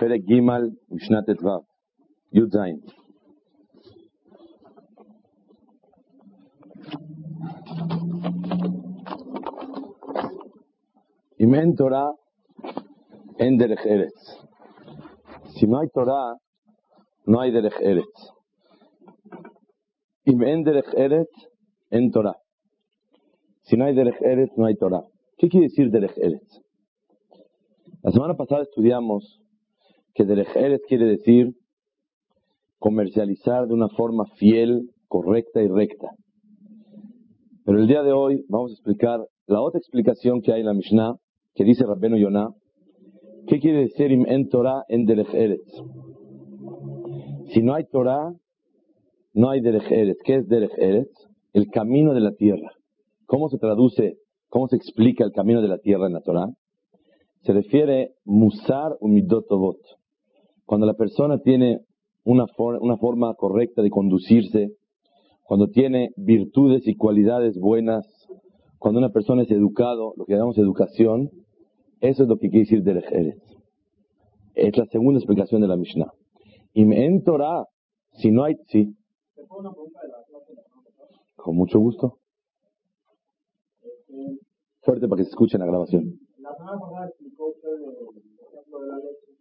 פרק 0.00 0.20
ג' 0.20 0.40
משנת 0.90 1.30
ט"ו, 1.38 1.48
י"ז. 2.32 2.56
אם 11.40 11.54
אין 11.54 11.72
תורה, 11.76 12.06
אין 13.38 13.58
דרך 13.58 13.80
ארץ. 13.86 14.44
אם 15.64 15.74
hay 15.74 15.88
Torah, 15.96 16.36
no 17.26 17.40
hay 17.40 17.50
derech 17.50 17.78
eretz. 17.80 18.18
אם 20.28 20.42
אין 20.42 20.62
דרך 20.64 20.94
ארץ, 20.94 21.32
אין 21.92 22.10
תורה. 22.12 22.32
Si 23.66 23.76
no 23.76 23.84
hay 23.84 23.94
derech 23.94 24.20
eretz, 24.20 24.52
no 24.58 24.66
hay 24.66 24.74
Torah. 24.74 25.04
¿Qué 25.38 25.48
quiere 25.48 25.68
decir 25.68 25.90
derech 25.90 26.16
eretz? 26.18 26.50
La 28.01 28.11
semana 28.11 28.35
pasada 28.35 28.61
estudiamos 28.61 29.41
que 30.13 30.23
derech 30.23 30.81
quiere 30.87 31.05
decir 31.05 31.53
comercializar 32.77 33.67
de 33.67 33.73
una 33.73 33.89
forma 33.89 34.23
fiel, 34.37 34.89
correcta 35.09 35.61
y 35.61 35.67
recta. 35.67 36.07
Pero 37.65 37.77
el 37.77 37.87
día 37.87 38.01
de 38.01 38.13
hoy 38.13 38.45
vamos 38.47 38.71
a 38.71 38.73
explicar 38.75 39.19
la 39.47 39.61
otra 39.61 39.79
explicación 39.79 40.41
que 40.41 40.53
hay 40.53 40.61
en 40.61 40.67
la 40.67 40.73
Mishnah, 40.73 41.15
que 41.55 41.65
dice 41.65 41.85
Rabbenu 41.85 42.15
Yonah, 42.15 42.51
¿qué 43.47 43.59
quiere 43.59 43.79
decir 43.79 44.11
im 44.13 44.25
en 44.27 44.47
Torah 44.47 44.85
en 44.87 45.05
derech? 45.05 45.29
Si 47.51 47.61
no 47.61 47.73
hay 47.73 47.83
Torah, 47.91 48.33
no 49.33 49.49
hay 49.49 49.59
derech. 49.59 50.17
¿Qué 50.23 50.35
es 50.35 50.47
derech? 50.47 50.71
El 51.51 51.67
camino 51.67 52.13
de 52.13 52.21
la 52.21 52.31
tierra. 52.31 52.71
¿Cómo 53.25 53.49
se 53.49 53.57
traduce, 53.57 54.19
cómo 54.47 54.69
se 54.69 54.77
explica 54.77 55.25
el 55.25 55.33
camino 55.33 55.61
de 55.61 55.67
la 55.67 55.79
tierra 55.79 56.07
en 56.07 56.13
la 56.13 56.21
Torah? 56.21 56.47
Se 57.41 57.53
refiere 57.53 58.15
musar 58.25 58.97
umidotovot. 58.99 59.79
Cuando 60.65 60.85
la 60.85 60.93
persona 60.93 61.39
tiene 61.39 61.79
una, 62.23 62.45
una 62.57 62.97
forma 62.97 63.33
correcta 63.35 63.81
de 63.81 63.89
conducirse, 63.89 64.73
cuando 65.43 65.67
tiene 65.69 66.11
virtudes 66.15 66.87
y 66.87 66.95
cualidades 66.95 67.57
buenas, 67.59 68.05
cuando 68.77 68.99
una 68.99 69.09
persona 69.09 69.43
es 69.43 69.51
educado, 69.51 70.13
lo 70.15 70.25
que 70.25 70.33
llamamos 70.33 70.57
educación, 70.57 71.31
eso 72.01 72.23
es 72.23 72.29
lo 72.29 72.37
que 72.37 72.49
quiere 72.49 72.65
decir 72.65 72.83
Derech 72.83 73.11
Eretz. 73.11 73.41
Es 74.55 74.77
la 74.77 74.85
segunda 74.85 75.19
explicación 75.19 75.61
de 75.61 75.67
la 75.67 75.75
Mishnah. 75.75 76.11
Y 76.73 76.83
en 76.83 77.23
Torah, 77.23 77.65
si 78.13 78.31
no 78.31 78.43
hay, 78.43 78.55
sí. 78.67 78.95
Con 81.35 81.55
mucho 81.55 81.79
gusto. 81.79 82.19
Fuerte 84.81 85.07
para 85.07 85.19
que 85.19 85.23
se 85.23 85.29
escuche 85.29 85.57
en 85.57 85.61
la 85.61 85.67
grabación. 85.67 86.19
La 86.49 86.55
semana 86.55 86.79
pasada 86.79 87.05
explicó 87.05 87.49
usted 87.49 87.77
el 87.77 87.93
ejemplo 88.41 88.81
de 88.81 88.87
la 88.87 88.97
leche, 88.97 89.37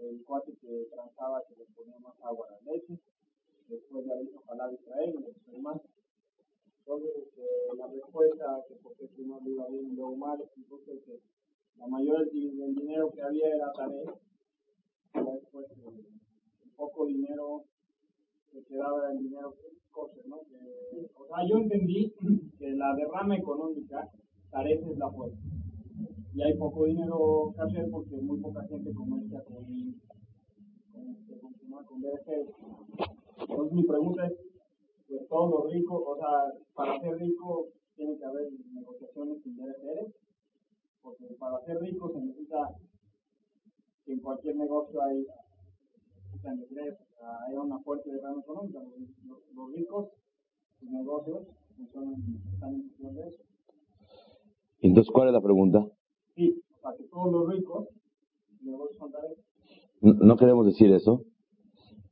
el 0.00 0.24
cuate 0.24 0.56
que 0.56 0.88
transaba 0.90 1.42
que 1.46 1.54
le 1.54 1.66
ponía 1.76 1.98
más 1.98 2.16
agua 2.22 2.48
a 2.48 2.52
la 2.52 2.72
leche, 2.72 2.98
después 3.68 4.06
ya 4.06 4.22
hizo 4.22 4.40
jalar 4.48 4.72
Israel, 4.72 5.12
y 5.52 5.60
más. 5.60 5.82
Entonces, 6.78 7.28
eh, 7.36 7.76
la 7.76 7.88
respuesta 7.88 8.64
que 8.66 8.74
por 8.76 8.96
qué 8.96 9.06
primero 9.08 9.38
le 9.44 9.50
iba 9.50 9.68
bien 9.68 9.92
y 9.92 9.96
luego 9.96 10.16
mal, 10.16 10.40
explicó 10.40 10.76
usted 10.76 10.98
que 11.04 11.20
la 11.76 11.86
mayoría 11.88 12.24
del 12.24 12.74
dinero 12.74 13.10
que 13.10 13.20
había 13.20 13.48
era 13.54 13.70
Tarek, 13.76 14.16
y 15.12 15.30
después 15.30 15.66
el 15.76 16.70
poco 16.74 17.04
dinero 17.04 17.64
que 18.50 18.64
quedaba 18.64 19.12
el 19.12 19.18
dinero 19.18 19.54
kosher, 19.90 20.26
¿no? 20.26 20.36
O 20.36 21.26
sea, 21.26 21.46
yo 21.46 21.58
entendí 21.58 22.14
que 22.58 22.70
la 22.70 22.94
derrama 22.96 23.36
económica, 23.36 24.10
Tarek 24.50 24.80
es 24.88 24.96
la 24.96 25.10
fuerza 25.10 25.36
y 26.34 26.42
hay 26.42 26.58
poco 26.58 26.84
dinero 26.84 27.52
que 27.54 27.62
hacer 27.62 27.88
porque 27.90 28.16
muy 28.16 28.40
poca 28.40 28.66
gente 28.66 28.92
comercia 28.92 29.40
con, 29.44 29.64
con, 30.92 31.84
con. 31.84 32.02
Entonces 33.38 33.72
mi 33.72 33.84
pregunta 33.84 34.26
es, 34.26 34.32
pues 35.08 35.28
todos 35.28 35.50
los 35.50 35.72
ricos, 35.72 36.02
o 36.04 36.16
sea, 36.16 36.52
para 36.74 37.00
ser 37.00 37.18
rico 37.18 37.68
tiene 37.94 38.18
que 38.18 38.24
haber 38.24 38.48
negociaciones 38.72 39.42
sin 39.42 39.56
BDG, 39.56 40.12
porque 41.02 41.26
para 41.38 41.64
ser 41.64 41.78
rico 41.80 42.10
se 42.12 42.20
necesita 42.20 42.74
que 44.04 44.12
en 44.12 44.20
cualquier 44.20 44.56
negocio 44.56 45.00
hay, 45.02 45.24
hay 46.42 47.54
una 47.54 47.78
fuerte 47.78 48.10
derrama 48.10 48.40
económica. 48.40 48.80
Los, 48.80 49.38
los, 49.54 49.72
ricos, 49.72 50.08
sus 50.80 50.90
negocios, 50.90 51.46
funcionan, 51.76 52.14
están 52.52 52.74
en 52.74 52.82
función 52.88 53.14
de 53.14 53.28
eso. 53.28 53.42
Entonces, 54.80 55.12
¿cuál 55.12 55.28
es 55.28 55.34
la 55.34 55.40
pregunta? 55.40 55.86
Sí, 56.34 56.62
para 56.82 56.96
que 56.96 57.04
todos 57.04 57.32
los 57.32 57.54
ricos 57.54 57.88
negocios 58.60 59.10
no, 60.00 60.12
no 60.12 60.36
queremos 60.36 60.66
decir 60.66 60.92
eso, 60.92 61.22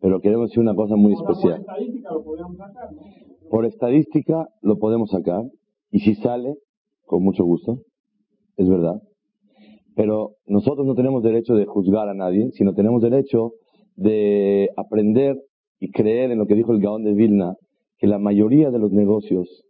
pero 0.01 0.21
queremos 0.21 0.49
decir 0.49 0.61
una 0.61 0.75
cosa 0.75 0.97
muy 0.97 1.13
especial. 1.13 1.65
Por 1.65 1.77
estadística 1.77 2.09
lo 2.13 2.23
podemos 2.25 2.57
sacar, 2.57 2.93
¿no? 2.93 3.03
Por 3.51 3.67
estadística 3.67 4.49
lo 4.63 4.79
podemos 4.79 5.11
sacar, 5.11 5.45
y 5.91 6.01
si 6.01 6.15
sale, 6.15 6.55
con 7.05 7.23
mucho 7.23 7.45
gusto, 7.45 7.83
es 8.57 8.69
verdad. 8.69 9.03
Pero 9.95 10.37
nosotros 10.47 10.87
no 10.87 10.95
tenemos 10.95 11.23
derecho 11.23 11.55
de 11.55 11.67
juzgar 11.67 12.09
a 12.09 12.15
nadie, 12.15 12.51
sino 12.53 12.73
tenemos 12.73 13.03
derecho 13.03 13.53
de 13.97 14.71
aprender 14.77 15.37
y 15.79 15.91
creer 15.91 16.31
en 16.31 16.39
lo 16.39 16.47
que 16.47 16.55
dijo 16.55 16.73
el 16.73 16.81
Gaón 16.81 17.05
de 17.05 17.13
Vilna, 17.13 17.57
que 17.99 18.07
la 18.07 18.19
mayoría 18.19 18.71
de 18.71 18.79
los 18.79 18.91
negocios 18.91 19.65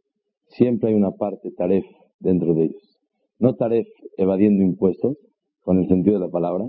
siempre 0.47 0.91
hay 0.91 0.95
una 0.95 1.11
parte 1.11 1.51
taref 1.51 1.85
dentro 2.21 2.55
de 2.55 2.65
ellos. 2.65 2.92
No 3.43 3.57
taref 3.57 3.89
evadiendo 4.19 4.63
impuestos, 4.63 5.17
con 5.63 5.81
el 5.81 5.89
sentido 5.89 6.15
de 6.15 6.27
la 6.27 6.31
palabra, 6.31 6.65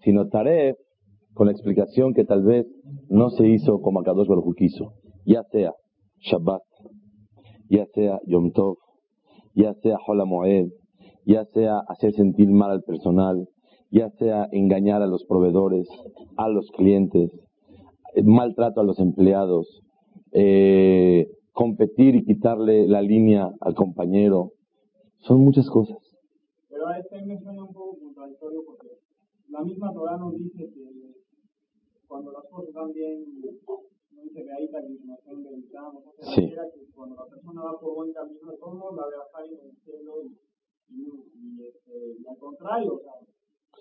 sino 0.00 0.28
taref 0.28 0.78
con 1.34 1.44
la 1.44 1.52
explicación 1.52 2.14
que 2.14 2.24
tal 2.24 2.42
vez 2.42 2.66
no 3.10 3.28
se 3.28 3.46
hizo 3.46 3.82
como 3.82 4.00
Akadosh 4.00 4.26
Baruj 4.26 4.54
quiso, 4.56 4.94
ya 5.26 5.42
sea 5.52 5.74
Shabbat, 6.20 6.62
ya 7.68 7.84
sea 7.92 8.18
Yom 8.26 8.50
Tov, 8.52 8.78
ya 9.54 9.74
sea 9.74 9.98
Hola 10.06 10.24
Moed, 10.24 10.68
ya 11.26 11.44
sea 11.52 11.80
hacer 11.86 12.14
sentir 12.14 12.48
mal 12.48 12.70
al 12.70 12.82
personal, 12.82 13.46
ya 13.90 14.08
sea 14.12 14.48
engañar 14.52 15.02
a 15.02 15.06
los 15.06 15.26
proveedores, 15.26 15.86
a 16.38 16.48
los 16.48 16.70
clientes, 16.70 17.30
maltrato 18.24 18.80
a 18.80 18.84
los 18.84 18.98
empleados, 19.00 19.82
eh, 20.32 21.26
competir 21.52 22.14
y 22.14 22.24
quitarle 22.24 22.88
la 22.88 23.02
línea 23.02 23.50
al 23.60 23.74
compañero. 23.74 24.52
Son 25.18 25.40
muchas 25.40 25.68
cosas. 25.68 26.05
Pero 26.86 26.94
a 26.94 27.00
este 27.00 27.20
me 27.26 27.36
suena 27.40 27.64
un 27.64 27.72
poco 27.74 27.98
contradictorio 27.98 28.62
porque 28.64 28.86
la 29.48 29.60
misma 29.62 29.92
Torah 29.92 30.18
nos 30.18 30.38
dice 30.38 30.70
que 30.72 31.16
cuando 32.06 32.30
las 32.30 32.44
cosas 32.44 32.72
van 32.74 32.92
bien, 32.92 33.24
no 33.40 34.22
dice 34.22 34.44
que 34.44 34.52
ahí 34.52 34.68
la 34.68 34.86
información 34.86 35.42
del 35.42 35.58
Islam, 35.64 35.96
o 35.96 36.00
sea, 36.02 36.34
Sí. 36.34 36.48
que 36.48 36.92
cuando 36.94 37.16
la 37.16 37.26
persona 37.26 37.62
va 37.62 37.80
por 37.80 37.94
buen 37.96 38.12
camino, 38.12 38.52
de 38.52 38.58
modos 38.58 38.96
la 38.96 39.02
ve 39.08 39.14
a 39.16 39.44
en 39.46 39.68
el 39.68 39.76
cielo 39.82 40.12
y, 40.22 40.94
y, 40.94 41.66
este, 41.66 42.22
y 42.22 42.26
al 42.28 42.38
contrario, 42.38 42.94
o 42.94 43.00
sea, 43.00 43.14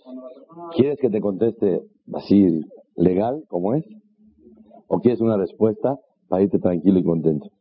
cuando 0.04 0.24
la 0.24 0.34
persona 0.34 0.64
va 0.64 0.70
¿Quieres 0.72 1.00
que 1.00 1.10
te 1.12 1.22
conteste 1.22 1.82
así 2.14 2.62
legal 2.96 3.44
como 3.48 3.76
es? 3.76 3.86
¿O 4.88 5.00
quieres 5.00 5.22
una 5.22 5.38
respuesta 5.38 6.00
para 6.28 6.42
irte 6.42 6.58
tranquilo 6.58 6.98
y 6.98 7.04
contento? 7.04 7.52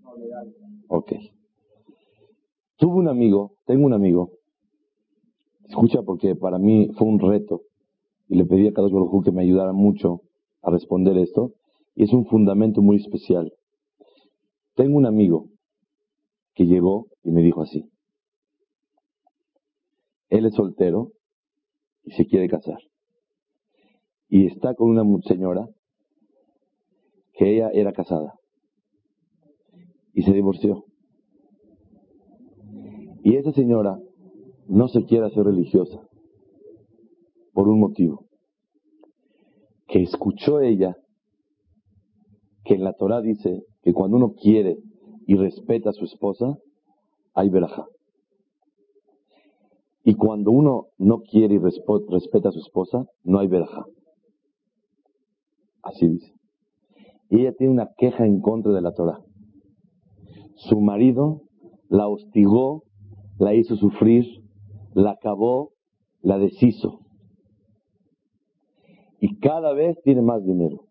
no, 0.00 0.16
legal, 0.16 0.52
Ok. 0.88 1.12
Tuve 2.78 2.94
un 2.96 3.08
amigo, 3.08 3.52
tengo 3.64 3.86
un 3.86 3.92
amigo, 3.92 4.37
escucha 5.68 6.02
porque 6.02 6.34
para 6.34 6.58
mí 6.58 6.90
fue 6.96 7.06
un 7.06 7.18
reto 7.20 7.62
y 8.28 8.36
le 8.36 8.44
pedí 8.44 8.68
a 8.68 8.72
Kadosh 8.72 8.92
Baruj 8.92 9.14
Hu 9.14 9.22
que 9.22 9.32
me 9.32 9.42
ayudara 9.42 9.72
mucho 9.72 10.22
a 10.62 10.70
responder 10.70 11.16
esto 11.18 11.52
y 11.94 12.04
es 12.04 12.12
un 12.12 12.26
fundamento 12.26 12.82
muy 12.82 12.96
especial. 12.96 13.52
Tengo 14.74 14.96
un 14.96 15.06
amigo 15.06 15.48
que 16.54 16.66
llegó 16.66 17.08
y 17.22 17.30
me 17.30 17.42
dijo 17.42 17.62
así, 17.62 17.90
él 20.28 20.46
es 20.46 20.54
soltero 20.54 21.12
y 22.04 22.12
se 22.12 22.26
quiere 22.26 22.48
casar 22.48 22.78
y 24.28 24.46
está 24.46 24.74
con 24.74 24.90
una 24.90 25.04
señora 25.22 25.68
que 27.32 27.54
ella 27.54 27.70
era 27.72 27.92
casada 27.92 28.34
y 30.12 30.22
se 30.22 30.32
divorció. 30.32 30.84
Y 33.22 33.36
esa 33.36 33.52
señora 33.52 33.98
no 34.68 34.88
se 34.88 35.04
quiere 35.04 35.26
hacer 35.26 35.44
religiosa 35.44 36.00
por 37.52 37.68
un 37.68 37.80
motivo. 37.80 38.26
Que 39.86 40.02
escuchó 40.02 40.60
ella 40.60 40.96
que 42.64 42.74
en 42.74 42.84
la 42.84 42.92
Torah 42.92 43.22
dice 43.22 43.62
que 43.82 43.94
cuando 43.94 44.18
uno 44.18 44.34
quiere 44.34 44.76
y 45.26 45.34
respeta 45.34 45.90
a 45.90 45.94
su 45.94 46.04
esposa, 46.04 46.58
hay 47.34 47.48
verajá. 47.48 47.86
Y 50.04 50.14
cuando 50.14 50.50
uno 50.50 50.86
no 50.98 51.20
quiere 51.20 51.54
y 51.54 51.58
respeta 51.58 52.50
a 52.50 52.52
su 52.52 52.60
esposa, 52.60 53.06
no 53.24 53.38
hay 53.38 53.48
verajá. 53.48 53.84
Así 55.82 56.08
dice. 56.08 56.32
Ella 57.30 57.52
tiene 57.52 57.72
una 57.72 57.90
queja 57.96 58.26
en 58.26 58.40
contra 58.40 58.72
de 58.72 58.80
la 58.80 58.92
Torah. 58.92 59.20
Su 60.56 60.80
marido 60.80 61.42
la 61.88 62.08
hostigó, 62.08 62.84
la 63.38 63.54
hizo 63.54 63.76
sufrir, 63.76 64.24
la 64.94 65.12
acabó, 65.12 65.72
la 66.22 66.38
deshizo. 66.38 67.00
Y 69.20 69.38
cada 69.38 69.72
vez 69.72 70.00
tiene 70.02 70.22
más 70.22 70.44
dinero. 70.44 70.84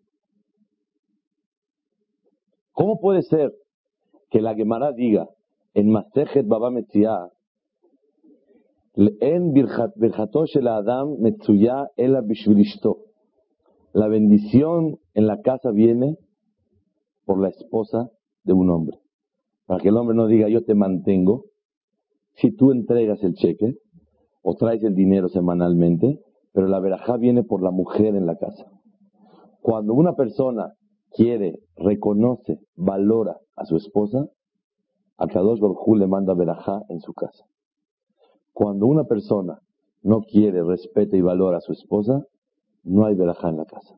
¿Cómo 2.72 3.00
puede 3.00 3.22
ser 3.22 3.52
que 4.30 4.40
la 4.40 4.54
Gemara 4.54 4.92
diga 4.92 5.28
en 5.74 5.90
Masejet 5.90 6.46
Baba 6.46 6.70
Metziah 6.70 7.30
en 8.94 9.54
Adam 10.66 11.16
Ela 11.96 12.22
La 13.92 14.08
bendición 14.08 14.98
en 15.14 15.26
la 15.26 15.40
casa 15.40 15.70
viene 15.70 16.16
por 17.24 17.40
la 17.40 17.48
esposa 17.48 18.10
de 18.42 18.52
un 18.52 18.70
hombre. 18.70 18.98
Para 19.66 19.80
que 19.80 19.88
el 19.88 19.96
hombre 19.96 20.16
no 20.16 20.26
diga 20.26 20.48
yo 20.48 20.64
te 20.64 20.74
mantengo. 20.74 21.44
Si 22.36 22.50
tú 22.50 22.72
entregas 22.72 23.22
el 23.22 23.34
cheque 23.34 23.76
o 24.42 24.54
traes 24.54 24.82
el 24.84 24.94
dinero 24.94 25.28
semanalmente, 25.28 26.20
pero 26.52 26.68
la 26.68 26.80
verajá 26.80 27.16
viene 27.16 27.42
por 27.44 27.62
la 27.62 27.70
mujer 27.70 28.14
en 28.14 28.26
la 28.26 28.36
casa. 28.36 28.66
Cuando 29.60 29.94
una 29.94 30.14
persona 30.14 30.74
quiere, 31.10 31.58
reconoce, 31.76 32.58
valora 32.76 33.36
a 33.56 33.64
su 33.64 33.76
esposa, 33.76 34.28
a 35.16 35.26
Kadosh 35.26 35.60
Baruj 35.60 35.96
le 35.96 36.06
manda 36.06 36.34
verajá 36.34 36.82
en 36.88 37.00
su 37.00 37.12
casa. 37.12 37.44
Cuando 38.52 38.86
una 38.86 39.04
persona 39.04 39.58
no 40.02 40.20
quiere, 40.22 40.62
respeta 40.62 41.16
y 41.16 41.20
valora 41.20 41.58
a 41.58 41.60
su 41.60 41.72
esposa, 41.72 42.24
no 42.84 43.04
hay 43.04 43.14
verajá 43.14 43.48
en 43.50 43.56
la 43.56 43.64
casa. 43.64 43.94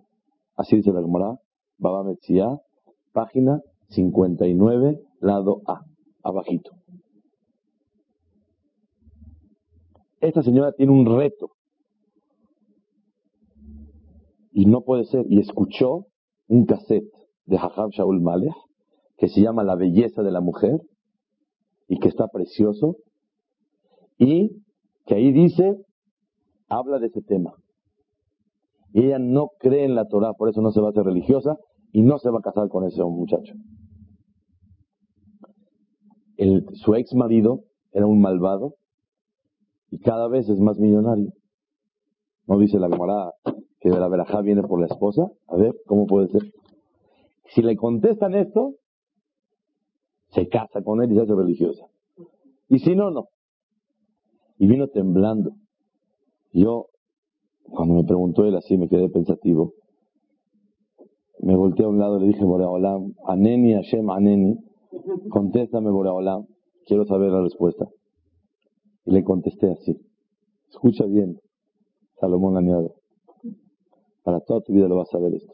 Así 0.56 0.76
dice 0.76 0.92
la 0.92 1.02
Gemara, 1.02 1.38
Baba 1.78 2.04
Metzia, 2.04 2.58
página 3.12 3.62
59, 3.88 5.00
lado 5.20 5.60
A, 5.66 5.82
abajito. 6.22 6.72
Esta 10.20 10.42
señora 10.42 10.72
tiene 10.72 10.92
un 10.92 11.06
reto. 11.06 11.50
Y 14.52 14.66
no 14.66 14.82
puede 14.82 15.04
ser. 15.04 15.24
Y 15.28 15.40
escuchó 15.40 16.06
un 16.48 16.66
cassette 16.66 17.10
de 17.46 17.56
Hajab 17.56 17.90
Shaul 17.90 18.20
Malech 18.20 18.54
que 19.16 19.28
se 19.28 19.40
llama 19.40 19.64
La 19.64 19.76
belleza 19.76 20.22
de 20.22 20.30
la 20.30 20.40
mujer 20.40 20.80
y 21.88 21.98
que 21.98 22.08
está 22.08 22.28
precioso 22.28 22.96
y 24.16 24.62
que 25.06 25.14
ahí 25.14 25.32
dice, 25.32 25.76
habla 26.68 26.98
de 26.98 27.08
ese 27.08 27.20
tema. 27.22 27.52
Y 28.92 29.06
ella 29.06 29.18
no 29.18 29.50
cree 29.58 29.84
en 29.84 29.94
la 29.94 30.06
Torah, 30.06 30.32
por 30.34 30.48
eso 30.48 30.62
no 30.62 30.70
se 30.70 30.80
va 30.80 30.88
a 30.88 30.90
hacer 30.90 31.04
religiosa 31.04 31.56
y 31.92 32.02
no 32.02 32.18
se 32.18 32.30
va 32.30 32.38
a 32.38 32.42
casar 32.42 32.68
con 32.68 32.84
ese 32.84 33.02
muchacho. 33.02 33.54
El, 36.36 36.64
su 36.74 36.94
ex 36.94 37.14
marido 37.14 37.64
era 37.92 38.06
un 38.06 38.20
malvado 38.20 38.76
y 39.90 39.98
cada 39.98 40.28
vez 40.28 40.48
es 40.48 40.58
más 40.60 40.78
millonario. 40.78 41.32
¿No 42.46 42.58
dice 42.58 42.78
la 42.78 42.88
camarada 42.88 43.32
que 43.80 43.90
de 43.90 43.98
la 43.98 44.08
verajá 44.08 44.40
viene 44.42 44.62
por 44.62 44.80
la 44.80 44.86
esposa? 44.86 45.30
A 45.48 45.56
ver, 45.56 45.74
¿cómo 45.86 46.06
puede 46.06 46.28
ser? 46.28 46.42
Si 47.54 47.62
le 47.62 47.76
contestan 47.76 48.34
esto, 48.34 48.74
se 50.28 50.48
casa 50.48 50.82
con 50.82 51.02
él 51.02 51.12
y 51.12 51.16
se 51.16 51.22
hace 51.22 51.34
religiosa. 51.34 51.86
Y 52.68 52.78
si 52.78 52.94
no, 52.94 53.10
no 53.10 53.28
y 54.60 54.66
vino 54.66 54.88
temblando. 54.88 55.52
Yo, 56.52 56.88
cuando 57.62 57.94
me 57.94 58.04
preguntó 58.04 58.44
él 58.44 58.54
así, 58.56 58.76
me 58.76 58.88
quedé 58.88 59.08
pensativo. 59.08 59.72
Me 61.40 61.56
volteé 61.56 61.86
a 61.86 61.88
un 61.88 61.98
lado 61.98 62.18
y 62.18 62.20
le 62.20 62.26
dije, 62.26 62.44
Boreolam, 62.44 63.14
Aneni 63.26 63.72
Hashem 63.72 64.10
Aneni, 64.10 64.58
contéstame 65.30 65.90
Boreolam, 65.90 66.44
quiero 66.84 67.06
saber 67.06 67.32
la 67.32 67.40
respuesta. 67.40 67.88
Le 69.10 69.24
contesté 69.24 69.68
así. 69.72 69.96
Escucha 70.70 71.04
bien, 71.04 71.40
Salomón 72.20 72.56
Añado. 72.56 72.94
Para 74.22 74.38
toda 74.38 74.60
tu 74.60 74.72
vida 74.72 74.86
lo 74.86 74.94
vas 74.98 75.08
a 75.08 75.18
saber 75.18 75.34
esto. 75.34 75.52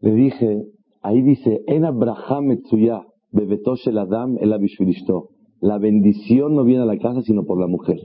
Le 0.00 0.12
dije, 0.12 0.66
ahí 1.00 1.22
dice, 1.22 1.62
En 1.66 1.86
Abraham 1.86 2.50
Etzuya, 2.52 3.06
Bebetosh 3.32 3.88
el 3.88 3.96
Adam 3.96 4.36
el 4.38 4.50
la 5.62 5.78
bendición 5.78 6.54
no 6.54 6.64
viene 6.64 6.82
a 6.82 6.86
la 6.86 6.98
casa 6.98 7.22
sino 7.22 7.44
por 7.44 7.58
la 7.58 7.66
mujer. 7.66 7.98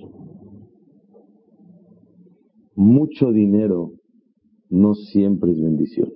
Mucho 2.76 3.32
dinero 3.32 3.92
no 4.70 4.94
siempre 4.94 5.52
es 5.52 5.62
bendición. 5.62 6.14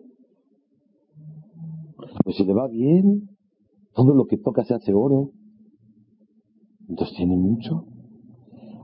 Pues 2.24 2.38
si 2.38 2.45
le 2.45 2.54
va 2.54 2.69
bien, 2.69 3.30
todo 3.94 4.13
lo 4.13 4.28
que 4.28 4.38
toca 4.38 4.63
se 4.63 4.74
hace 4.74 4.94
oro. 4.94 5.31
Entonces 6.89 7.15
tiene 7.15 7.38
mucho. 7.38 7.86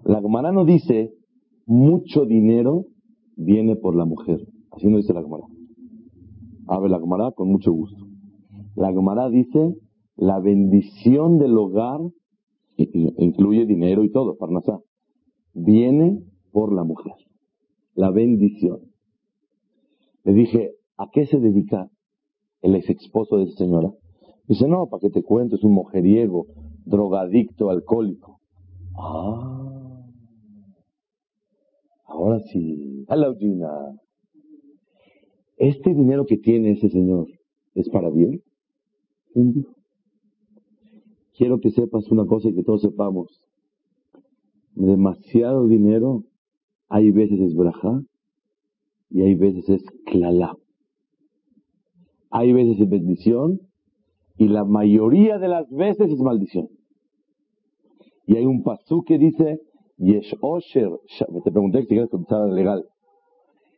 La 0.06 0.22
Gemara 0.22 0.52
no 0.52 0.64
dice 0.64 1.14
mucho 1.66 2.26
dinero 2.26 2.86
viene 3.36 3.76
por 3.76 3.96
la 3.96 4.06
mujer. 4.06 4.48
Así 4.72 4.88
no 4.88 4.98
dice 4.98 5.14
la 5.14 5.24
Gemara. 5.24 5.44
Abre 6.68 6.90
la 6.90 7.00
Gemara 7.00 7.32
con 7.32 7.50
mucho 7.50 7.72
gusto. 7.72 8.06
La 8.76 8.94
Gemara 8.94 9.30
dice 9.30 9.76
la 10.16 10.40
bendición 10.40 11.40
del 11.40 11.58
hogar 11.58 12.00
incluye 12.78 13.66
dinero 13.66 14.04
y 14.04 14.12
todo, 14.12 14.38
Parnasá, 14.38 14.80
viene 15.54 16.22
por 16.52 16.74
la 16.74 16.84
mujer. 16.84 17.14
La 17.94 18.12
bendición. 18.12 18.80
Le 20.24 20.34
dije, 20.34 20.72
¿a 20.98 21.10
qué 21.12 21.26
se 21.26 21.40
dedica 21.40 21.90
el 22.62 22.76
ex 22.76 22.90
esposo 22.90 23.38
de 23.38 23.44
esa 23.44 23.58
señora? 23.58 23.94
Dice, 24.48 24.68
no, 24.68 24.88
para 24.88 25.02
que 25.02 25.10
te 25.10 25.24
cuento, 25.24 25.56
es 25.56 25.64
un 25.64 25.74
mujeriego, 25.74 26.48
drogadicto, 26.86 27.70
alcohólico. 27.70 28.40
Ah, 28.98 30.06
ahora 32.06 32.40
sí. 32.40 33.06
Hola, 33.08 33.36
Gina. 33.38 33.70
¿Este 35.58 35.94
dinero 35.94 36.26
que 36.26 36.38
tiene 36.38 36.72
ese 36.72 36.90
señor 36.90 37.28
es 37.74 37.90
para 37.90 38.10
bien? 38.10 38.42
quiero 41.38 41.60
que 41.60 41.72
sepas 41.72 42.10
una 42.12 42.26
cosa 42.26 42.50
y 42.50 42.56
que 42.56 42.64
todos 42.64 42.82
sepamos. 42.82 43.42
Demasiado 44.76 45.68
dinero, 45.68 46.24
hay 46.90 47.12
veces 47.12 47.40
es 47.40 47.56
braja 47.56 48.02
y 49.10 49.22
hay 49.22 49.36
veces 49.36 49.70
es 49.70 49.84
klala. 50.06 50.58
Hay 52.30 52.54
veces 52.54 52.80
es 52.80 52.90
bendición 52.90 53.62
y 54.38 54.48
la 54.48 54.66
mayoría 54.66 55.38
de 55.38 55.48
las 55.48 55.70
veces 55.70 56.12
es 56.12 56.20
maldición. 56.20 56.70
Y 58.28 58.38
hay 58.38 58.46
un 58.46 58.64
pasú 58.64 59.04
que 59.04 59.18
dice, 59.18 59.60
Yesh 59.98 60.36
Osher, 60.42 60.90
te 61.44 61.52
pregunté 61.52 61.82
si 61.82 61.88
quieres 61.88 62.10
contestar 62.10 62.50
legal. 62.50 62.86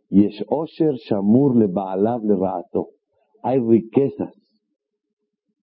Yesh 0.09 0.43
Osher 0.47 0.95
Shamur 0.95 1.55
le 1.55 1.67
Baalav 1.67 2.23
le 2.23 2.35
Raato. 2.35 2.89
Hay 3.43 3.59
riquezas 3.59 4.33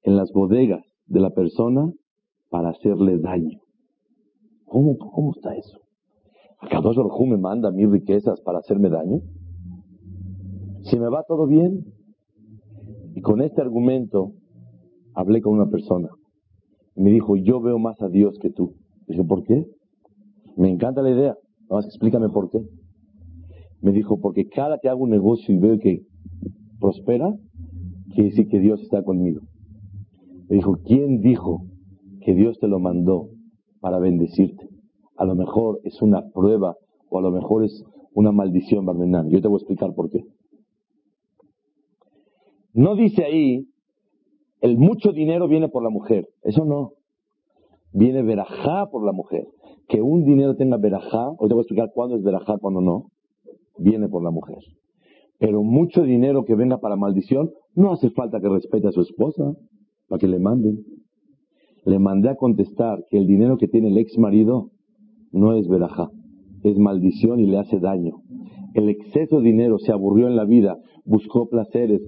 en 0.03 0.17
las 0.17 0.31
bodegas 0.33 0.85
de 1.07 1.21
la 1.21 1.31
persona 1.31 1.93
para 2.51 2.71
hacerle 2.71 3.19
daño. 3.19 3.59
¿Cómo, 4.67 4.97
cómo 4.99 5.33
está 5.35 5.55
eso? 5.55 5.81
¿Acaso 6.61 6.95
Baruj 6.95 7.27
me 7.27 7.37
manda 7.37 7.71
mis 7.71 7.91
riquezas 7.91 8.41
para 8.43 8.59
hacerme 8.59 8.89
daño? 8.89 9.21
Si 10.83 10.99
me 10.99 11.09
va 11.09 11.25
todo 11.27 11.47
bien. 11.47 11.85
Y 13.15 13.21
con 13.21 13.41
este 13.43 13.61
argumento 13.61 14.33
hablé 15.15 15.41
con 15.41 15.55
una 15.55 15.71
persona. 15.71 16.09
Me 16.95 17.11
dijo, 17.11 17.37
yo 17.37 17.61
veo 17.61 17.79
más 17.79 18.01
a 18.03 18.09
Dios 18.09 18.39
que 18.39 18.51
tú. 18.51 18.75
Dije, 19.07 19.25
¿por 19.25 19.43
qué? 19.43 19.67
Me 20.57 20.71
encanta 20.71 21.03
la 21.03 21.11
idea. 21.11 21.37
Vamos, 21.69 21.87
explícame 21.87 22.29
por 22.29 22.51
qué. 22.51 22.63
Me 23.81 23.93
dijo, 23.93 24.21
porque 24.21 24.49
cada 24.49 24.79
que 24.79 24.89
hago 24.89 25.05
un 25.05 25.11
negocio 25.11 25.55
y 25.55 25.59
veo 25.59 25.79
que 25.79 26.03
prospera, 26.81 27.35
quiere 28.15 28.31
decir 28.31 28.49
que 28.49 28.61
Dios 28.61 28.81
está 28.81 29.03
conmigo. 29.03 29.43
Me 30.49 30.57
dijo, 30.57 30.79
¿quién 30.85 31.21
dijo 31.21 31.67
que 32.21 32.35
Dios 32.35 32.59
te 32.59 32.69
lo 32.69 32.79
mandó 32.79 33.29
para 33.81 33.99
bendecirte? 33.99 34.69
A 35.17 35.25
lo 35.25 35.35
mejor 35.35 35.81
es 35.85 36.01
una 36.03 36.31
prueba 36.31 36.77
o 37.11 37.19
a 37.19 37.23
lo 37.23 37.31
mejor 37.31 37.65
es 37.65 37.85
una 38.15 38.33
maldición, 38.33 38.87
Barmenán. 38.87 39.29
Yo 39.31 39.41
te 39.41 39.49
voy 39.49 39.57
a 39.57 39.59
explicar 39.59 39.95
por 39.95 40.11
qué. 40.11 40.25
No 42.73 42.97
dice 42.97 43.25
ahí, 43.25 43.69
el 44.65 44.79
mucho 44.79 45.13
dinero 45.13 45.47
viene 45.47 45.69
por 45.69 45.83
la 45.83 45.91
mujer. 45.91 46.27
Eso 46.43 46.65
no. 46.65 46.93
viene 47.93 48.23
verajá 48.23 48.87
por 48.91 49.05
la 49.05 49.13
mujer. 49.13 49.47
Que 49.89 50.01
un 50.01 50.25
dinero 50.25 50.57
tenga 50.57 50.79
verajá, 50.79 51.29
hoy 51.37 51.49
te 51.49 51.55
voy 51.55 51.61
a 51.61 51.65
explicar 51.65 51.91
cuándo 51.95 52.17
es 52.17 52.23
verajá, 52.23 52.57
cuándo 52.57 52.81
no, 52.81 53.11
viene 53.77 54.09
por 54.09 54.25
la 54.25 54.31
mujer. 54.31 54.57
Pero 55.39 55.63
mucho 55.63 56.03
dinero 56.05 56.47
que 56.47 56.55
venga 56.55 56.79
para 56.79 56.97
maldición, 56.97 57.51
no 57.75 57.93
hace 57.93 58.09
falta 58.09 58.41
que 58.41 58.49
respete 58.49 58.89
a 58.89 58.93
su 58.93 59.03
esposa, 59.03 59.55
para 60.09 60.19
que 60.19 60.29
le 60.29 60.39
manden. 60.39 60.83
Le 61.85 61.99
mandé 61.99 62.31
a 62.31 62.37
contestar 62.37 63.05
que 63.11 63.19
el 63.19 63.27
dinero 63.27 63.59
que 63.59 63.69
tiene 63.69 63.89
el 63.89 63.99
ex 63.99 64.17
marido 64.17 64.71
no 65.31 65.53
es 65.53 65.69
verajá, 65.69 66.09
es 66.63 66.79
maldición 66.79 67.39
y 67.39 67.47
le 67.49 67.59
hace 67.59 67.81
daño. 67.81 68.23
El 68.73 68.89
exceso 68.89 69.41
de 69.41 69.43
dinero 69.43 69.77
se 69.79 69.93
aburrió 69.93 70.27
en 70.27 70.37
la 70.37 70.47
vida, 70.47 70.79
buscó 71.05 71.51
placeres, 71.51 72.01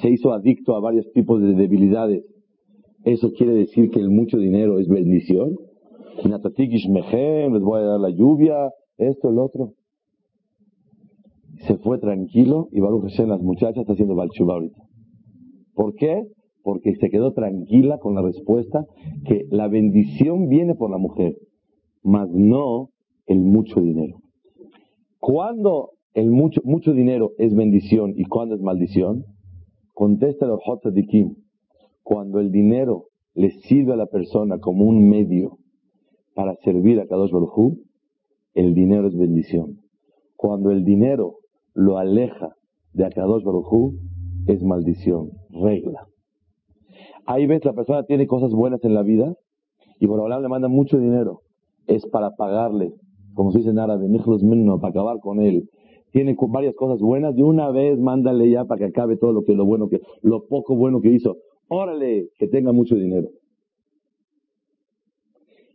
se 0.00 0.10
hizo 0.10 0.32
adicto 0.32 0.76
a 0.76 0.80
varios 0.80 1.10
tipos 1.12 1.40
de 1.40 1.54
debilidades. 1.54 2.24
¿Eso 3.04 3.32
quiere 3.32 3.54
decir 3.54 3.90
que 3.90 4.00
el 4.00 4.10
mucho 4.10 4.38
dinero 4.38 4.78
es 4.78 4.88
bendición? 4.88 5.56
les 6.24 7.62
voy 7.62 7.80
a 7.80 7.84
dar 7.84 8.00
la 8.00 8.10
lluvia, 8.10 8.70
esto, 8.98 9.28
el 9.28 9.38
otro. 9.38 9.72
Se 11.66 11.76
fue 11.78 11.98
tranquilo 11.98 12.68
y 12.72 12.80
Baruch 12.80 13.04
Hashem, 13.04 13.28
las 13.28 13.40
muchachas, 13.40 13.78
está 13.78 13.92
haciendo 13.92 14.14
Balchuba 14.14 14.54
ahorita. 14.54 14.82
¿Por 15.74 15.94
qué? 15.94 16.24
Porque 16.62 16.94
se 16.96 17.10
quedó 17.10 17.32
tranquila 17.32 17.98
con 17.98 18.14
la 18.14 18.22
respuesta 18.22 18.84
que 19.24 19.46
la 19.50 19.68
bendición 19.68 20.48
viene 20.48 20.74
por 20.74 20.90
la 20.90 20.98
mujer, 20.98 21.36
mas 22.02 22.28
no 22.30 22.90
el 23.26 23.40
mucho 23.40 23.80
dinero. 23.80 24.18
¿Cuándo 25.18 25.90
el 26.14 26.30
mucho, 26.30 26.60
mucho 26.64 26.92
dinero 26.92 27.32
es 27.38 27.54
bendición 27.54 28.14
y 28.16 28.24
cuándo 28.24 28.54
es 28.54 28.62
maldición? 28.62 29.24
Contesta 29.96 30.44
el 30.44 31.06
Kim. 31.06 31.36
Cuando 32.02 32.38
el 32.38 32.52
dinero 32.52 33.06
le 33.32 33.50
sirve 33.62 33.94
a 33.94 33.96
la 33.96 34.04
persona 34.04 34.58
como 34.58 34.84
un 34.84 35.08
medio 35.08 35.56
para 36.34 36.54
servir 36.56 37.00
a 37.00 37.06
Kadosh 37.06 37.30
Baruj 37.30 37.78
el 38.52 38.74
dinero 38.74 39.08
es 39.08 39.16
bendición. 39.16 39.80
Cuando 40.36 40.70
el 40.70 40.84
dinero 40.84 41.36
lo 41.72 41.96
aleja 41.96 42.56
de 42.92 43.06
Akadosh 43.06 43.42
Baruj 43.42 43.94
es 44.46 44.62
maldición, 44.62 45.30
regla. 45.48 46.06
Ahí 47.24 47.46
ves, 47.46 47.64
la 47.64 47.72
persona 47.72 48.02
tiene 48.02 48.26
cosas 48.26 48.52
buenas 48.52 48.84
en 48.84 48.92
la 48.92 49.02
vida 49.02 49.34
y 49.98 50.06
por 50.06 50.20
hablar 50.20 50.42
le 50.42 50.48
manda 50.48 50.68
mucho 50.68 50.98
dinero. 50.98 51.40
Es 51.86 52.04
para 52.04 52.36
pagarle, 52.36 52.92
como 53.32 53.50
se 53.50 53.58
dice 53.60 53.70
en 53.70 53.78
árabe, 53.78 54.06
para 54.78 54.90
acabar 54.90 55.20
con 55.20 55.40
él. 55.40 55.70
Tiene 56.16 56.34
varias 56.48 56.74
cosas 56.74 56.98
buenas, 56.98 57.36
de 57.36 57.42
una 57.42 57.70
vez 57.70 57.98
mándale 57.98 58.50
ya 58.50 58.64
para 58.64 58.78
que 58.78 58.84
acabe 58.86 59.18
todo 59.18 59.34
lo 59.34 59.44
que 59.44 59.52
lo 59.52 59.66
bueno 59.66 59.90
que, 59.90 60.00
lo 60.22 60.46
poco 60.46 60.74
bueno 60.74 61.02
que 61.02 61.10
hizo. 61.10 61.36
Órale, 61.68 62.30
que 62.38 62.48
tenga 62.48 62.72
mucho 62.72 62.94
dinero. 62.94 63.28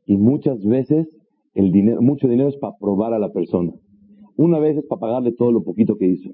Y 0.08 0.18
muchas 0.18 0.66
veces 0.66 1.08
el 1.54 1.72
dinero, 1.72 2.02
mucho 2.02 2.28
dinero 2.28 2.50
es 2.50 2.58
para 2.58 2.74
probar 2.80 3.14
a 3.14 3.20
la 3.20 3.32
persona. 3.32 3.72
Una 4.36 4.58
vez 4.58 4.78
es 4.78 4.86
para 4.88 5.02
pagarle 5.02 5.32
todo 5.34 5.52
lo 5.52 5.62
poquito 5.62 5.96
que 5.96 6.08
hizo. 6.08 6.32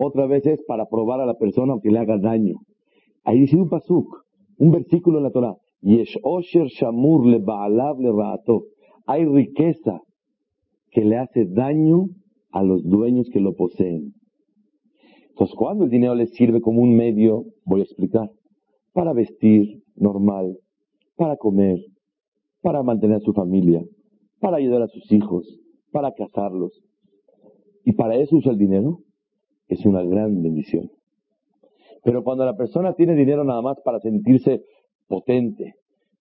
Otra 0.00 0.26
vez 0.26 0.44
es 0.44 0.60
para 0.64 0.86
probar 0.86 1.20
a 1.20 1.26
la 1.26 1.34
persona 1.34 1.74
aunque 1.74 1.92
le 1.92 2.00
haga 2.00 2.18
daño. 2.18 2.56
Ahí 3.22 3.38
dice 3.38 3.56
un 3.56 3.68
pasuk, 3.68 4.24
un 4.58 4.72
versículo 4.72 5.18
en 5.18 5.22
la 5.22 5.30
Torah. 5.30 5.54
Yesh 5.82 6.18
osher 6.24 6.66
shamur 6.66 7.24
le 7.24 7.38
baalav 7.38 8.00
le. 8.00 8.10
Hay 9.06 9.24
riqueza 9.26 10.00
que 10.90 11.04
le 11.04 11.18
hace 11.18 11.44
daño 11.44 12.06
a 12.58 12.62
los 12.64 12.82
dueños 12.82 13.28
que 13.32 13.38
lo 13.38 13.54
poseen. 13.54 14.14
Entonces, 15.28 15.54
cuando 15.56 15.84
el 15.84 15.90
dinero 15.90 16.16
le 16.16 16.26
sirve 16.26 16.60
como 16.60 16.82
un 16.82 16.96
medio, 16.96 17.44
voy 17.64 17.80
a 17.80 17.84
explicar, 17.84 18.28
para 18.92 19.12
vestir 19.12 19.84
normal, 19.94 20.58
para 21.14 21.36
comer, 21.36 21.78
para 22.60 22.82
mantener 22.82 23.18
a 23.18 23.20
su 23.20 23.32
familia, 23.32 23.80
para 24.40 24.56
ayudar 24.56 24.82
a 24.82 24.88
sus 24.88 25.12
hijos, 25.12 25.46
para 25.92 26.12
casarlos. 26.12 26.82
Y 27.84 27.92
para 27.92 28.16
eso 28.16 28.36
usa 28.36 28.50
el 28.50 28.58
dinero, 28.58 28.98
es 29.68 29.86
una 29.86 30.02
gran 30.02 30.42
bendición. 30.42 30.90
Pero 32.02 32.24
cuando 32.24 32.44
la 32.44 32.56
persona 32.56 32.94
tiene 32.94 33.14
dinero 33.14 33.44
nada 33.44 33.62
más 33.62 33.80
para 33.84 34.00
sentirse 34.00 34.64
potente, 35.06 35.74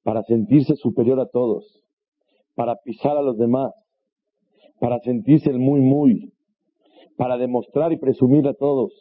para 0.02 0.23
sentirse 0.25 0.76
superior 0.76 1.19
a 1.19 1.28
todos, 1.31 1.83
para 2.55 2.76
pisar 2.85 3.16
a 3.16 3.23
los 3.23 3.38
demás, 3.38 3.73
para 4.80 4.99
sentirse 5.00 5.50
el 5.50 5.59
muy 5.59 5.80
muy, 5.80 6.33
para 7.16 7.38
demostrar 7.38 7.92
y 7.92 7.99
presumir 7.99 8.47
a 8.47 8.54
todos, 8.54 8.92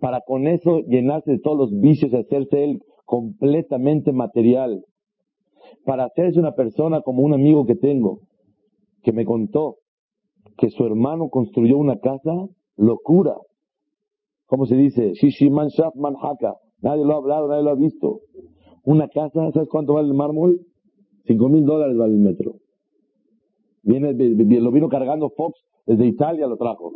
para 0.00 0.20
con 0.26 0.46
eso 0.46 0.80
llenarse 0.80 1.32
de 1.32 1.38
todos 1.38 1.58
los 1.58 1.80
vicios 1.80 2.12
y 2.12 2.16
hacerse 2.16 2.64
él 2.64 2.82
completamente 3.04 4.12
material, 4.12 4.84
para 5.84 6.04
hacerse 6.04 6.40
una 6.40 6.54
persona 6.54 7.02
como 7.02 7.22
un 7.22 7.34
amigo 7.34 7.66
que 7.66 7.74
tengo, 7.74 8.20
que 9.02 9.12
me 9.12 9.24
contó 9.24 9.76
que 10.56 10.70
su 10.70 10.84
hermano 10.84 11.28
construyó 11.28 11.78
una 11.78 11.98
casa, 11.98 12.32
locura. 12.76 13.36
¿Cómo 14.46 14.66
se 14.66 14.76
dice? 14.76 15.12
Shishiman 15.14 15.68
Shaf 15.68 15.94
Manhaka. 15.96 16.54
Nadie 16.80 17.04
lo 17.04 17.14
ha 17.14 17.16
hablado, 17.16 17.48
nadie 17.48 17.62
lo 17.64 17.70
ha 17.70 17.74
visto. 17.74 18.20
Una 18.84 19.08
casa, 19.08 19.50
¿sabes 19.52 19.68
cuánto 19.68 19.94
vale 19.94 20.08
el 20.08 20.14
mármol? 20.14 20.60
Cinco 21.26 21.48
mil 21.48 21.64
dólares 21.64 21.96
vale 21.96 22.12
el 22.14 22.20
metro. 22.20 22.56
Lo 23.84 24.72
vino 24.72 24.88
cargando 24.88 25.30
Fox 25.30 25.60
desde 25.86 26.06
Italia, 26.06 26.46
lo 26.46 26.56
trajo. 26.56 26.92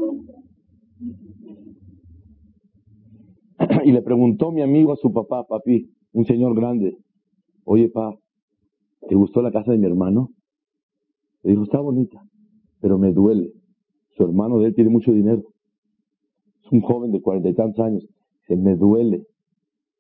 Y 3.85 3.93
le 3.93 4.03
preguntó 4.03 4.53
mi 4.53 4.63
amigo 4.63 4.93
a 4.93 4.97
su 4.97 5.13
papá, 5.13 5.45
papi, 5.45 5.91
un 6.13 6.25
señor 6.25 6.55
grande, 6.55 6.97
oye, 7.65 7.89
pa, 7.89 8.15
¿te 9.09 9.15
gustó 9.15 9.43
la 9.43 9.51
casa 9.51 9.73
de 9.73 9.79
mi 9.79 9.87
hermano? 9.87 10.31
Le 11.43 11.51
dijo, 11.51 11.65
está 11.65 11.81
bonita, 11.81 12.23
pero 12.81 12.99
me 12.99 13.13
duele. 13.13 13.53
Su 14.11 14.25
hermano 14.25 14.59
de 14.59 14.69
él 14.69 14.75
tiene 14.75 14.91
mucho 14.91 15.13
dinero. 15.13 15.43
Es 16.65 16.73
un 16.73 16.81
joven 16.81 17.13
de 17.13 17.21
cuarenta 17.21 17.49
y 17.49 17.55
tantos 17.55 17.85
años. 17.85 18.07
Se 18.47 18.57
me 18.57 18.75
duele 18.77 19.27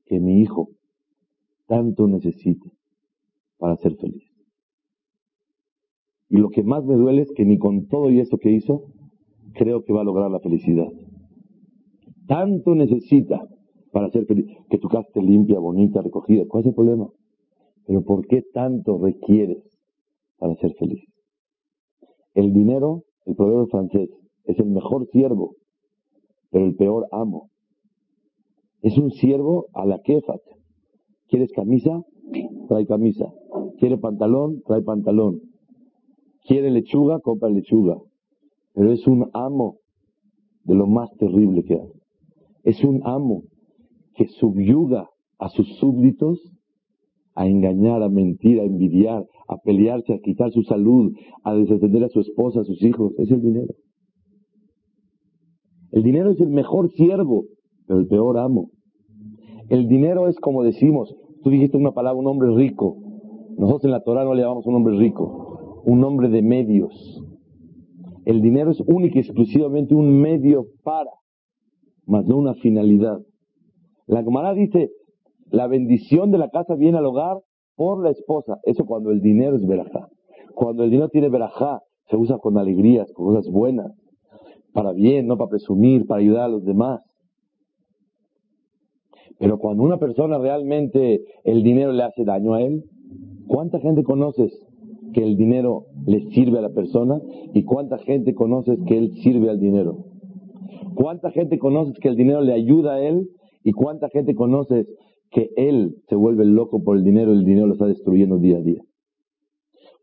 que 0.06 0.20
mi 0.20 0.40
hijo 0.40 0.70
tanto 1.66 2.08
necesite 2.08 2.70
para 3.58 3.76
ser 3.76 3.96
feliz. 3.96 4.27
Y 6.30 6.36
lo 6.36 6.50
que 6.50 6.62
más 6.62 6.84
me 6.84 6.94
duele 6.94 7.22
es 7.22 7.32
que 7.32 7.44
ni 7.44 7.58
con 7.58 7.86
todo 7.88 8.10
y 8.10 8.20
eso 8.20 8.38
que 8.38 8.50
hizo, 8.50 8.84
creo 9.54 9.84
que 9.84 9.92
va 9.92 10.02
a 10.02 10.04
lograr 10.04 10.30
la 10.30 10.40
felicidad. 10.40 10.88
Tanto 12.26 12.74
necesita 12.74 13.48
para 13.92 14.10
ser 14.10 14.26
feliz. 14.26 14.46
Que 14.68 14.78
tu 14.78 14.88
casa 14.88 15.08
esté 15.08 15.22
limpia, 15.22 15.58
bonita, 15.58 16.02
recogida. 16.02 16.44
¿Cuál 16.46 16.62
es 16.62 16.66
el 16.68 16.74
problema? 16.74 17.08
Pero 17.86 18.02
¿por 18.02 18.26
qué 18.26 18.42
tanto 18.52 18.98
requieres 18.98 19.62
para 20.38 20.54
ser 20.56 20.74
feliz? 20.74 21.02
El 22.34 22.52
dinero, 22.52 23.04
el 23.24 23.34
proverbio 23.34 23.66
francés, 23.68 24.10
es 24.44 24.58
el 24.58 24.70
mejor 24.70 25.06
siervo, 25.10 25.56
pero 26.50 26.66
el 26.66 26.76
peor 26.76 27.08
amo. 27.10 27.50
Es 28.82 28.96
un 28.98 29.10
siervo 29.10 29.66
a 29.72 29.86
la 29.86 30.00
kefat. 30.02 30.40
¿Quieres 31.28 31.50
camisa? 31.52 32.04
Trae 32.68 32.86
camisa. 32.86 33.32
¿Quiere 33.78 33.98
pantalón? 33.98 34.62
Trae 34.66 34.82
pantalón. 34.82 35.47
¿Quiere 36.48 36.70
lechuga? 36.70 37.20
Compra 37.20 37.50
lechuga. 37.50 37.98
Pero 38.72 38.90
es 38.90 39.06
un 39.06 39.28
amo 39.34 39.76
de 40.64 40.74
lo 40.74 40.86
más 40.86 41.10
terrible 41.18 41.62
que 41.62 41.74
hay. 41.74 41.92
Es 42.64 42.82
un 42.82 43.02
amo 43.04 43.42
que 44.14 44.26
subyuga 44.28 45.10
a 45.38 45.50
sus 45.50 45.68
súbditos 45.76 46.40
a 47.34 47.46
engañar, 47.46 48.02
a 48.02 48.08
mentir, 48.08 48.60
a 48.60 48.64
envidiar, 48.64 49.26
a 49.46 49.58
pelearse, 49.58 50.14
a 50.14 50.20
quitar 50.20 50.50
su 50.50 50.62
salud, 50.62 51.12
a 51.44 51.54
desatender 51.54 52.04
a 52.04 52.08
su 52.08 52.20
esposa, 52.20 52.60
a 52.60 52.64
sus 52.64 52.82
hijos. 52.82 53.12
Es 53.18 53.30
el 53.30 53.42
dinero. 53.42 53.74
El 55.92 56.02
dinero 56.02 56.30
es 56.30 56.40
el 56.40 56.48
mejor 56.48 56.90
siervo, 56.92 57.44
pero 57.86 58.00
el 58.00 58.06
peor 58.06 58.38
amo. 58.38 58.70
El 59.68 59.86
dinero 59.86 60.28
es 60.28 60.40
como 60.40 60.62
decimos, 60.62 61.14
tú 61.42 61.50
dijiste 61.50 61.76
una 61.76 61.92
palabra, 61.92 62.18
un 62.18 62.26
hombre 62.26 62.54
rico. 62.56 62.96
Nosotros 63.58 63.84
en 63.84 63.90
la 63.90 64.02
Torah 64.02 64.24
no 64.24 64.32
le 64.32 64.42
llamamos 64.42 64.66
un 64.66 64.76
hombre 64.76 64.96
rico, 64.96 65.57
un 65.84 66.04
hombre 66.04 66.28
de 66.28 66.42
medios. 66.42 67.22
El 68.24 68.42
dinero 68.42 68.70
es 68.70 68.80
único 68.86 69.16
y 69.16 69.20
exclusivamente 69.20 69.94
un 69.94 70.20
medio 70.20 70.66
para, 70.82 71.10
más 72.06 72.26
no 72.26 72.36
una 72.36 72.54
finalidad. 72.54 73.20
La 74.06 74.22
Gemara 74.22 74.54
dice, 74.54 74.90
la 75.50 75.66
bendición 75.66 76.30
de 76.30 76.38
la 76.38 76.50
casa 76.50 76.74
viene 76.74 76.98
al 76.98 77.06
hogar 77.06 77.38
por 77.74 78.02
la 78.02 78.10
esposa. 78.10 78.58
Eso 78.64 78.84
cuando 78.84 79.10
el 79.10 79.20
dinero 79.20 79.56
es 79.56 79.66
verajá. 79.66 80.08
Cuando 80.54 80.84
el 80.84 80.90
dinero 80.90 81.08
tiene 81.08 81.28
verajá, 81.28 81.82
se 82.10 82.16
usa 82.16 82.38
con 82.38 82.58
alegrías, 82.58 83.10
con 83.12 83.26
cosas 83.26 83.50
buenas, 83.50 83.92
para 84.72 84.92
bien, 84.92 85.26
no 85.26 85.38
para 85.38 85.50
presumir, 85.50 86.06
para 86.06 86.20
ayudar 86.20 86.44
a 86.44 86.48
los 86.48 86.64
demás. 86.64 87.00
Pero 89.38 89.58
cuando 89.58 89.84
una 89.84 89.98
persona 89.98 90.38
realmente 90.38 91.22
el 91.44 91.62
dinero 91.62 91.92
le 91.92 92.02
hace 92.02 92.24
daño 92.24 92.54
a 92.54 92.62
él, 92.62 92.84
¿cuánta 93.46 93.78
gente 93.78 94.02
conoces 94.02 94.67
que 95.18 95.24
el 95.24 95.36
dinero 95.36 95.86
le 96.06 96.30
sirve 96.30 96.58
a 96.58 96.62
la 96.62 96.72
persona 96.72 97.20
y 97.52 97.64
cuánta 97.64 97.98
gente 97.98 98.34
conoces 98.34 98.78
que 98.86 98.96
él 98.96 99.14
sirve 99.22 99.50
al 99.50 99.58
dinero? 99.58 100.04
¿Cuánta 100.94 101.30
gente 101.32 101.58
conoces 101.58 101.98
que 101.98 102.08
el 102.08 102.16
dinero 102.16 102.40
le 102.40 102.52
ayuda 102.52 102.94
a 102.94 103.00
él 103.00 103.28
¿Y 103.68 103.72
cuánta 103.72 104.08
gente 104.08 104.34
conoces 104.34 104.86
que 105.30 105.50
él 105.56 105.96
se 106.08 106.14
vuelve 106.14 106.44
loco 106.44 106.82
por 106.82 106.96
el 106.96 107.04
dinero 107.04 107.34
y 107.34 107.38
el 107.38 107.44
dinero 107.44 107.66
lo 107.66 107.74
está 107.74 107.86
destruyendo 107.86 108.38
día 108.38 108.56
a 108.56 108.62
día? 108.62 108.82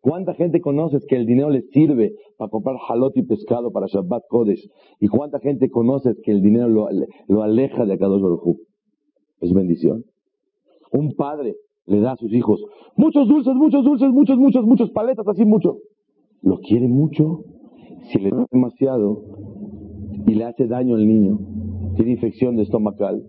¿Cuánta 0.02 0.36
gente 0.36 0.62
conoces 0.62 1.04
que 1.08 1.16
el 1.16 1.26
dinero 1.26 1.50
le 1.50 1.64
sirve 1.74 2.14
para 2.38 2.52
comprar 2.52 2.78
jalot 2.78 3.18
y 3.18 3.24
pescado 3.24 3.72
para 3.72 3.88
Shabbat 3.88 4.24
Kodesh? 4.30 4.70
¿Y 5.00 5.08
cuánta 5.08 5.40
gente 5.40 5.72
conoces 5.72 6.20
que 6.24 6.32
el 6.32 6.44
dinero 6.44 6.68
lo, 7.28 7.42
aleja 7.42 7.86
de 7.86 7.94
Akadosh 7.94 8.22
Baruj 8.22 8.58
Es 9.42 9.52
bendición. 9.52 10.06
Un 10.92 11.16
padre 11.16 11.56
le 11.88 12.00
da 12.00 12.14
a 12.14 12.18
sus 12.18 12.34
hijos 12.34 12.62
muchos 12.96 13.28
dulces, 13.28 13.54
muchos 13.56 13.84
dulces, 13.84 14.10
muchos, 14.12 14.38
muchos, 14.38 14.66
muchos 14.66 14.92
paletas, 14.92 15.28
así 15.28 15.46
mucho. 15.46 15.80
Lo 16.42 16.60
quiere 16.60 16.88
mucho. 16.88 17.44
Si 18.12 18.20
le 18.20 18.30
da 18.30 18.46
demasiado 18.52 19.24
y 20.28 20.36
le 20.36 20.46
hace 20.46 20.68
daño 20.68 20.96
al 20.96 21.08
niño, 21.08 21.40
tiene 21.96 22.12
infección 22.12 22.56
de 22.56 22.64
estomacal, 22.64 23.24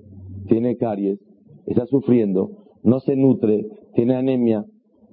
tiene 0.48 0.76
caries, 0.76 1.18
está 1.66 1.86
sufriendo, 1.86 2.50
no 2.82 3.00
se 3.00 3.16
nutre, 3.16 3.66
tiene 3.94 4.16
anemia, 4.16 4.64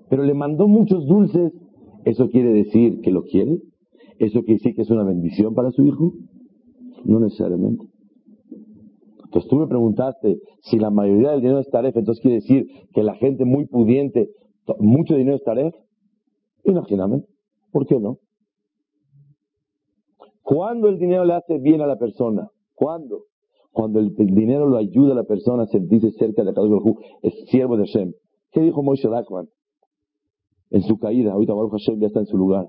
pero 0.09 0.23
le 0.23 0.33
mandó 0.33 0.67
muchos 0.67 1.05
dulces, 1.07 1.53
¿eso 2.03 2.29
quiere 2.29 2.51
decir 2.51 2.99
que 3.01 3.11
lo 3.11 3.23
quiere? 3.23 3.57
¿Eso 4.19 4.41
quiere 4.41 4.55
decir 4.55 4.75
que 4.75 4.81
es 4.81 4.89
una 4.89 5.03
bendición 5.03 5.53
para 5.53 5.71
su 5.71 5.83
hijo? 5.83 6.13
No 7.05 7.19
necesariamente. 7.19 7.85
Entonces 9.33 9.49
tú 9.49 9.55
me 9.55 9.65
preguntaste 9.65 10.37
si 10.61 10.77
la 10.77 10.91
mayoría 10.91 11.31
del 11.31 11.41
dinero 11.41 11.59
es 11.59 11.67
taref, 11.71 11.97
entonces 11.97 12.21
quiere 12.21 12.35
decir 12.35 12.67
que 12.93 13.01
la 13.01 13.15
gente 13.15 13.45
muy 13.45 13.65
pudiente, 13.65 14.29
mucho 14.77 15.15
dinero 15.15 15.37
es 15.37 15.43
taref. 15.43 15.73
Imagíname, 16.63 17.23
¿por 17.71 17.87
qué 17.87 17.99
no? 17.99 18.19
¿Cuándo 20.43 20.87
el 20.87 20.99
dinero 20.99 21.25
le 21.25 21.33
hace 21.33 21.57
bien 21.57 21.81
a 21.81 21.87
la 21.87 21.97
persona? 21.97 22.47
¿Cuándo? 22.75 23.23
Cuando 23.71 23.99
el, 24.01 24.13
dinero 24.13 24.69
lo 24.69 24.77
ayuda 24.77 25.13
a 25.13 25.15
la 25.15 25.23
persona 25.23 25.63
a 25.63 25.65
sentirse 25.67 26.11
cerca 26.11 26.43
de 26.43 26.53
Kadosh 26.53 26.93
es 27.23 27.33
siervo 27.49 27.75
de 27.75 27.87
Hashem. 27.87 28.13
¿Qué 28.51 28.61
dijo 28.61 28.83
Moshe 28.83 29.09
Lachman? 29.09 29.47
En 30.69 30.83
su 30.83 30.99
caída, 30.99 31.33
ahorita 31.33 31.55
Baruch 31.55 31.71
Hashem 31.71 31.99
ya 31.99 32.05
está 32.05 32.19
en 32.19 32.27
su 32.27 32.37
lugar. 32.37 32.67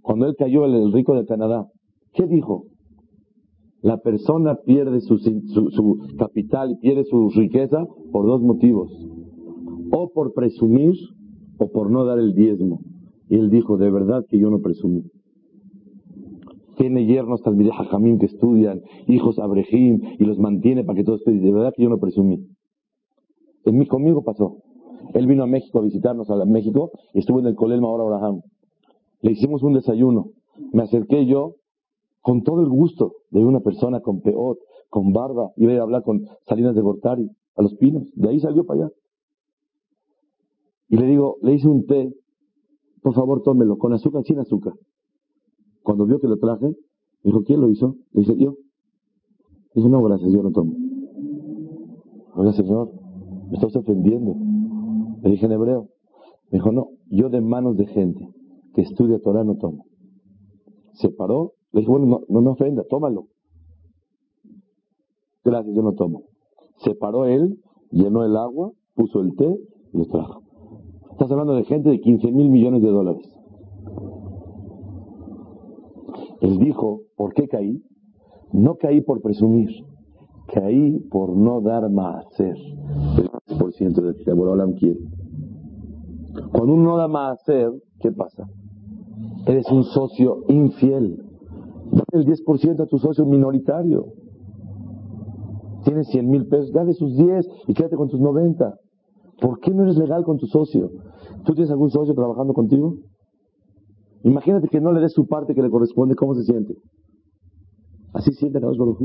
Cuando 0.00 0.24
él 0.26 0.36
cayó, 0.38 0.64
el 0.64 0.90
rico 0.90 1.14
de 1.14 1.26
Canadá, 1.26 1.66
¿qué 2.14 2.26
dijo? 2.26 2.64
La 3.84 3.98
persona 3.98 4.54
pierde 4.64 5.02
su, 5.02 5.18
capital 6.16 6.70
y 6.70 6.76
pierde 6.76 7.04
su 7.04 7.28
riqueza 7.28 7.86
por 8.12 8.24
dos 8.24 8.40
motivos. 8.40 8.90
O 9.92 10.10
por 10.10 10.32
presumir 10.32 10.94
o 11.58 11.70
por 11.70 11.90
no 11.90 12.06
dar 12.06 12.18
el 12.18 12.34
diezmo. 12.34 12.80
Y 13.28 13.34
él 13.34 13.50
dijo, 13.50 13.76
de 13.76 13.90
verdad 13.90 14.24
que 14.26 14.38
yo 14.38 14.48
no 14.48 14.60
presumí. 14.60 15.02
Tiene 16.78 17.04
yernos 17.04 17.42
Talmideh 17.42 17.72
Jajamim 17.72 18.18
que 18.18 18.24
estudian, 18.24 18.80
hijos 19.06 19.38
Abrejim, 19.38 20.00
y 20.18 20.24
los 20.24 20.38
mantiene 20.38 20.82
para 20.84 20.96
que 20.96 21.04
todo 21.04 21.16
esté. 21.16 21.32
De 21.32 21.52
verdad 21.52 21.74
que 21.76 21.82
yo 21.82 21.90
no 21.90 21.98
presumí. 21.98 22.42
En 23.66 23.76
mí, 23.76 23.86
conmigo 23.86 24.24
pasó. 24.24 24.62
Él 25.12 25.26
vino 25.26 25.42
a 25.42 25.46
México 25.46 25.80
a 25.80 25.82
visitarnos 25.82 26.30
a 26.30 26.42
México 26.46 26.90
y 27.12 27.18
estuvo 27.18 27.38
en 27.38 27.48
el 27.48 27.54
Colel 27.54 27.82
Mahor 27.82 28.00
Abraham. 28.00 28.40
Le 29.20 29.32
hicimos 29.32 29.62
un 29.62 29.74
desayuno. 29.74 30.30
Me 30.72 30.84
acerqué 30.84 31.26
yo 31.26 31.56
con 32.24 32.42
todo 32.42 32.62
el 32.62 32.70
gusto 32.70 33.16
de 33.30 33.44
una 33.44 33.60
persona 33.60 34.00
con 34.00 34.22
peot, 34.22 34.58
con 34.88 35.12
barba, 35.12 35.52
iba 35.56 35.72
a 35.72 35.74
ir 35.74 35.80
a 35.80 35.82
hablar 35.82 36.02
con 36.02 36.24
Salinas 36.48 36.74
de 36.74 36.80
Gortari, 36.80 37.30
a 37.54 37.60
los 37.60 37.74
pinos, 37.74 38.04
de 38.14 38.30
ahí 38.30 38.40
salió 38.40 38.64
para 38.64 38.84
allá. 38.84 38.92
Y 40.88 40.96
le 40.96 41.06
digo, 41.06 41.36
le 41.42 41.52
hice 41.52 41.68
un 41.68 41.84
té, 41.84 42.14
por 43.02 43.12
favor 43.12 43.42
tómelo, 43.42 43.76
con 43.76 43.92
azúcar, 43.92 44.24
sin 44.24 44.38
azúcar. 44.38 44.72
Cuando 45.82 46.06
vio 46.06 46.18
que 46.18 46.26
lo 46.26 46.38
traje, 46.38 46.74
dijo, 47.24 47.44
¿quién 47.44 47.60
lo 47.60 47.68
hizo? 47.68 47.96
Le 48.12 48.22
dije, 48.22 48.38
yo. 48.38 48.54
Dijo, 49.74 49.90
no, 49.90 50.02
gracias, 50.02 50.32
yo 50.32 50.42
no 50.42 50.50
tomo. 50.50 50.72
Oiga, 52.36 52.54
señor, 52.54 52.90
me 53.50 53.56
estás 53.56 53.76
ofendiendo. 53.76 54.34
Le 55.22 55.30
dije 55.30 55.44
en 55.44 55.52
hebreo. 55.52 55.90
Me 56.50 56.58
dijo, 56.58 56.72
no, 56.72 56.88
yo 57.10 57.28
de 57.28 57.42
manos 57.42 57.76
de 57.76 57.84
gente 57.84 58.26
que 58.72 58.80
estudia 58.80 59.20
Torah 59.20 59.44
no 59.44 59.56
tomo. 59.56 59.84
Se 60.94 61.10
paró 61.10 61.52
le 61.74 61.80
dije, 61.80 61.90
bueno, 61.90 62.20
no, 62.28 62.40
me 62.40 62.50
ofenda, 62.50 62.84
tómalo. 62.88 63.26
Gracias, 65.44 65.74
yo 65.74 65.82
no 65.82 65.92
tomo. 65.94 66.22
Se 66.76 66.94
paró 66.94 67.24
él, 67.24 67.58
llenó 67.90 68.24
el 68.24 68.36
agua, 68.36 68.70
puso 68.94 69.20
el 69.20 69.34
té 69.34 69.58
y 69.92 69.98
lo 69.98 70.04
trajo. 70.04 70.42
Estás 71.10 71.28
hablando 71.32 71.54
de 71.54 71.64
gente 71.64 71.90
de 71.90 72.00
15 72.00 72.30
mil 72.30 72.48
millones 72.48 72.80
de 72.80 72.88
dólares. 72.88 73.28
Él 76.42 76.58
dijo, 76.60 77.00
¿por 77.16 77.34
qué 77.34 77.48
caí? 77.48 77.82
No 78.52 78.76
caí 78.76 79.00
por 79.00 79.20
presumir, 79.20 79.70
caí 80.52 81.00
por 81.10 81.36
no 81.36 81.60
dar 81.60 81.90
más 81.90 82.24
hacer 82.26 82.54
el 83.18 83.28
10% 83.58 83.94
de 84.00 84.24
que 84.24 84.32
Borolam 84.32 84.74
quiere. 84.74 85.00
Cuando 86.52 86.74
uno 86.74 86.84
no 86.84 86.96
da 86.98 87.08
más 87.08 87.40
hacer, 87.40 87.72
¿qué 87.98 88.12
pasa? 88.12 88.46
Eres 89.46 89.68
un 89.72 89.82
socio 89.82 90.44
infiel. 90.48 91.23
El 92.12 92.24
10% 92.24 92.80
a 92.80 92.86
tu 92.86 92.98
socio 92.98 93.26
minoritario. 93.26 94.06
Tienes 95.84 96.08
100 96.08 96.30
mil 96.30 96.46
pesos, 96.46 96.72
dale 96.72 96.94
sus 96.94 97.16
10 97.16 97.46
y 97.66 97.74
quédate 97.74 97.96
con 97.96 98.08
tus 98.08 98.20
90. 98.20 98.78
¿Por 99.40 99.60
qué 99.60 99.72
no 99.72 99.82
eres 99.82 99.96
legal 99.96 100.24
con 100.24 100.38
tu 100.38 100.46
socio? 100.46 100.90
¿Tú 101.44 101.54
tienes 101.54 101.70
algún 101.70 101.90
socio 101.90 102.14
trabajando 102.14 102.54
contigo? 102.54 102.96
Imagínate 104.22 104.68
que 104.68 104.80
no 104.80 104.92
le 104.92 105.00
des 105.00 105.12
su 105.12 105.26
parte 105.26 105.54
que 105.54 105.62
le 105.62 105.70
corresponde, 105.70 106.14
¿cómo 106.14 106.34
se 106.34 106.44
siente? 106.44 106.74
Así 108.14 108.32
siente 108.32 108.60
Kadosh 108.60 108.78
Baruj 108.78 108.98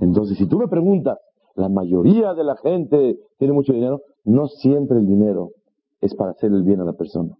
Entonces, 0.00 0.38
si 0.38 0.46
tú 0.46 0.58
me 0.58 0.68
preguntas, 0.68 1.18
la 1.54 1.68
mayoría 1.68 2.32
de 2.32 2.44
la 2.44 2.56
gente 2.56 3.18
tiene 3.38 3.52
mucho 3.52 3.74
dinero, 3.74 4.00
no 4.24 4.46
siempre 4.46 4.98
el 4.98 5.06
dinero 5.06 5.50
es 6.00 6.14
para 6.14 6.30
hacer 6.30 6.50
el 6.52 6.62
bien 6.62 6.80
a 6.80 6.84
la 6.84 6.94
persona. 6.94 7.36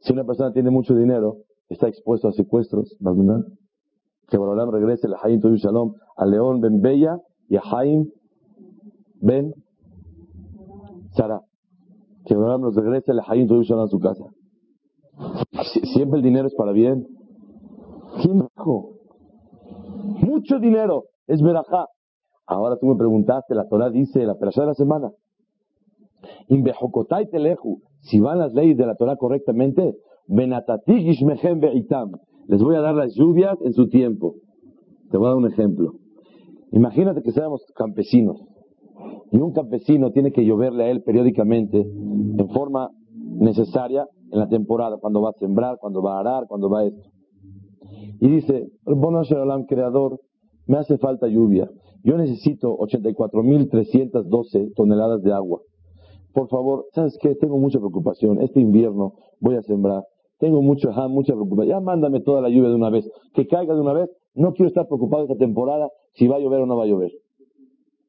Si 0.00 0.12
una 0.12 0.24
persona 0.24 0.52
tiene 0.52 0.70
mucho 0.70 0.94
dinero, 0.94 1.38
está 1.68 1.88
expuesto 1.88 2.28
a 2.28 2.32
secuestros, 2.32 2.96
que 4.28 4.38
Borolam 4.38 4.70
regrese 4.70 5.06
a 5.08 5.26
Haim 5.26 5.40
Toyu 5.40 5.56
Shalom 5.56 5.94
a 6.16 6.26
León 6.26 6.60
Ben 6.60 6.80
Bella 6.80 7.18
y 7.48 7.56
a 7.56 7.62
Haim 7.62 8.10
Ben 9.20 9.52
Sara. 11.12 11.42
Que 12.24 12.34
Borolam 12.34 12.62
nos 12.62 12.74
regrese 12.74 13.12
a 13.12 13.16
Haim 13.26 13.46
Toyu 13.46 13.62
Shalom 13.62 13.84
a 13.84 13.88
su 13.88 13.98
casa. 13.98 14.24
Siempre 15.94 16.18
el 16.18 16.22
dinero 16.24 16.46
es 16.46 16.54
para 16.54 16.72
bien. 16.72 17.06
¿Quién 18.22 18.40
dijo? 18.56 18.94
Mucho 20.22 20.58
dinero 20.58 21.04
es 21.26 21.42
verajá. 21.42 21.86
Ahora 22.46 22.76
tú 22.76 22.86
me 22.86 22.96
preguntaste, 22.96 23.54
la 23.54 23.68
Torah 23.68 23.90
dice, 23.90 24.24
la 24.24 24.34
perashá 24.34 24.62
de 24.62 24.66
la 24.68 24.74
semana, 24.74 25.10
si 28.00 28.20
van 28.20 28.38
las 28.38 28.52
leyes 28.52 28.76
de 28.76 28.86
la 28.86 28.96
Torah 28.96 29.16
correctamente, 29.16 29.96
les 32.46 32.62
voy 32.62 32.76
a 32.76 32.80
dar 32.80 32.94
las 32.94 33.14
lluvias 33.14 33.56
en 33.62 33.72
su 33.72 33.88
tiempo. 33.88 34.36
Te 35.10 35.18
voy 35.18 35.26
a 35.26 35.30
dar 35.30 35.38
un 35.38 35.46
ejemplo. 35.46 35.92
Imagínate 36.72 37.22
que 37.22 37.32
seamos 37.32 37.64
campesinos 37.76 38.40
y 39.30 39.38
un 39.38 39.52
campesino 39.52 40.10
tiene 40.12 40.32
que 40.32 40.44
lloverle 40.44 40.84
a 40.84 40.90
él 40.90 41.02
periódicamente 41.02 41.80
en 41.80 42.48
forma 42.50 42.90
necesaria 43.14 44.06
en 44.32 44.38
la 44.38 44.48
temporada, 44.48 44.96
cuando 44.98 45.22
va 45.22 45.30
a 45.30 45.38
sembrar, 45.38 45.78
cuando 45.80 46.02
va 46.02 46.16
a 46.16 46.20
arar, 46.20 46.46
cuando 46.48 46.68
va 46.68 46.80
a 46.80 46.84
esto. 46.86 47.08
Y 48.20 48.28
dice, 48.28 48.68
Bono 48.84 49.20
Alam, 49.20 49.66
creador, 49.66 50.20
me 50.66 50.78
hace 50.78 50.98
falta 50.98 51.28
lluvia. 51.28 51.70
Yo 52.02 52.16
necesito 52.16 52.76
84.312 52.78 54.74
toneladas 54.74 55.22
de 55.22 55.32
agua. 55.32 55.60
Por 56.32 56.48
favor, 56.48 56.86
¿sabes 56.92 57.16
qué? 57.20 57.34
Tengo 57.36 57.58
mucha 57.58 57.78
preocupación. 57.78 58.40
Este 58.40 58.60
invierno 58.60 59.14
voy 59.40 59.56
a 59.56 59.62
sembrar. 59.62 60.02
Tengo 60.38 60.62
mucho, 60.62 60.90
mucha 61.08 61.32
preocupación. 61.32 61.68
Ya 61.68 61.80
mándame 61.80 62.20
toda 62.20 62.40
la 62.40 62.48
lluvia 62.48 62.68
de 62.68 62.74
una 62.74 62.90
vez. 62.90 63.08
Que 63.34 63.46
caiga 63.46 63.74
de 63.74 63.80
una 63.80 63.92
vez. 63.92 64.10
No 64.34 64.52
quiero 64.52 64.68
estar 64.68 64.86
preocupado 64.86 65.24
esta 65.24 65.36
temporada 65.36 65.88
si 66.14 66.26
va 66.26 66.36
a 66.36 66.40
llover 66.40 66.60
o 66.60 66.66
no 66.66 66.76
va 66.76 66.84
a 66.84 66.86
llover. 66.86 67.12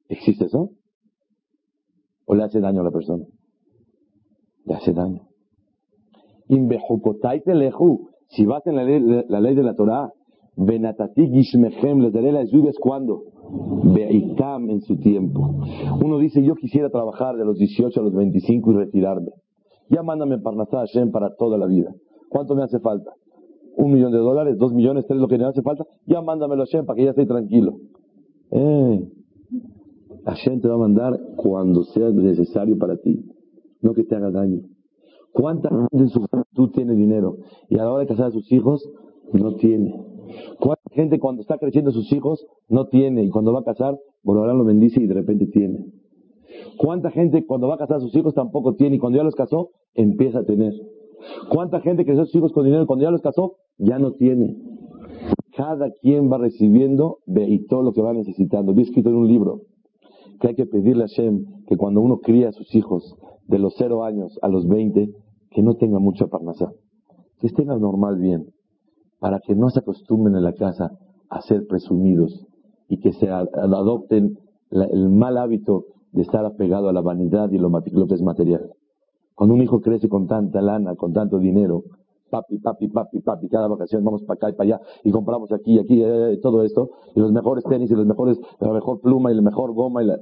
¿Existe 0.09 0.45
eso? 0.45 0.71
¿O 2.25 2.35
le 2.35 2.43
hace 2.43 2.59
daño 2.59 2.81
a 2.81 2.83
la 2.83 2.91
persona? 2.91 3.25
Le 4.65 4.73
hace 4.73 4.93
daño. 4.93 5.21
Si 8.27 8.45
vas 8.45 8.65
en 8.67 8.75
la 8.75 8.83
ley, 8.83 9.23
la 9.27 9.39
ley 9.39 9.55
de 9.55 9.63
la 9.63 9.75
Torah, 9.75 10.11
Benatati 10.57 11.29
Gishmechem, 11.29 11.99
les 11.99 12.13
daré 12.13 12.31
las 12.31 12.49
lluvias 12.49 12.75
cuando? 12.79 13.23
Beitam 13.83 14.69
en 14.69 14.81
su 14.81 14.97
tiempo. 14.97 15.61
Uno 16.03 16.17
dice, 16.17 16.43
yo 16.43 16.55
quisiera 16.55 16.89
trabajar 16.89 17.35
de 17.35 17.45
los 17.45 17.57
18 17.57 17.99
a 17.99 18.03
los 18.03 18.13
25 18.13 18.71
y 18.71 18.75
retirarme. 18.75 19.31
Ya 19.89 20.01
mándame 20.01 20.39
Parnasá 20.39 20.79
Hashem 20.79 21.11
para 21.11 21.35
toda 21.35 21.57
la 21.57 21.67
vida. 21.67 21.93
¿Cuánto 22.35 22.53
me 22.53 22.63
hace 22.63 22.81
falta? 22.81 23.13
¿Un 23.77 23.93
millón 23.93 24.11
de 24.11 24.17
dólares? 24.17 24.57
¿Dos 24.57 24.73
millones? 24.73 25.05
¿Tres 25.07 25.21
lo 25.21 25.29
que 25.29 25.37
me 25.37 25.45
hace 25.45 25.61
falta? 25.61 25.87
Ya 26.05 26.21
mándamelo 26.21 26.63
a 26.63 26.65
Hashem 26.65 26.85
para 26.85 26.97
que 26.97 27.05
ya 27.05 27.11
esté 27.11 27.25
tranquilo. 27.25 27.77
Eh, 28.51 29.09
Hashem 30.25 30.59
te 30.59 30.67
va 30.67 30.75
a 30.75 30.79
mandar 30.79 31.17
cuando 31.37 31.83
sea 31.83 32.09
necesario 32.09 32.77
para 32.77 32.97
ti. 32.97 33.23
No 33.79 33.93
que 33.93 34.03
te 34.03 34.17
haga 34.17 34.31
daño. 34.31 34.63
¿Cuánta 35.31 35.69
gente 35.69 35.97
en 35.97 36.09
su 36.09 36.27
juventud 36.27 36.71
tiene 36.71 36.93
dinero? 36.95 37.37
Y 37.69 37.75
a 37.75 37.85
la 37.85 37.91
hora 37.93 38.01
de 38.01 38.07
casar 38.07 38.25
a 38.25 38.31
sus 38.31 38.51
hijos, 38.51 38.85
no 39.31 39.55
tiene. 39.55 39.95
¿Cuánta 40.59 40.89
gente 40.91 41.19
cuando 41.21 41.41
está 41.41 41.57
creciendo 41.57 41.91
sus 41.91 42.11
hijos 42.11 42.45
no 42.67 42.87
tiene? 42.87 43.23
Y 43.23 43.29
cuando 43.29 43.53
va 43.53 43.61
a 43.61 43.63
casar, 43.63 43.97
ahora 44.25 44.53
lo 44.53 44.65
bendice 44.65 44.99
y 45.01 45.07
de 45.07 45.13
repente 45.13 45.45
tiene. 45.45 45.85
¿Cuánta 46.75 47.11
gente 47.11 47.45
cuando 47.45 47.69
va 47.69 47.75
a 47.75 47.77
casar 47.77 47.95
a 47.95 48.01
sus 48.01 48.13
hijos 48.13 48.33
tampoco 48.33 48.75
tiene 48.75 48.97
y 48.97 48.99
cuando 48.99 49.19
ya 49.19 49.23
los 49.23 49.35
casó 49.35 49.69
empieza 49.93 50.39
a 50.39 50.43
tener? 50.43 50.73
¿Cuánta 51.49 51.81
gente 51.81 52.05
creció 52.05 52.25
sus 52.25 52.35
hijos 52.35 52.53
con 52.53 52.65
dinero 52.65 52.85
cuando 52.87 53.03
ya 53.03 53.11
los 53.11 53.21
casó 53.21 53.57
ya 53.77 53.99
no 53.99 54.13
tiene? 54.13 54.57
Cada 55.55 55.91
quien 56.01 56.31
va 56.31 56.37
recibiendo 56.37 57.19
y 57.27 57.65
todo 57.67 57.83
lo 57.83 57.93
que 57.93 58.01
va 58.01 58.13
necesitando. 58.13 58.73
Vi 58.73 58.83
escrito 58.83 59.09
en 59.09 59.15
un 59.15 59.27
libro 59.27 59.61
que 60.39 60.49
hay 60.49 60.55
que 60.55 60.65
pedirle 60.65 61.03
a 61.03 61.07
Shem 61.07 61.45
que 61.67 61.77
cuando 61.77 62.01
uno 62.01 62.19
cría 62.19 62.49
a 62.49 62.51
sus 62.51 62.73
hijos 62.75 63.15
de 63.47 63.59
los 63.59 63.75
cero 63.77 64.03
años 64.03 64.37
a 64.41 64.47
los 64.47 64.67
20, 64.67 65.09
que 65.51 65.61
no 65.61 65.75
tenga 65.75 65.99
mucha 65.99 66.27
parnasá, 66.27 66.73
que 67.39 67.47
estén 67.47 67.69
al 67.69 67.79
normal 67.79 68.17
bien, 68.17 68.47
para 69.19 69.39
que 69.39 69.55
no 69.55 69.69
se 69.69 69.79
acostumbren 69.79 70.35
en 70.35 70.43
la 70.43 70.53
casa 70.53 70.91
a 71.29 71.41
ser 71.41 71.65
presumidos 71.67 72.45
y 72.89 72.99
que 72.99 73.13
se 73.13 73.29
adopten 73.29 74.37
el 74.71 75.09
mal 75.09 75.37
hábito 75.37 75.85
de 76.11 76.21
estar 76.21 76.45
apegado 76.45 76.89
a 76.89 76.93
la 76.93 77.01
vanidad 77.01 77.51
y 77.51 77.57
lo, 77.57 77.69
lo 77.69 78.07
que 78.07 78.13
es 78.13 78.21
material. 78.21 78.71
Cuando 79.35 79.53
un 79.53 79.61
hijo 79.61 79.81
crece 79.81 80.07
con 80.07 80.27
tanta 80.27 80.61
lana, 80.61 80.95
con 80.95 81.13
tanto 81.13 81.37
dinero, 81.37 81.83
papi, 82.29 82.57
papi, 82.59 82.87
papi, 82.87 83.19
papi, 83.19 83.49
cada 83.49 83.67
vacación 83.67 84.03
vamos 84.03 84.23
para 84.23 84.35
acá 84.37 84.49
y 84.49 84.53
para 84.53 84.75
allá 84.75 84.81
y 85.03 85.11
compramos 85.11 85.51
aquí 85.51 85.75
y 85.75 85.79
aquí 85.79 86.01
eh, 86.01 86.33
eh, 86.33 86.39
todo 86.41 86.63
esto, 86.63 86.89
y 87.15 87.19
los 87.19 87.31
mejores 87.31 87.63
tenis 87.65 87.91
y 87.91 87.95
los 87.95 88.05
mejores, 88.05 88.39
la 88.59 88.71
mejor 88.71 89.01
pluma 89.01 89.31
y 89.31 89.35
la 89.35 89.41
mejor 89.41 89.73
goma 89.73 90.03
y 90.03 90.07
la... 90.07 90.19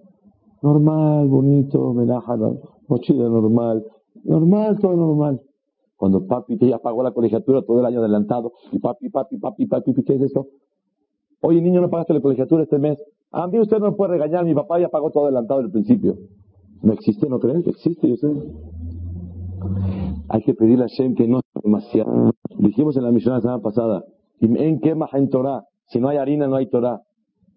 Normal, 0.62 1.28
bonito, 1.28 1.94
menaja, 1.94 2.38
mochila 2.88 3.28
normal, 3.28 3.86
normal, 4.24 4.80
todo 4.80 4.96
normal. 4.96 5.42
Cuando 5.98 6.26
papi 6.26 6.58
que 6.58 6.70
ya 6.70 6.80
pagó 6.80 7.04
la 7.04 7.12
colegiatura 7.12 7.62
todo 7.62 7.80
el 7.82 7.86
año 7.86 8.00
adelantado, 8.00 8.54
y 8.72 8.80
papi, 8.80 9.10
papi, 9.10 9.38
papi, 9.38 9.66
papi, 9.66 9.94
¿qué 10.04 10.16
es 10.16 10.22
eso? 10.22 10.48
Oye, 11.42 11.62
niño, 11.62 11.82
no 11.82 11.90
pagaste 11.90 12.14
la 12.14 12.22
colegiatura 12.22 12.64
este 12.64 12.80
mes. 12.80 12.98
A 13.32 13.48
mí 13.48 13.60
usted 13.60 13.80
no 13.80 13.96
puede 13.96 14.14
regañar, 14.14 14.46
mi 14.46 14.54
papá 14.54 14.80
ya 14.80 14.88
pagó 14.88 15.12
todo 15.12 15.26
adelantado 15.26 15.60
el 15.60 15.70
principio. 15.70 16.16
¿No 16.82 16.94
existe, 16.94 17.28
no 17.28 17.40
crees? 17.40 17.68
Existe, 17.68 18.08
yo 18.08 18.16
sé. 18.16 18.28
Hay 20.30 20.42
que 20.44 20.54
pedirle 20.54 20.86
a 20.86 20.88
Shem 20.88 21.16
que 21.16 21.28
no 21.28 21.42
sea 21.42 21.62
demasiado. 21.64 22.32
Dijimos 22.58 22.98
en 22.98 23.04
la 23.04 23.12
misión 23.12 23.36
la 23.36 23.42
semana 23.42 23.62
pasada, 23.62 24.04
en 24.40 24.80
qué 24.80 24.96
en 25.14 25.30
Torah, 25.30 25.64
si 25.88 26.00
no 26.00 26.10
hay 26.10 26.18
harina 26.18 26.48
no 26.48 26.56
hay 26.56 26.68
Torah. 26.68 27.02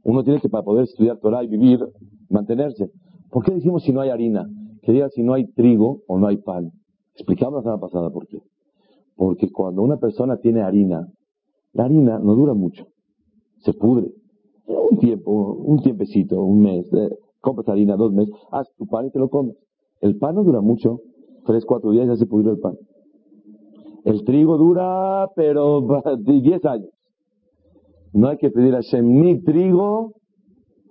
Uno 0.03 0.23
tiene 0.23 0.41
que 0.41 0.49
para 0.49 0.63
poder 0.63 0.85
estudiar 0.85 1.19
Torah 1.19 1.43
y 1.43 1.49
vivir, 1.49 1.81
mantenerse. 2.29 2.91
¿Por 3.31 3.45
qué 3.45 3.53
decimos 3.53 3.83
si 3.83 3.93
no 3.93 4.01
hay 4.01 4.11
harina? 4.11 4.49
Que 4.83 5.09
si 5.11 5.23
no 5.23 5.35
hay 5.35 5.47
trigo 5.49 6.03
o 6.07 6.19
no 6.19 6.29
hay 6.29 6.37
pan. 6.37 6.71
Explicamos 7.15 7.55
la 7.55 7.63
semana 7.63 7.81
pasada 7.81 8.11
por 8.11 8.27
qué. 8.29 8.41
Porque 9.17 9.51
cuando 9.51 9.83
una 9.83 9.97
persona 9.97 10.37
tiene 10.37 10.63
harina, 10.63 11.09
la 11.73 11.85
harina 11.85 12.19
no 12.19 12.35
dura 12.35 12.55
mucho. 12.55 12.87
Se 13.59 13.73
pudre. 13.73 14.13
Un 14.67 14.99
tiempo, 14.99 15.33
un 15.33 15.81
tiempecito, 15.83 16.41
un 16.41 16.61
mes. 16.61 16.93
Eh, 16.93 17.11
compras 17.41 17.69
harina 17.69 17.97
dos 17.97 18.13
meses, 18.13 18.35
haz 18.53 18.69
tu 18.77 18.87
pan 18.87 19.07
y 19.07 19.11
te 19.11 19.19
lo 19.19 19.29
comes. 19.29 19.57
El 20.01 20.19
pan 20.19 20.35
no 20.35 20.45
dura 20.45 20.61
mucho 20.61 21.01
tres, 21.47 21.65
cuatro 21.65 21.93
días 21.93 22.07
ya 22.07 22.17
se 22.17 22.27
pudrió 22.27 22.53
el 22.53 22.59
pan. 22.59 22.75
El 24.05 24.25
trigo 24.25 24.59
dura, 24.59 25.29
pero 25.35 25.83
diez 26.19 26.65
años. 26.65 26.91
No 28.13 28.29
hay 28.29 28.39
que 28.39 28.51
pedir 28.51 28.75
a 28.75 28.81
Shem 28.81 29.21
ni 29.21 29.43
trigo, 29.43 30.15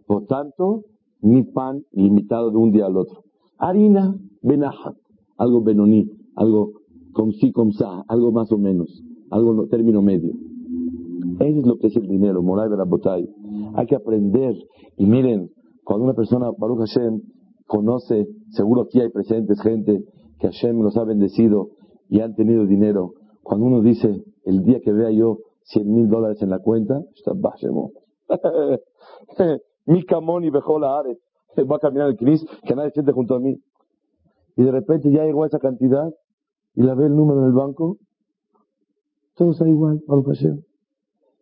por 0.06 0.26
tanto, 0.26 0.84
ni 1.22 1.44
pan 1.44 1.84
limitado 1.92 2.52
de 2.52 2.58
un 2.58 2.72
día 2.72 2.86
al 2.86 2.98
otro. 2.98 3.24
Harina, 3.58 4.16
benaja, 4.42 4.94
algo 5.38 5.62
benoní, 5.64 6.10
algo 6.36 6.74
con 7.14 7.32
sí, 7.32 7.52
con 7.52 7.72
sa, 7.72 8.04
algo 8.08 8.32
más 8.32 8.52
o 8.52 8.58
menos, 8.58 9.02
algo 9.32 9.68
término 9.68 10.02
medio. 10.02 10.34
Eso 11.40 11.60
es 11.60 11.66
lo 11.66 11.78
que 11.78 11.88
es 11.88 11.96
el 11.96 12.08
dinero, 12.08 12.44
moral 12.44 12.70
de 12.70 12.78
la 12.78 12.84
botella. 12.84 13.28
Hay 13.76 13.88
que 13.88 13.96
aprender. 13.96 14.56
Y 14.98 15.06
miren, 15.06 15.50
cuando 15.84 16.06
una 16.06 16.14
persona, 16.14 16.52
Baruch 16.58 16.80
Hashem, 16.80 17.22
conoce, 17.66 18.28
seguro 18.50 18.84
aquí 18.84 19.00
hay 19.00 19.10
presentes 19.10 19.60
gente 19.62 20.04
que 20.40 20.48
Hashem 20.48 20.82
los 20.82 20.98
ha 20.98 21.04
bendecido 21.04 21.70
y 22.10 22.22
han 22.22 22.36
tenido 22.36 22.66
dinero, 22.66 23.14
cuando 23.44 23.66
uno 23.68 23.82
dice, 23.82 24.24
el 24.44 24.64
día 24.64 24.80
que 24.82 24.92
vea 24.92 25.12
yo 25.12 25.40
100 25.64 25.94
mil 25.94 26.10
dólares 26.10 26.42
en 26.42 26.50
la 26.50 26.60
cuenta, 26.60 27.02
mi 29.86 30.04
camón 30.06 30.44
y 30.44 30.52
la 30.52 31.00
ares, 31.00 31.18
va 31.58 31.78
a 31.78 31.80
caminar 31.80 32.10
el 32.10 32.18
Cris, 32.18 32.46
que 32.64 32.76
nadie 32.76 32.92
siente 32.92 33.12
junto 33.12 33.36
a 33.36 33.40
mí. 33.40 33.62
Y 34.56 34.64
de 34.64 34.72
repente 34.72 35.12
ya 35.12 35.24
llegó 35.24 35.44
a 35.44 35.48
esa 35.48 35.60
cantidad 35.60 36.14
y 36.76 36.84
la 36.84 36.96
ve 36.96 37.06
el 37.06 37.16
número 37.16 37.42
en 37.42 37.48
el 37.48 37.54
banco, 37.54 37.98
todo 39.36 39.52
está 39.52 39.68
igual, 39.68 40.02
Baruch 40.08 40.28
Hashem. 40.28 40.62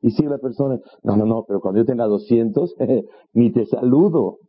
Y 0.01 0.11
sigue 0.11 0.29
la 0.29 0.39
persona, 0.39 0.79
no, 1.03 1.15
no, 1.15 1.25
no, 1.25 1.45
pero 1.47 1.61
cuando 1.61 1.79
yo 1.79 1.85
tenga 1.85 2.05
200, 2.05 2.75
ni 3.33 3.51
te 3.51 3.65
saludo. 3.65 4.39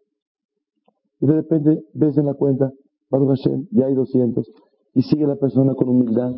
Y 1.20 1.26
de 1.26 1.34
repente 1.34 1.84
ves 1.92 2.16
en 2.18 2.26
la 2.26 2.34
cuenta, 2.34 2.72
Baruch 3.10 3.38
Hashem, 3.38 3.66
ya 3.70 3.86
hay 3.86 3.94
200. 3.94 4.50
Y 4.94 5.02
sigue 5.02 5.26
la 5.26 5.36
persona 5.36 5.74
con 5.74 5.88
humildad. 5.88 6.30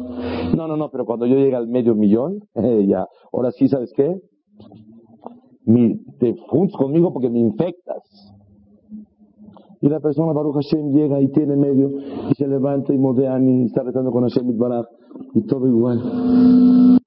No, 0.56 0.66
no, 0.66 0.76
no, 0.76 0.90
pero 0.90 1.04
cuando 1.04 1.26
yo 1.26 1.36
llegue 1.36 1.54
al 1.54 1.68
medio 1.68 1.94
millón, 1.94 2.40
eh, 2.54 2.86
ya, 2.88 3.06
ahora 3.32 3.50
sí, 3.52 3.68
¿sabes 3.68 3.92
qué? 3.94 4.20
te 6.18 6.36
juntas 6.48 6.76
conmigo 6.76 7.12
porque 7.12 7.28
me 7.28 7.40
infectas. 7.40 8.32
Y 9.80 9.88
la 9.88 10.00
persona, 10.00 10.32
Baruch 10.32 10.54
Hashem, 10.54 10.92
llega 10.92 11.20
y 11.20 11.28
tiene 11.28 11.56
medio, 11.56 11.90
y 12.30 12.34
se 12.34 12.46
levanta 12.46 12.94
y 12.94 12.98
modea 12.98 13.38
y 13.40 13.64
está 13.64 13.82
rezando 13.82 14.10
con 14.10 14.22
Hashem 14.22 14.56
Baraj, 14.56 14.86
y 15.34 15.42
todo 15.42 15.66
igual. 15.66 16.98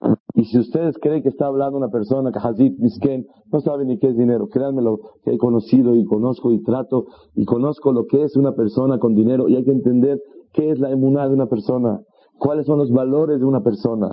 Si 0.50 0.58
ustedes 0.58 0.98
creen 0.98 1.22
que 1.22 1.30
está 1.30 1.46
hablando 1.46 1.78
una 1.78 1.90
persona 1.90 2.32
que 2.32 2.76
Misken 2.80 3.28
no 3.52 3.60
sabe 3.60 3.86
ni 3.86 4.00
qué 4.00 4.08
es 4.08 4.18
dinero, 4.18 4.48
créanme 4.48 4.82
lo 4.82 5.00
que 5.24 5.34
he 5.34 5.38
conocido 5.38 5.96
y 5.96 6.04
conozco 6.06 6.52
y 6.52 6.64
trato 6.64 7.06
y 7.36 7.46
conozco 7.46 7.92
lo 7.92 8.06
que 8.08 8.24
es 8.24 8.36
una 8.36 8.54
persona 8.54 8.98
con 8.98 9.14
dinero 9.14 9.48
y 9.48 9.56
hay 9.56 9.64
que 9.64 9.72
entender 9.72 10.20
qué 10.54 10.72
es 10.72 10.80
la 10.80 10.90
emuná 10.90 11.28
de 11.28 11.36
una 11.36 11.46
persona, 11.46 12.02
cuáles 12.40 12.66
son 12.66 12.80
los 12.80 12.92
valores 12.92 13.40
de 13.40 13.46
una 13.46 13.62
persona. 13.62 14.10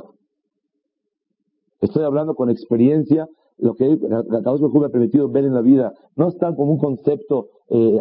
Estoy 1.81 2.05
hablando 2.05 2.35
con 2.35 2.51
experiencia, 2.51 3.27
lo 3.57 3.75
que 3.75 3.87
Akadosh 3.87 4.61
me 4.61 4.87
ha 4.87 4.91
permitido 4.91 5.31
ver 5.31 5.47
en 5.47 5.55
la 5.55 5.63
vida, 5.63 5.95
no 6.17 6.29
es 6.29 6.37
tan 6.37 6.55
como 6.55 6.73
un 6.73 6.79
concepto 6.79 7.49
eh, 7.71 7.99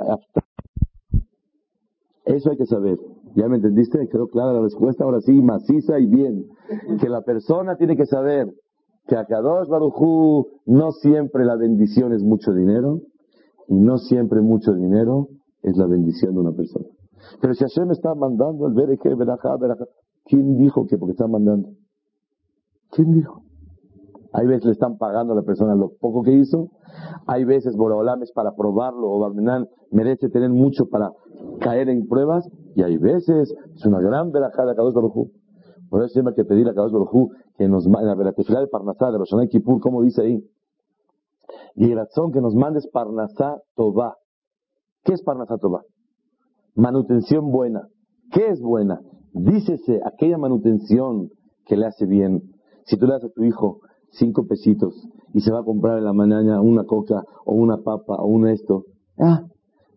Eso 2.26 2.52
hay 2.52 2.58
que 2.58 2.66
saber. 2.66 2.98
¿Ya 3.36 3.50
me 3.50 3.58
entendiste? 3.58 4.08
Creo 4.10 4.28
clara 4.28 4.54
la 4.54 4.62
respuesta, 4.62 5.04
ahora 5.04 5.20
sí, 5.22 5.34
maciza 5.42 6.00
y 6.00 6.06
bien. 6.06 6.46
Que 7.02 7.10
la 7.10 7.22
persona 7.22 7.76
tiene 7.76 7.98
que 7.98 8.06
saber 8.06 8.48
que 9.08 9.18
a 9.18 9.26
Kadosh 9.26 9.68
Barujú 9.68 10.48
no 10.66 10.92
siempre 10.94 11.46
la 11.46 11.58
bendición 11.58 12.14
es 12.14 12.24
mucho 12.24 12.54
dinero 12.54 13.02
y 13.68 13.76
no 13.76 13.98
siempre 13.98 14.42
mucho 14.42 14.74
dinero 14.74 15.28
es 15.64 15.76
la 15.76 15.86
bendición 15.86 16.34
de 16.34 16.40
una 16.40 16.54
persona. 16.54 16.86
Pero 17.42 17.54
si 17.54 17.66
Hashem 17.66 17.92
está 17.92 18.16
mandando 18.16 18.68
el 18.68 18.74
Bereje, 18.74 19.14
Berajá, 19.14 19.58
Berajá, 19.58 19.86
¿quién 20.24 20.58
dijo 20.58 20.88
que 20.88 20.98
porque 20.98 21.12
está 21.12 21.28
mandando? 21.28 21.70
¿Quién 22.92 23.12
dijo? 23.12 23.45
Hay 24.38 24.48
veces 24.48 24.66
le 24.66 24.72
están 24.74 24.98
pagando 24.98 25.32
a 25.32 25.36
la 25.38 25.44
persona 25.44 25.76
lo 25.76 25.94
poco 25.98 26.22
que 26.22 26.34
hizo. 26.34 26.70
Hay 27.26 27.46
veces 27.46 27.78
Boraholam 27.78 28.22
es 28.22 28.34
para 28.34 28.54
probarlo 28.54 29.10
o 29.10 29.20
Barmenán 29.20 29.70
merece 29.92 30.28
tener 30.28 30.50
mucho 30.50 30.88
para 30.90 31.14
caer 31.62 31.88
en 31.88 32.06
pruebas 32.06 32.46
y 32.76 32.84
hay 32.84 32.98
veces 32.98 33.56
es 33.74 33.86
una 33.86 34.02
gran 34.02 34.32
verajada 34.32 34.72
de 34.72 34.76
Kadosh 34.76 34.94
Baruj 34.94 35.30
Por 35.90 36.02
eso 36.02 36.10
siempre 36.10 36.34
hay 36.34 36.36
que 36.36 36.44
pedir 36.44 36.68
a 36.68 36.74
Kadosh 36.74 36.92
Baruj 36.92 37.32
que 37.58 37.70
nos 37.70 37.88
mande 37.88 38.08
la 38.08 38.16
veratefilá 38.16 38.60
de 38.60 38.68
Parnasá, 38.68 39.10
de 39.10 39.20
Roshaná 39.20 39.48
Kippur, 39.48 39.80
como 39.80 40.02
dice 40.02 40.24
ahí. 40.24 40.44
Y 41.76 41.92
el 41.92 41.98
razón 41.98 42.34
que 42.34 42.42
nos 42.42 42.56
mandes 42.56 42.88
Parnasá 42.88 43.62
Tová. 43.76 44.18
¿Qué 45.06 45.14
es 45.14 45.22
Parnasá 45.22 45.58
Tová? 45.58 45.84
Manutención 46.76 47.52
buena. 47.52 47.88
¿Qué 48.34 48.50
es 48.50 48.62
buena? 48.62 49.00
Dícese 49.32 50.02
aquella 50.04 50.38
manutención 50.38 51.30
que 51.66 51.78
le 51.78 51.86
hace 51.86 52.06
bien. 52.06 52.42
Si 52.84 52.98
tú 52.98 53.06
le 53.06 53.14
das 53.14 53.24
a 53.24 53.30
tu 53.30 53.44
hijo 53.44 53.80
cinco 54.18 54.46
pesitos 54.48 55.08
y 55.34 55.42
se 55.42 55.52
va 55.52 55.60
a 55.60 55.64
comprar 55.64 55.98
en 55.98 56.06
la 56.06 56.14
mañana 56.14 56.62
una 56.62 56.86
coca 56.86 57.24
o 57.46 57.54
una 57.54 57.78
papa 57.78 58.16
o 58.16 58.28
un 58.28 58.48
esto, 58.48 58.86
ah, 59.20 59.44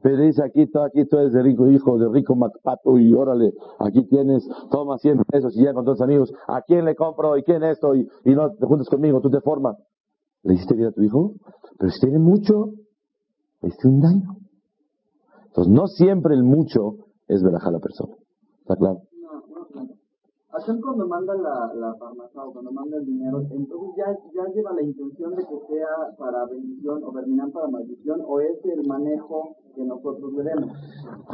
pero 0.02 0.22
dice, 0.22 0.42
aquí 0.44 0.66
tú, 0.66 0.78
aquí 0.81 1.04
tú 1.07 1.18
eres 1.18 1.33
de 1.33 1.42
rico 1.42 1.68
hijo, 1.68 1.98
de 1.98 2.09
rico 2.09 2.37
Macpato, 2.37 2.98
y 2.98 3.12
órale, 3.12 3.52
aquí 3.81 4.04
tienes, 4.07 4.48
toma 4.70 4.98
100 4.98 5.22
pesos 5.31 5.57
y 5.57 5.64
ya 5.64 5.74
con 5.74 5.85
los 5.85 6.00
amigos, 6.00 6.33
¿a 6.46 6.62
quién 6.62 6.85
le 6.85 6.94
compro? 6.94 7.37
¿Y 7.37 7.42
quién 7.42 7.64
esto? 7.64 7.94
Y, 7.94 8.09
y 8.24 8.35
no 8.35 8.50
te 8.52 8.64
juntas 8.64 8.88
conmigo, 8.88 9.20
tú 9.20 9.31
te 9.31 9.40
formas. 9.40 9.76
¿Le 10.44 10.54
hiciste 10.54 10.76
bien 10.76 10.88
a 10.88 10.92
tu 10.92 11.02
hijo? 11.02 11.33
Pero 11.78 11.90
si 11.90 12.00
tiene 12.00 12.20
mucho, 12.20 12.72
le 13.61 13.68
hiciste 13.68 13.88
un 13.88 14.00
daño. 14.00 14.37
Entonces, 15.46 15.72
no 15.72 15.88
siempre 15.88 16.35
el 16.35 16.44
mucho 16.44 16.94
es 17.26 17.42
verajar 17.42 17.70
a 17.70 17.72
la 17.72 17.81
persona. 17.81 18.14
¿Está 18.61 18.76
claro? 18.76 19.00
Hashem 20.59 20.81
cuando 20.81 21.07
manda 21.07 21.35
la, 21.35 21.73
la 21.75 21.92
o 21.92 22.53
cuando 22.53 22.73
manda 22.73 22.97
el 22.97 23.07
dinero, 23.07 23.40
entonces 23.51 23.90
ya, 23.97 24.07
ya 24.35 24.53
lleva 24.53 24.73
la 24.73 24.83
intención 24.83 25.35
de 25.37 25.44
que 25.44 25.59
sea 25.68 26.16
para 26.18 26.47
bendición 26.47 27.03
o 27.05 27.12
terminar 27.12 27.51
para 27.53 27.68
maldición, 27.68 28.21
o 28.27 28.40
es 28.40 28.64
el 28.64 28.87
manejo 28.87 29.57
que 29.75 29.85
nosotros 29.85 30.33
le 30.35 30.42
demos. 30.44 30.73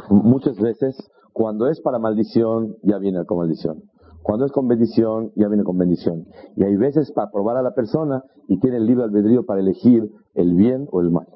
Muchas 0.09 0.59
veces, 0.59 0.95
cuando 1.33 1.67
es 1.67 1.81
para 1.81 1.97
maldición, 1.97 2.77
ya 2.83 2.99
viene 2.99 3.25
con 3.25 3.39
maldición. 3.39 3.83
Cuando 4.21 4.45
es 4.45 4.51
con 4.51 4.67
bendición, 4.67 5.31
ya 5.35 5.47
viene 5.47 5.63
con 5.63 5.77
bendición. 5.77 6.25
Y 6.55 6.63
hay 6.63 6.75
veces 6.75 7.11
para 7.11 7.31
probar 7.31 7.57
a 7.57 7.61
la 7.61 7.73
persona 7.73 8.23
y 8.47 8.59
tiene 8.59 8.77
el 8.77 8.85
libre 8.85 9.03
albedrío 9.03 9.45
para 9.45 9.59
elegir 9.59 10.11
el 10.33 10.53
bien 10.55 10.87
o 10.91 11.01
el 11.01 11.11
mal. 11.11 11.27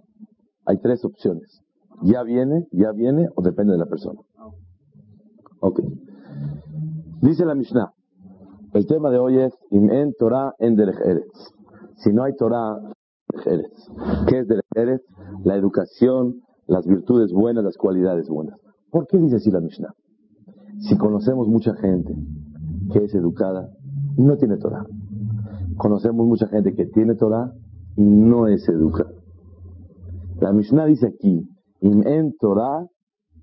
Hay 0.66 0.78
tres 0.78 1.06
opciones. 1.06 1.64
¿Ya 2.04 2.24
viene? 2.24 2.68
¿Ya 2.72 2.92
viene? 2.92 3.30
¿O 3.36 3.42
depende 3.42 3.74
de 3.74 3.80
la 3.80 3.86
persona? 3.86 4.20
Ok. 5.60 5.82
Dice 7.22 7.46
la 7.46 7.54
Mishnah. 7.54 7.92
El 8.72 8.88
tema 8.88 9.10
de 9.10 9.20
hoy 9.20 9.40
es 9.40 9.54
Im 9.72 9.92
en 9.92 10.14
Torah 10.18 10.54
en 10.58 10.76
Derech 10.76 11.00
Eretz. 11.02 11.54
Si 11.98 12.14
no 12.14 12.24
hay 12.24 12.34
Torah, 12.36 12.80
Eretz. 13.46 13.90
¿Qué 14.28 14.40
es 14.40 14.48
Derech 14.48 14.66
Eretz? 14.74 15.04
La 15.44 15.56
educación, 15.56 16.42
las 16.66 16.88
virtudes 16.88 17.34
buenas, 17.34 17.66
las 17.66 17.76
cualidades 17.76 18.30
buenas. 18.30 18.58
¿Por 18.90 19.06
qué 19.08 19.18
dice 19.18 19.36
así 19.36 19.52
la 19.52 19.60
Mishnah? 19.60 19.94
Si 20.80 20.98
conocemos 20.98 21.50
mucha 21.50 21.74
gente 21.76 22.16
que 22.94 23.04
es 23.04 23.14
educada 23.14 23.70
no 24.18 24.38
tiene 24.38 24.58
Torah. 24.58 24.86
Conocemos 25.78 26.26
mucha 26.26 26.48
gente 26.48 26.74
que 26.74 26.86
tiene 26.86 27.16
Torah 27.16 27.52
y 27.98 28.04
no 28.04 28.48
es 28.48 28.68
educada. 28.70 29.12
La 30.40 30.54
Mishnah 30.54 30.86
dice 30.86 31.08
aquí, 31.08 31.50
Im 31.82 32.08
en 32.08 32.34
Torah 32.38 32.86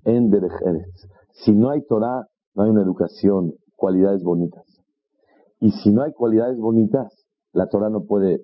en 0.03 0.31
Derech 0.31 0.61
Eretz. 0.65 1.07
Si 1.31 1.53
no 1.53 1.69
hay 1.69 1.85
Torah, 1.85 2.25
no 2.55 2.63
hay 2.63 2.71
una 2.71 2.81
educación, 2.81 3.53
cualidades 3.77 4.23
bonitas. 4.23 4.65
Y 5.61 5.71
si 5.71 5.91
no 5.91 6.03
hay 6.03 6.11
cualidades 6.11 6.59
bonitas, 6.59 7.25
la 7.53 7.67
Torah 7.67 7.89
no 7.89 8.03
puede 8.03 8.41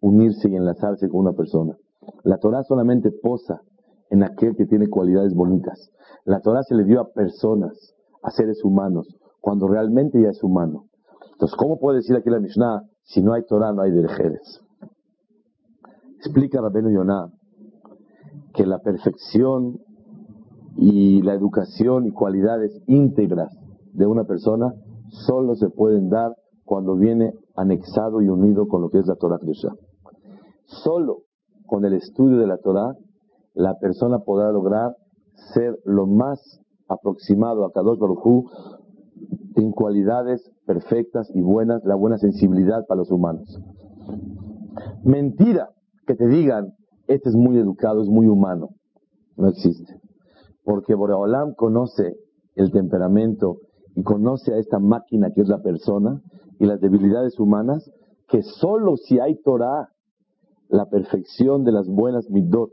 unirse 0.00 0.48
y 0.48 0.56
enlazarse 0.56 1.08
con 1.08 1.20
una 1.20 1.32
persona. 1.32 1.76
La 2.24 2.38
Torah 2.38 2.62
solamente 2.62 3.10
posa 3.10 3.60
en 4.10 4.22
aquel 4.22 4.56
que 4.56 4.64
tiene 4.64 4.88
cualidades 4.88 5.34
bonitas. 5.34 5.90
La 6.24 6.40
Torah 6.40 6.62
se 6.62 6.74
le 6.74 6.84
dio 6.84 7.00
a 7.00 7.12
personas, 7.12 7.94
a 8.22 8.30
seres 8.30 8.64
humanos, 8.64 9.06
cuando 9.40 9.68
realmente 9.68 10.20
ya 10.22 10.30
es 10.30 10.42
humano. 10.42 10.86
Entonces, 11.32 11.56
¿cómo 11.56 11.78
puede 11.78 11.98
decir 11.98 12.16
aquí 12.16 12.30
la 12.30 12.40
Mishnah, 12.40 12.82
si 13.02 13.22
no 13.22 13.34
hay 13.34 13.44
Torah, 13.44 13.72
no 13.72 13.82
hay 13.82 13.90
derejeres? 13.90 14.60
Explica 16.16 16.60
Rabenu 16.60 16.90
Yonah 16.90 17.28
que 18.54 18.66
la 18.66 18.80
perfección 18.80 19.80
y 20.76 21.22
la 21.22 21.34
educación 21.34 22.06
y 22.06 22.12
cualidades 22.12 22.82
íntegras 22.86 23.56
de 23.98 24.06
una 24.06 24.24
persona 24.24 24.72
solo 25.26 25.56
se 25.56 25.68
pueden 25.68 26.08
dar 26.08 26.34
cuando 26.64 26.94
viene 26.96 27.34
anexado 27.56 28.22
y 28.22 28.28
unido 28.28 28.68
con 28.68 28.80
lo 28.80 28.90
que 28.90 28.98
es 28.98 29.06
la 29.06 29.16
Torah 29.16 29.38
Krishna. 29.38 29.74
Solo 30.66 31.22
con 31.66 31.84
el 31.84 31.94
estudio 31.94 32.38
de 32.38 32.46
la 32.46 32.58
Torah, 32.58 32.94
la 33.54 33.78
persona 33.78 34.20
podrá 34.20 34.52
lograr 34.52 34.94
ser 35.52 35.78
lo 35.84 36.06
más 36.06 36.60
aproximado 36.88 37.64
a 37.64 37.72
Kadosh 37.72 37.98
Baruj 37.98 38.50
en 39.56 39.72
cualidades 39.72 40.48
perfectas 40.64 41.28
y 41.34 41.40
buenas, 41.40 41.82
la 41.84 41.96
buena 41.96 42.18
sensibilidad 42.18 42.86
para 42.86 42.98
los 42.98 43.10
humanos. 43.10 43.58
Mentira 45.02 45.70
que 46.06 46.14
te 46.14 46.28
digan, 46.28 46.74
este 47.08 47.30
es 47.30 47.34
muy 47.34 47.58
educado, 47.58 48.02
es 48.02 48.08
muy 48.08 48.28
humano. 48.28 48.68
No 49.36 49.48
existe. 49.48 50.00
Porque 50.62 50.94
Boreolam 50.94 51.54
conoce 51.54 52.14
el 52.54 52.70
temperamento 52.70 53.58
y 53.98 54.04
conoce 54.04 54.54
a 54.54 54.58
esta 54.58 54.78
máquina 54.78 55.32
que 55.32 55.40
es 55.40 55.48
la 55.48 55.60
persona 55.60 56.22
y 56.60 56.66
las 56.66 56.80
debilidades 56.80 57.40
humanas, 57.40 57.90
que 58.28 58.42
solo 58.42 58.96
si 58.96 59.18
hay 59.18 59.34
Torah, 59.42 59.88
la 60.68 60.86
perfección 60.86 61.64
de 61.64 61.72
las 61.72 61.88
buenas 61.88 62.30
midot, 62.30 62.70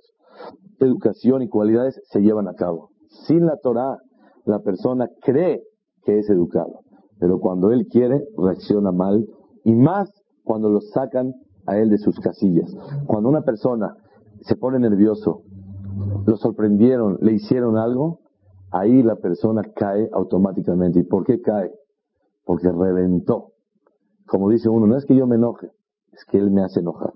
educación 0.80 1.42
y 1.42 1.50
cualidades 1.50 2.00
se 2.12 2.22
llevan 2.22 2.48
a 2.48 2.54
cabo. 2.54 2.92
Sin 3.26 3.48
la 3.48 3.58
Torah, 3.58 3.98
la 4.46 4.60
persona 4.60 5.10
cree 5.24 5.64
que 6.04 6.20
es 6.20 6.30
educado, 6.30 6.82
pero 7.18 7.40
cuando 7.40 7.72
él 7.72 7.88
quiere, 7.88 8.24
reacciona 8.38 8.92
mal, 8.92 9.26
y 9.64 9.74
más 9.74 10.12
cuando 10.44 10.70
lo 10.70 10.80
sacan 10.80 11.34
a 11.66 11.80
él 11.80 11.90
de 11.90 11.98
sus 11.98 12.20
casillas. 12.20 12.72
Cuando 13.08 13.30
una 13.30 13.42
persona 13.42 13.96
se 14.42 14.56
pone 14.56 14.78
nervioso, 14.78 15.42
lo 16.28 16.38
sorprendieron, 16.38 17.18
le 17.22 17.34
hicieron 17.34 17.78
algo, 17.78 18.20
ahí 18.76 19.04
la 19.04 19.16
persona 19.16 19.62
cae 19.76 20.10
automáticamente. 20.12 21.00
¿Y 21.00 21.04
por 21.04 21.26
qué 21.26 21.42
cae? 21.42 21.72
Porque 22.44 22.70
reventó. 22.72 23.54
Como 24.28 24.50
dice 24.50 24.70
uno, 24.70 24.86
no 24.86 24.98
es 24.98 25.06
que 25.06 25.16
yo 25.16 25.28
me 25.28 25.36
enoje, 25.36 25.72
es 26.12 26.26
que 26.26 26.38
él 26.38 26.52
me 26.52 26.62
hace 26.62 26.82
enojar. 26.82 27.14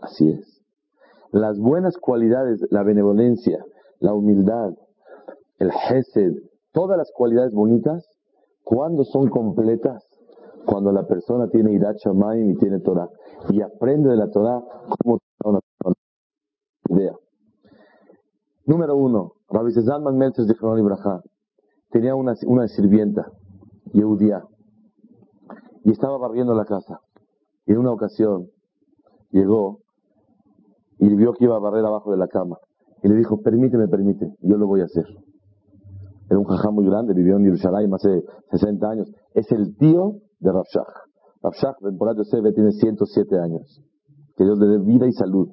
Así 0.00 0.28
es. 0.28 0.62
Las 1.30 1.58
buenas 1.58 1.96
cualidades, 1.96 2.60
la 2.70 2.82
benevolencia, 2.82 3.64
la 4.00 4.14
humildad, 4.14 4.72
el 5.58 5.70
hesed, 5.70 6.32
todas 6.72 6.98
las 6.98 7.10
cualidades 7.14 7.54
bonitas, 7.54 8.04
cuando 8.64 9.04
son 9.04 9.28
completas? 9.28 10.04
Cuando 10.66 10.92
la 10.92 11.06
persona 11.06 11.48
tiene 11.48 11.72
Irat 11.72 11.96
Shamayim 11.96 12.50
y 12.50 12.56
tiene 12.56 12.80
Torah. 12.80 13.08
Y 13.50 13.60
aprende 13.60 14.10
de 14.10 14.16
la 14.16 14.30
Torah 14.30 14.62
cómo 14.98 15.18
una 15.44 15.60
idea. 16.88 17.14
Número 18.66 18.96
uno, 18.96 19.32
Rabbi 19.48 19.72
Zalman 19.72 20.16
Meltzer 20.16 20.46
de 20.46 20.54
Ibrahá 20.80 21.22
tenía 21.90 22.14
una, 22.14 22.34
una 22.46 22.68
sirvienta, 22.68 23.30
Yehudia, 23.92 24.42
y 25.84 25.90
estaba 25.90 26.16
barriendo 26.16 26.54
la 26.54 26.64
casa. 26.64 27.00
Y 27.66 27.72
en 27.72 27.78
una 27.78 27.92
ocasión 27.92 28.48
llegó 29.30 29.80
y 30.98 31.14
vio 31.14 31.32
que 31.32 31.44
iba 31.44 31.56
a 31.56 31.58
barrer 31.58 31.84
abajo 31.84 32.12
de 32.12 32.16
la 32.16 32.28
cama. 32.28 32.56
Y 33.02 33.08
le 33.08 33.16
dijo, 33.16 33.40
permíteme, 33.42 33.88
permíteme, 33.88 34.34
yo 34.40 34.56
lo 34.56 34.66
voy 34.66 34.80
a 34.80 34.84
hacer. 34.84 35.06
Era 36.30 36.38
un 36.38 36.46
jajá 36.46 36.70
muy 36.70 36.86
grande, 36.86 37.12
vivió 37.12 37.36
en 37.36 37.44
Yerushalayim 37.44 37.92
hace 37.92 38.24
60 38.52 38.88
años. 38.88 39.12
Es 39.34 39.50
el 39.52 39.76
tío 39.76 40.20
de. 40.40 40.50
Rabshach 40.50 41.76
Ben 41.80 41.98
Porat 41.98 42.16
Yosef 42.16 42.54
tiene 42.54 42.70
107 42.70 43.38
años. 43.38 43.82
Que 44.36 44.44
Dios 44.44 44.58
le 44.58 44.66
dé 44.66 44.78
vida 44.78 45.06
y 45.06 45.12
salud. 45.12 45.48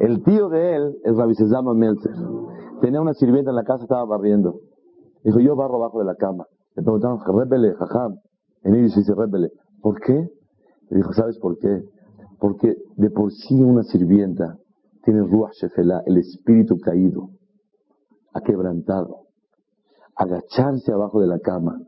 El 0.00 0.22
tío 0.22 0.48
de 0.48 0.76
él 0.76 0.96
es 1.04 1.14
Rabbi 1.14 1.34
Sezama 1.34 1.74
Meltzer. 1.74 2.14
Tenía 2.80 3.02
una 3.02 3.12
sirvienta 3.12 3.50
en 3.50 3.56
la 3.56 3.64
casa, 3.64 3.82
estaba 3.82 4.06
barriendo. 4.06 4.60
Dijo, 5.22 5.40
yo 5.40 5.54
barro 5.54 5.76
abajo 5.76 5.98
de 5.98 6.06
la 6.06 6.14
cama. 6.14 6.46
Le 6.74 6.82
preguntaron, 6.82 7.18
Rebele, 7.22 7.74
jajam. 7.74 8.18
En 8.62 8.76
ellos 8.76 8.94
dice, 8.96 9.14
Rebele. 9.14 9.50
¿Por 9.82 10.00
qué? 10.00 10.14
Le 10.88 10.96
dijo, 10.96 11.12
¿sabes 11.12 11.38
por 11.38 11.58
qué? 11.58 11.82
Porque 12.38 12.76
de 12.96 13.10
por 13.10 13.30
sí 13.30 13.62
una 13.62 13.82
sirvienta 13.82 14.56
tiene 15.04 15.20
Ruach 15.20 15.52
Shefela, 15.52 16.02
el 16.06 16.16
espíritu 16.16 16.78
caído, 16.78 17.28
aquebrantado. 18.32 19.26
Agacharse 20.16 20.92
abajo 20.92 21.20
de 21.20 21.26
la 21.26 21.40
cama 21.40 21.78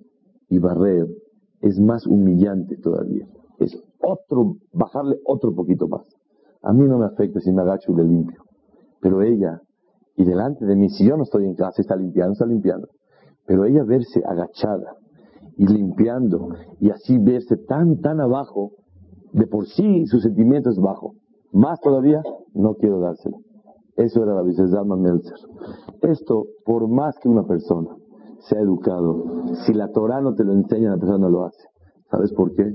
y 0.51 0.59
barrer 0.59 1.07
es 1.63 1.81
más 1.81 2.07
humillante 2.07 2.77
todavía. 2.77 3.27
Es 3.59 3.75
otro, 4.03 4.57
bajarle 4.71 5.19
otro 5.25 5.55
poquito 5.55 5.89
más. 5.89 6.05
A 6.63 6.73
mí 6.73 6.87
no 6.87 6.99
me 6.99 7.07
afecta 7.07 7.41
si 7.41 7.53
me 7.53 7.63
agacho 7.63 7.91
y 7.93 7.97
le 7.97 8.05
limpio. 8.05 8.43
Pero 9.01 9.23
ella, 9.23 9.61
y 10.17 10.25
delante 10.25 10.65
de 10.65 10.77
mí, 10.77 10.89
si 10.91 11.05
yo 11.05 11.17
no 11.17 11.25
estoy 11.25 11.45
en 11.45 11.55
casa, 11.55 11.83
está 11.83 11.97
limpiando, 11.97 12.33
está 12.33 12.47
limpiando. 12.47 12.89
Pero 13.47 13.65
ella 13.65 13.83
verse 13.83 14.23
agachada 14.25 14.95
y 15.57 15.67
limpiando 15.67 16.51
y 16.79 16.91
así 16.91 17.19
verse 17.19 17.57
tan, 17.57 18.01
tan 18.01 18.21
abajo, 18.21 18.71
de 19.33 19.47
por 19.49 19.67
sí 19.67 20.07
su 20.07 20.21
sentimiento 20.21 20.71
es 20.71 20.79
bajo. 20.79 21.15
Más 21.53 21.81
todavía, 21.81 22.23
no 22.55 22.75
quiero 22.75 23.01
dárselo. 23.01 23.39
Eso 23.97 24.23
era 24.23 24.35
la 24.35 24.43
Vicesama 24.43 24.97
Meltzer. 24.97 25.37
Esto, 26.03 26.47
por 26.65 26.89
más 26.89 27.19
que 27.19 27.29
una 27.29 27.45
persona 27.45 27.91
sea 28.39 28.61
educado, 28.61 29.25
si 29.67 29.75
la 29.75 29.89
Torah 29.89 30.21
no 30.21 30.35
te 30.35 30.45
lo 30.45 30.53
enseña, 30.53 30.91
la 30.91 30.97
persona 30.97 31.19
no 31.19 31.29
lo 31.29 31.45
hace. 31.45 31.65
¿Sabes 32.11 32.33
por 32.33 32.55
qué? 32.55 32.73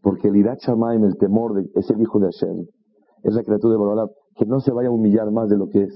Porque 0.00 0.28
el 0.28 0.36
Irat 0.36 0.60
Shamaim, 0.60 1.04
el 1.04 1.16
temor, 1.16 1.54
de, 1.54 1.68
es 1.74 1.90
el 1.90 2.00
hijo 2.00 2.18
de 2.20 2.26
Hashem 2.26 2.66
es 3.24 3.34
la 3.34 3.42
criatura 3.42 3.72
de 3.72 3.78
Borolam, 3.78 4.08
que 4.36 4.46
no 4.46 4.60
se 4.60 4.70
vaya 4.70 4.88
a 4.88 4.92
humillar 4.92 5.30
más 5.30 5.48
de 5.48 5.56
lo 5.56 5.68
que 5.68 5.84
es. 5.84 5.94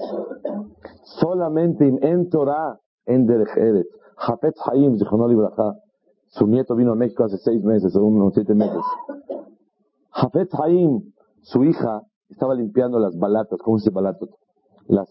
Solamente 1.03 1.87
en 1.87 2.29
Torah, 2.31 2.81
en 3.07 3.27
Derech 3.27 3.87
Hafetz 4.17 4.59
Haim, 4.67 4.97
su 6.29 6.47
nieto 6.47 6.75
vino 6.75 6.93
a 6.93 6.95
México 6.97 7.25
hace 7.25 7.37
seis 7.39 7.63
meses, 7.63 7.95
o 7.95 8.05
unos 8.05 8.35
siete 8.35 8.55
meses. 8.55 8.83
Hafetz 10.11 10.53
Haim, 10.61 11.13
su 11.43 11.65
hija, 11.65 12.03
estaba 12.29 12.55
limpiando 12.55 12.99
las 12.99 13.17
balatas, 13.17 13.59
¿cómo 13.63 13.77
dice 13.77 13.91
balatas? 13.91 14.29
Las, 14.87 15.09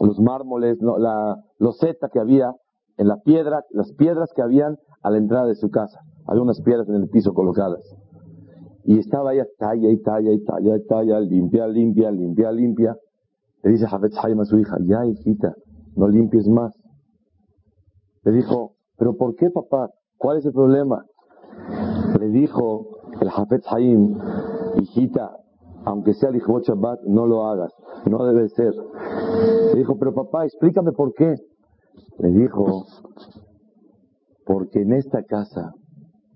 los 0.00 0.18
mármoles, 0.18 0.80
no, 0.80 0.98
la 0.98 1.36
loseta 1.58 2.08
que 2.08 2.18
había 2.18 2.52
en 2.96 3.08
la 3.08 3.18
piedra, 3.18 3.64
las 3.70 3.92
piedras 3.92 4.32
que 4.34 4.42
habían 4.42 4.78
a 5.02 5.10
la 5.10 5.18
entrada 5.18 5.46
de 5.46 5.54
su 5.54 5.70
casa. 5.70 6.00
Había 6.26 6.42
unas 6.42 6.60
piedras 6.62 6.88
en 6.88 6.96
el 6.96 7.08
piso 7.08 7.32
colocadas. 7.34 7.96
Y 8.86 9.00
estaba 9.00 9.34
ella 9.34 9.46
talla 9.58 9.90
y 9.90 10.00
talla 10.00 10.32
y 10.32 10.44
talla 10.44 10.76
y 10.76 10.86
talla, 10.86 11.20
limpia, 11.20 11.66
limpia, 11.66 12.08
limpia, 12.12 12.52
limpia. 12.52 12.96
Le 13.64 13.72
dice 13.72 13.88
Jafet 13.88 14.12
Haim 14.22 14.38
a 14.38 14.44
su 14.44 14.58
hija, 14.60 14.76
ya 14.84 15.04
hijita, 15.04 15.56
no 15.96 16.06
limpies 16.06 16.46
más. 16.46 16.72
Le 18.22 18.30
dijo, 18.30 18.76
pero 18.96 19.16
¿por 19.16 19.34
qué 19.34 19.50
papá? 19.50 19.90
¿Cuál 20.16 20.38
es 20.38 20.46
el 20.46 20.52
problema? 20.52 21.04
Le 22.20 22.28
dijo 22.28 22.86
el 23.20 23.28
Jafet 23.28 23.64
Haim, 23.72 24.16
hijita, 24.80 25.36
aunque 25.84 26.14
sea 26.14 26.28
el 26.28 26.36
hijo 26.36 26.60
Shabbat, 26.60 27.00
no 27.06 27.26
lo 27.26 27.44
hagas, 27.46 27.72
no 28.08 28.24
debe 28.24 28.48
ser. 28.50 28.72
Le 29.72 29.78
dijo, 29.80 29.98
pero 29.98 30.14
papá, 30.14 30.44
explícame 30.44 30.92
por 30.92 31.12
qué. 31.12 31.34
Le 32.18 32.28
dijo, 32.28 32.84
porque 34.44 34.82
en 34.82 34.92
esta 34.92 35.24
casa 35.24 35.74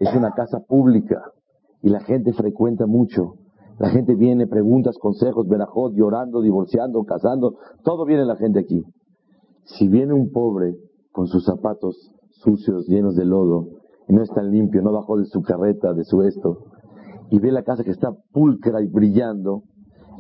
es 0.01 0.13
una 0.17 0.33
casa 0.33 0.59
pública 0.67 1.23
y 1.83 1.89
la 1.89 2.01
gente 2.01 2.33
frecuenta 2.33 2.87
mucho 2.87 3.35
La 3.81 3.89
gente 3.89 4.15
viene, 4.15 4.47
preguntas, 4.47 4.99
consejos, 4.99 5.49
verajot, 5.49 5.95
llorando, 5.95 6.43
divorciando, 6.43 7.03
casando. 7.05 7.57
Todo 7.83 8.05
viene 8.05 8.27
la 8.27 8.37
gente 8.37 8.59
aquí. 8.59 8.85
Si 9.65 9.89
viene 9.89 10.13
un 10.13 10.33
pobre 10.33 10.77
con 11.13 11.29
sus 11.29 11.47
zapatos 11.47 12.13
sucios, 12.29 12.87
llenos 12.89 13.17
de 13.17 13.25
lodo, 13.25 13.69
y 14.07 14.13
no 14.13 14.23
está 14.23 14.43
limpio, 14.43 14.83
no 14.83 14.93
bajó 14.93 15.17
de 15.17 15.25
su 15.25 15.41
carreta, 15.41 15.95
de 15.95 16.05
su 16.05 16.21
esto, 16.21 16.59
y 17.31 17.39
ve 17.39 17.53
la 17.53 17.63
casa 17.63 17.83
que 17.83 17.91
está 17.91 18.13
pulcra 18.33 18.83
y 18.83 18.87
brillando, 18.87 19.63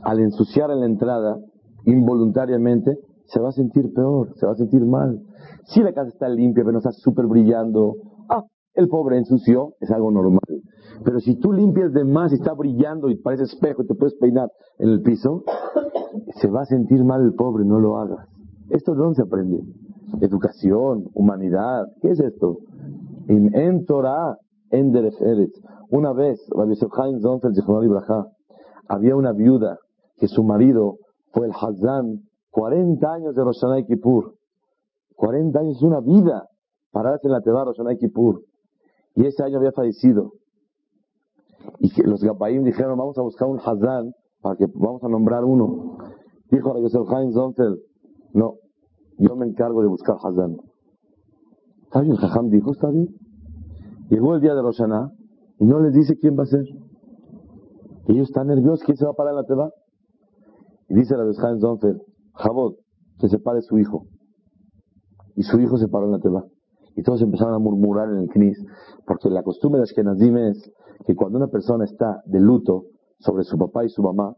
al 0.03 0.20
ensuciar 0.20 0.70
en 0.70 0.81
la 0.81 0.87
entrada, 0.87 1.37
involuntariamente, 1.85 2.99
se 3.27 3.40
va 3.40 3.51
a 3.51 3.53
sentir 3.53 3.92
peor, 3.92 4.33
se 4.37 4.46
va 4.46 4.53
a 4.53 4.57
sentir 4.57 4.87
mal. 4.87 5.20
Si 5.66 5.83
la 5.83 5.92
casa 5.92 6.09
está 6.09 6.31
limpia, 6.31 6.64
pero 6.64 6.73
no 6.73 6.79
está 6.79 6.92
súper 6.92 7.27
brillando, 7.27 7.96
ah, 8.31 8.46
el 8.73 8.88
pobre 8.88 9.18
ensució, 9.18 9.75
es 9.81 9.90
algo 9.90 10.11
normal. 10.11 10.40
Pero 11.05 11.20
si 11.20 11.37
tú 11.37 11.53
limpias 11.53 11.92
de 11.92 12.05
más 12.05 12.33
y 12.33 12.37
está 12.37 12.53
brillando 12.53 13.09
y 13.09 13.16
parece 13.16 13.44
espejo 13.44 13.83
y 13.83 13.87
te 13.87 13.94
puedes 13.94 14.14
peinar 14.14 14.50
en 14.79 14.88
el 14.90 15.03
piso, 15.03 15.44
se 16.37 16.48
va 16.48 16.62
a 16.62 16.66
sentir 16.66 17.05
mal 17.05 17.22
el 17.22 17.35
pobre, 17.35 17.64
no 17.64 17.79
lo 17.79 17.98
hagas. 17.98 18.26
¿Esto 18.70 18.92
de 18.92 18.98
dónde 18.98 19.16
se 19.16 19.22
aprende? 19.22 19.62
Educación, 20.20 21.09
humanidad, 21.14 21.87
¿qué 22.00 22.11
es 22.11 22.20
esto? 22.20 22.59
En 23.29 23.85
Torah, 23.85 24.37
en 24.70 24.92
Una 25.90 26.12
vez, 26.12 26.40
había 28.88 29.16
una 29.16 29.33
viuda 29.33 29.79
que 30.16 30.29
su 30.29 30.42
marido 30.42 30.98
fue 31.33 31.46
el 31.46 31.53
Hazan 31.53 32.22
40 32.50 33.12
años 33.12 33.35
de 33.35 33.44
Rosh 33.44 33.62
y 33.79 33.87
Kippur. 33.87 34.35
40 35.14 35.59
años 35.61 35.76
es 35.76 35.83
una 35.83 36.00
vida 36.00 36.48
pararse 36.90 37.29
en 37.29 37.33
la 37.33 37.40
Teba 37.40 37.64
Rosh 37.64 37.81
y 37.92 37.98
Kippur. 37.98 38.42
Y 39.14 39.26
ese 39.26 39.42
año 39.42 39.59
había 39.59 39.72
fallecido. 39.72 40.33
Y 41.79 42.03
los 42.03 42.23
Gabaim 42.23 42.64
dijeron, 42.64 42.99
vamos 42.99 43.18
a 43.18 43.23
buscar 43.23 43.49
un 43.49 43.59
Hazán 43.59 44.12
para 44.40 44.57
que 44.57 44.66
vamos 44.75 45.03
a 45.05 45.09
nombrar 45.09 45.44
uno. 45.44 45.99
Dijo 46.51 46.75
a 46.75 46.81
Yosef 46.81 47.09
Haim 47.12 47.33
Zontel, 47.33 47.81
no, 48.33 48.57
yo 49.18 49.37
me 49.37 49.46
encargo 49.46 49.83
de 49.83 49.88
buscar 49.88 50.16
Hazán. 50.23 50.57
¿Está 51.85 52.03
bien? 52.03 52.12
El 52.12 52.18
Jajam 52.18 52.51
dijo, 52.51 52.70
está 52.70 52.88
bien. 52.88 53.09
Llegó 54.11 54.37
el 54.37 54.40
día 54.40 54.55
de 54.55 54.62
Roshaná 54.62 55.12
y 55.59 55.64
no 55.64 55.81
les 55.81 55.92
dice 55.92 56.16
quién 56.16 56.38
va 56.38 56.44
a 56.44 56.46
ser. 56.46 56.64
ellos 58.07 58.29
están 58.29 58.46
nerviosos, 58.46 58.85
¿quién 58.85 58.96
se 58.96 59.05
va 59.05 59.11
a 59.11 59.14
parar 59.14 59.33
en 59.33 59.37
la 59.37 59.44
teba? 59.44 59.70
Y 60.88 60.94
dice 60.94 61.16
la 61.16 61.25
Haim 61.25 61.61
Zontel, 61.61 62.01
Jabot, 62.35 62.77
que 63.18 63.29
se 63.29 63.38
pare 63.38 63.61
su 63.62 63.79
hijo. 63.79 64.07
Y 65.35 65.42
su 65.42 65.61
hijo 65.61 65.79
se 65.79 65.88
paró 65.88 66.07
en 66.07 66.12
la 66.12 66.18
teba. 66.20 66.44
Y 67.00 67.02
todos 67.02 67.22
empezaron 67.22 67.54
a 67.54 67.58
murmurar 67.58 68.10
en 68.10 68.18
el 68.18 68.28
Knis, 68.28 68.62
porque 69.06 69.30
la 69.30 69.42
costumbre 69.42 69.78
de 69.78 69.84
Ashkenazim 69.84 70.36
es 70.36 70.70
que 71.06 71.16
cuando 71.16 71.38
una 71.38 71.46
persona 71.46 71.84
está 71.86 72.20
de 72.26 72.38
luto 72.40 72.88
sobre 73.20 73.42
su 73.44 73.56
papá 73.56 73.86
y 73.86 73.88
su 73.88 74.02
mamá, 74.02 74.36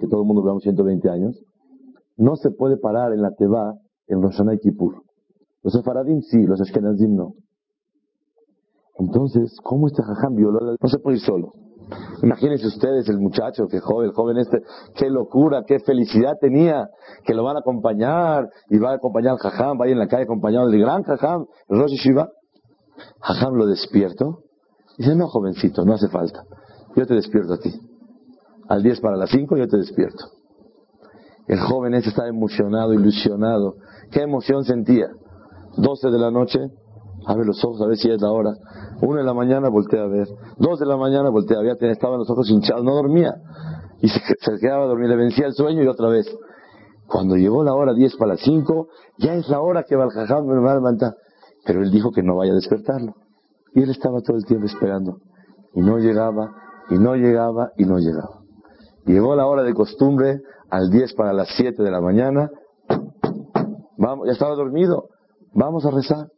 que 0.00 0.06
todo 0.06 0.22
el 0.22 0.26
mundo 0.26 0.42
veamos 0.42 0.62
120 0.62 1.10
años, 1.10 1.38
no 2.16 2.36
se 2.36 2.50
puede 2.50 2.78
parar 2.78 3.12
en 3.12 3.20
la 3.20 3.32
Teba 3.32 3.74
en 4.06 4.22
Rosh 4.22 4.40
y 4.54 4.58
Kippur. 4.58 5.02
Los 5.62 5.74
Sefaradim 5.74 6.22
sí, 6.22 6.46
los 6.46 6.62
Ashkenazim 6.62 7.14
no. 7.14 7.34
Entonces, 8.98 9.54
¿cómo 9.62 9.86
este 9.88 10.02
jajam 10.02 10.34
violó 10.34 10.60
la... 10.60 10.76
No 10.80 10.88
se 10.88 10.98
puede 10.98 11.18
ir 11.18 11.22
solo. 11.24 11.52
Imagínense 12.22 12.66
ustedes 12.66 13.08
el 13.08 13.18
muchacho, 13.18 13.66
que 13.68 13.80
joven, 13.80 14.08
el 14.08 14.14
joven 14.14 14.38
este, 14.38 14.62
qué 14.94 15.10
locura, 15.10 15.64
qué 15.66 15.80
felicidad 15.80 16.34
tenía, 16.40 16.88
que 17.24 17.34
lo 17.34 17.44
van 17.44 17.56
a 17.56 17.60
acompañar, 17.60 18.48
y 18.70 18.78
va 18.78 18.92
a 18.92 18.94
acompañar 18.94 19.32
al 19.32 19.38
jajam, 19.38 19.78
va 19.80 19.84
a 19.84 19.88
ir 19.88 19.92
en 19.92 19.98
la 19.98 20.08
calle 20.08 20.24
acompañado 20.24 20.68
del 20.68 20.80
gran 20.80 21.02
jajam, 21.02 21.46
Rosh 21.68 21.92
Shiva. 21.92 22.30
Jajam 23.20 23.54
lo 23.54 23.66
despierto, 23.66 24.40
dice, 24.96 25.14
no 25.14 25.28
jovencito, 25.28 25.84
no 25.84 25.94
hace 25.94 26.08
falta, 26.08 26.44
yo 26.94 27.06
te 27.06 27.14
despierto 27.14 27.54
a 27.54 27.58
ti. 27.58 27.72
Al 28.68 28.82
10 28.82 29.00
para 29.00 29.16
las 29.16 29.30
5 29.30 29.56
yo 29.56 29.68
te 29.68 29.76
despierto. 29.76 30.24
El 31.46 31.60
joven 31.60 31.94
este 31.94 32.10
estaba 32.10 32.28
emocionado, 32.28 32.92
ilusionado. 32.92 33.76
¿Qué 34.10 34.22
emoción 34.22 34.64
sentía? 34.64 35.08
12 35.76 36.10
de 36.10 36.18
la 36.18 36.30
noche, 36.30 36.58
abre 37.26 37.44
los 37.44 37.62
ojos 37.64 37.82
a 37.82 37.86
ver 37.86 37.96
si 37.96 38.08
es 38.08 38.20
la 38.22 38.30
hora. 38.30 38.54
Una 39.02 39.20
de 39.20 39.26
la 39.26 39.34
mañana 39.34 39.68
voltea 39.68 40.04
a 40.04 40.06
ver. 40.06 40.28
Dos 40.58 40.78
de 40.78 40.86
la 40.86 40.96
mañana 40.96 41.28
voltea 41.28 41.58
a 41.58 41.62
ver. 41.62 41.76
Estaban 41.90 42.18
los 42.18 42.30
ojos 42.30 42.48
hinchados, 42.48 42.84
no 42.84 42.94
dormía. 42.94 43.34
Y 44.00 44.08
se, 44.08 44.20
quedaba 44.60 44.84
a 44.84 44.86
dormir, 44.86 45.08
le 45.08 45.16
vencía 45.16 45.46
el 45.46 45.54
sueño 45.54 45.82
y 45.82 45.88
otra 45.88 46.08
vez. 46.08 46.26
Cuando 47.08 47.36
llegó 47.36 47.64
la 47.64 47.74
hora 47.74 47.94
10 47.94 48.16
para 48.16 48.32
las 48.32 48.40
5, 48.40 48.88
ya 49.18 49.34
es 49.34 49.48
la 49.48 49.60
hora 49.60 49.82
que 49.82 49.96
Baljajam 49.96 50.46
me 50.46 50.58
va 50.60 50.72
a 50.72 50.74
levantar. 50.76 51.14
Pero 51.64 51.82
él 51.82 51.90
dijo 51.90 52.12
que 52.12 52.22
no 52.22 52.36
vaya 52.36 52.52
a 52.52 52.54
despertarlo. 52.54 53.14
Y 53.74 53.82
él 53.82 53.90
estaba 53.90 54.20
todo 54.20 54.36
el 54.36 54.44
tiempo 54.44 54.66
esperando. 54.66 55.18
Y 55.74 55.80
no 55.80 55.98
llegaba, 55.98 56.52
y 56.90 56.94
no 56.94 57.16
llegaba, 57.16 57.70
y 57.76 57.84
no 57.84 57.98
llegaba. 57.98 58.40
Llegó 59.04 59.34
la 59.34 59.46
hora 59.46 59.62
de 59.62 59.74
costumbre, 59.74 60.40
al 60.70 60.90
10 60.90 61.14
para 61.14 61.32
las 61.32 61.48
7 61.56 61.82
de 61.82 61.90
la 61.90 62.00
mañana. 62.00 62.50
Ya 63.98 64.32
estaba 64.32 64.54
dormido. 64.54 65.08
Vamos 65.54 65.84
a 65.86 65.90
rezar 65.90 66.28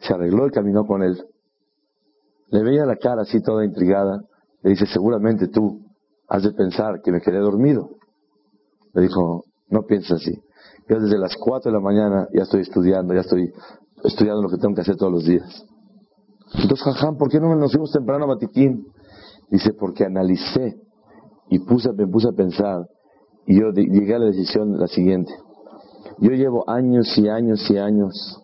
se 0.00 0.12
arregló 0.12 0.46
y 0.46 0.50
caminó 0.50 0.86
con 0.86 1.02
él. 1.02 1.22
Le 2.48 2.62
veía 2.62 2.86
la 2.86 2.96
cara 2.96 3.22
así 3.22 3.42
toda 3.42 3.64
intrigada. 3.64 4.22
Le 4.62 4.70
dice, 4.70 4.86
seguramente 4.86 5.48
tú 5.48 5.80
has 6.28 6.42
de 6.42 6.52
pensar 6.52 7.00
que 7.02 7.12
me 7.12 7.20
quedé 7.20 7.38
dormido. 7.38 7.90
Le 8.92 9.02
dijo, 9.02 9.44
no 9.68 9.82
pienses 9.82 10.12
así. 10.12 10.42
Yo 10.88 11.00
desde 11.00 11.18
las 11.18 11.36
4 11.36 11.70
de 11.70 11.76
la 11.76 11.82
mañana 11.82 12.28
ya 12.32 12.42
estoy 12.42 12.60
estudiando, 12.60 13.14
ya 13.14 13.20
estoy 13.20 13.52
estudiando 14.04 14.42
lo 14.42 14.48
que 14.48 14.58
tengo 14.58 14.74
que 14.74 14.82
hacer 14.82 14.96
todos 14.96 15.12
los 15.12 15.24
días. 15.24 15.64
Entonces, 16.54 16.84
Jajam, 16.84 17.16
¿por 17.16 17.30
qué 17.30 17.40
no 17.40 17.54
nos 17.56 17.72
fuimos 17.72 17.90
temprano 17.90 18.24
a 18.24 18.28
Batiquín? 18.28 18.86
Dice, 19.50 19.72
porque 19.72 20.04
analicé 20.04 20.76
y 21.48 21.58
me 21.58 22.06
puse 22.06 22.28
a 22.28 22.32
pensar 22.32 22.86
y 23.46 23.60
yo 23.60 23.70
llegué 23.70 24.14
a 24.14 24.18
la 24.18 24.26
decisión 24.26 24.78
la 24.78 24.86
siguiente. 24.86 25.32
Yo 26.18 26.30
llevo 26.30 26.68
años 26.68 27.06
y 27.18 27.28
años 27.28 27.68
y 27.70 27.76
años 27.76 28.43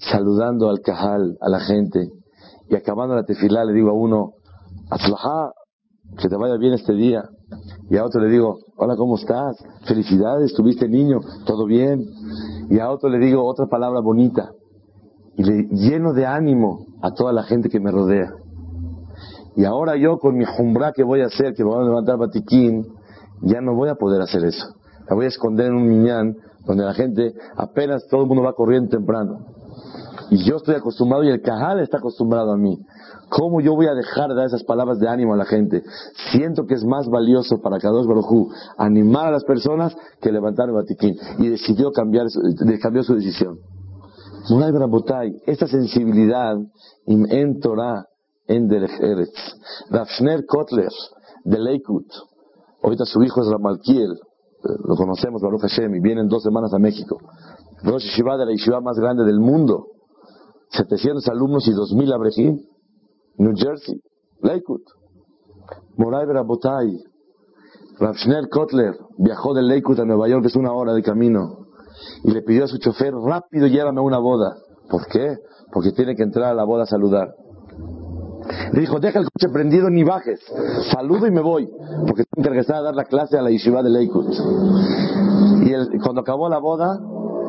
saludando 0.00 0.70
al 0.70 0.80
cajal, 0.80 1.36
a 1.40 1.48
la 1.48 1.60
gente, 1.60 2.10
y 2.68 2.76
acabando 2.76 3.14
la 3.14 3.24
tefilá 3.24 3.64
le 3.64 3.72
digo 3.72 3.90
a 3.90 3.92
uno, 3.92 4.32
Atzlajá, 4.90 5.52
que 6.18 6.28
te 6.28 6.36
vaya 6.36 6.56
bien 6.56 6.72
este 6.74 6.92
día. 6.94 7.24
Y 7.88 7.96
a 7.96 8.04
otro 8.04 8.20
le 8.20 8.28
digo, 8.28 8.58
hola, 8.76 8.96
¿cómo 8.96 9.16
estás? 9.16 9.56
Felicidades, 9.84 10.54
tuviste 10.54 10.88
niño, 10.88 11.20
todo 11.46 11.66
bien. 11.66 12.04
Y 12.68 12.78
a 12.78 12.90
otro 12.90 13.08
le 13.08 13.18
digo 13.18 13.44
otra 13.44 13.66
palabra 13.66 14.00
bonita. 14.00 14.50
Y 15.36 15.42
le 15.42 15.68
lleno 15.70 16.12
de 16.12 16.26
ánimo 16.26 16.86
a 17.02 17.12
toda 17.12 17.32
la 17.32 17.42
gente 17.42 17.68
que 17.68 17.80
me 17.80 17.90
rodea. 17.90 18.32
Y 19.56 19.64
ahora 19.64 19.96
yo 19.96 20.18
con 20.18 20.36
mi 20.36 20.44
jumbra 20.44 20.92
que 20.92 21.02
voy 21.02 21.22
a 21.22 21.26
hacer, 21.26 21.54
que 21.54 21.64
voy 21.64 21.80
a 21.80 21.84
levantar 21.84 22.16
batiquín, 22.18 22.86
ya 23.42 23.60
no 23.60 23.74
voy 23.74 23.88
a 23.88 23.96
poder 23.96 24.20
hacer 24.22 24.44
eso. 24.44 24.74
La 25.08 25.16
voy 25.16 25.24
a 25.24 25.28
esconder 25.28 25.66
en 25.66 25.74
un 25.74 25.88
miñán 25.88 26.36
donde 26.66 26.84
la 26.84 26.94
gente 26.94 27.34
apenas 27.56 28.06
todo 28.08 28.22
el 28.22 28.28
mundo 28.28 28.44
va 28.44 28.52
corriendo 28.52 28.90
temprano. 28.90 29.46
Y 30.30 30.44
yo 30.44 30.56
estoy 30.56 30.76
acostumbrado 30.76 31.24
y 31.24 31.28
el 31.28 31.42
cajal 31.42 31.80
está 31.80 31.98
acostumbrado 31.98 32.52
a 32.52 32.56
mí. 32.56 32.78
¿Cómo 33.30 33.60
yo 33.60 33.74
voy 33.74 33.86
a 33.86 33.94
dejar 33.94 34.28
de 34.28 34.36
dar 34.36 34.46
esas 34.46 34.62
palabras 34.62 35.00
de 35.00 35.08
ánimo 35.08 35.34
a 35.34 35.36
la 35.36 35.44
gente? 35.44 35.82
Siento 36.30 36.66
que 36.66 36.74
es 36.74 36.84
más 36.84 37.08
valioso 37.08 37.60
para 37.60 37.78
Kadosh 37.78 38.06
Barujú 38.06 38.48
animar 38.78 39.26
a 39.26 39.30
las 39.32 39.44
personas 39.44 39.96
que 40.20 40.30
levantar 40.30 40.68
el 40.68 40.74
batiquín. 40.74 41.16
Y 41.38 41.48
decidió 41.48 41.90
cambiar, 41.90 42.26
cambió 42.80 43.02
su 43.02 43.14
decisión. 43.16 43.58
esta 45.46 45.66
sensibilidad 45.66 46.56
en 47.06 47.60
Torah, 47.60 48.06
en 48.46 48.68
Derech 48.68 49.00
Eretz. 49.00 49.56
Rafshner 49.90 50.46
Kotler, 50.46 50.92
de 51.44 51.58
Leikut. 51.58 52.06
Ahorita 52.82 53.04
su 53.04 53.22
hijo 53.22 53.42
es 53.42 53.48
Ramalkiel. 53.48 54.16
Lo 54.84 54.94
conocemos, 54.94 55.42
Baruch 55.42 55.62
Hashem, 55.62 55.94
y 55.96 56.00
vienen 56.00 56.28
dos 56.28 56.42
semanas 56.42 56.72
a 56.72 56.78
México. 56.78 57.18
Rosh 57.82 58.04
Yeshiva 58.04 58.36
de 58.36 58.46
la 58.46 58.52
Yeshiva 58.52 58.80
más 58.80 58.96
grande 58.98 59.24
del 59.24 59.40
mundo. 59.40 59.86
700 60.70 61.26
alumnos 61.28 61.66
y 61.68 61.72
2000 61.72 62.12
abrejim. 62.12 62.60
New 63.38 63.52
Jersey, 63.56 64.00
Lakewood. 64.42 64.82
Moray 65.96 66.26
Berabotay. 66.26 67.04
Rafshnel 67.98 68.48
Kotler 68.48 68.94
viajó 69.18 69.52
de 69.54 69.62
Lakewood 69.62 70.00
a 70.00 70.04
Nueva 70.04 70.28
York, 70.28 70.46
es 70.46 70.56
una 70.56 70.72
hora 70.72 70.94
de 70.94 71.02
camino. 71.02 71.66
Y 72.24 72.30
le 72.30 72.42
pidió 72.42 72.64
a 72.64 72.68
su 72.68 72.78
chofer, 72.78 73.12
rápido 73.14 73.66
llévame 73.66 74.00
a 74.00 74.02
una 74.02 74.18
boda. 74.18 74.56
¿Por 74.88 75.06
qué? 75.06 75.36
Porque 75.72 75.92
tiene 75.92 76.16
que 76.16 76.22
entrar 76.22 76.50
a 76.50 76.54
la 76.54 76.64
boda 76.64 76.84
a 76.84 76.86
saludar. 76.86 77.34
Le 78.72 78.80
dijo, 78.80 78.98
deja 79.00 79.18
el 79.18 79.26
coche 79.26 79.52
prendido 79.52 79.90
ni 79.90 80.02
bajes. 80.02 80.40
Saludo 80.92 81.26
y 81.26 81.30
me 81.30 81.40
voy. 81.40 81.68
Porque 82.06 82.24
tengo 82.24 82.42
que 82.42 82.48
regresar 82.48 82.76
a 82.76 82.82
dar 82.82 82.94
la 82.94 83.04
clase 83.04 83.38
a 83.38 83.42
la 83.42 83.50
yeshiva 83.50 83.82
de 83.82 83.90
Lakewood. 83.90 84.32
Y 85.62 85.98
cuando 85.98 86.22
acabó 86.22 86.48
la 86.48 86.58
boda, 86.58 86.98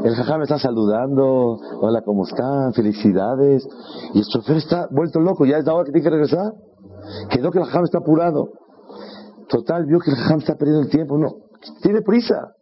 el 0.04 0.16
jajá 0.16 0.41
está 0.41 0.58
saludando, 0.58 1.60
hola, 1.80 2.02
¿cómo 2.04 2.24
están? 2.24 2.74
Felicidades. 2.74 3.68
Y 4.14 4.20
el 4.20 4.26
chofer 4.26 4.58
está 4.58 4.88
vuelto 4.91 5.20
loco, 5.20 5.45
ya 5.45 5.58
es 5.58 5.66
la 5.66 5.74
hora 5.74 5.86
que 5.86 5.91
tiene 5.91 6.04
que 6.04 6.10
regresar. 6.10 6.54
Quedó 7.30 7.52
que 7.52 7.60
el 7.60 7.66
jajam 7.66 7.84
está 7.84 7.99
apurado. 7.99 8.49
Total, 9.47 9.86
vio 9.86 9.99
que 9.99 10.12
el 10.12 10.18
jajam 10.18 10.39
está 10.39 10.56
perdiendo 10.56 10.84
el 10.84 10.89
tiempo. 10.89 11.18
No, 11.18 11.36
tiene 11.82 12.02
prisa. 12.02 12.54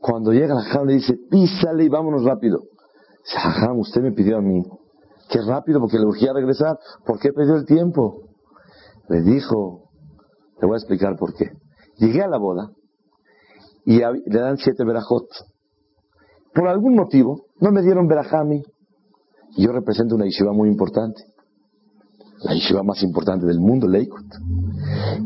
Cuando 0.00 0.32
llega 0.32 0.54
el 0.54 0.60
jajam 0.64 0.86
le 0.86 0.94
dice, 0.94 1.14
písale 1.30 1.84
y 1.84 1.88
vámonos 1.88 2.24
rápido. 2.24 2.60
Dice, 3.24 3.38
jajam, 3.38 3.78
usted 3.78 4.02
me 4.02 4.12
pidió 4.12 4.38
a 4.38 4.40
mí. 4.40 4.62
Qué 5.30 5.40
rápido, 5.40 5.80
porque 5.80 5.98
le 5.98 6.06
urgía 6.06 6.32
regresar. 6.32 6.78
¿Por 7.06 7.18
qué 7.18 7.32
perdió 7.32 7.56
el 7.56 7.64
tiempo? 7.64 8.22
Le 9.08 9.22
dijo, 9.22 9.88
Te 10.58 10.66
voy 10.66 10.74
a 10.74 10.78
explicar 10.78 11.16
por 11.16 11.34
qué. 11.34 11.50
Llegué 11.98 12.22
a 12.22 12.28
la 12.28 12.38
boda 12.38 12.70
y 13.86 13.98
le 13.98 14.40
dan 14.40 14.56
siete 14.56 14.84
verajot. 14.84 15.26
Por 16.54 16.68
algún 16.68 16.94
motivo 16.94 17.46
no 17.60 17.72
me 17.72 17.82
dieron 17.82 18.06
verajami. 18.06 18.62
Yo 19.56 19.72
represento 19.72 20.14
una 20.14 20.24
yeshiva 20.24 20.52
muy 20.52 20.68
importante. 20.68 21.22
La 22.42 22.54
yeshiva 22.54 22.82
más 22.82 23.02
importante 23.02 23.46
del 23.46 23.58
mundo, 23.58 23.88
Leikut. 23.88 24.26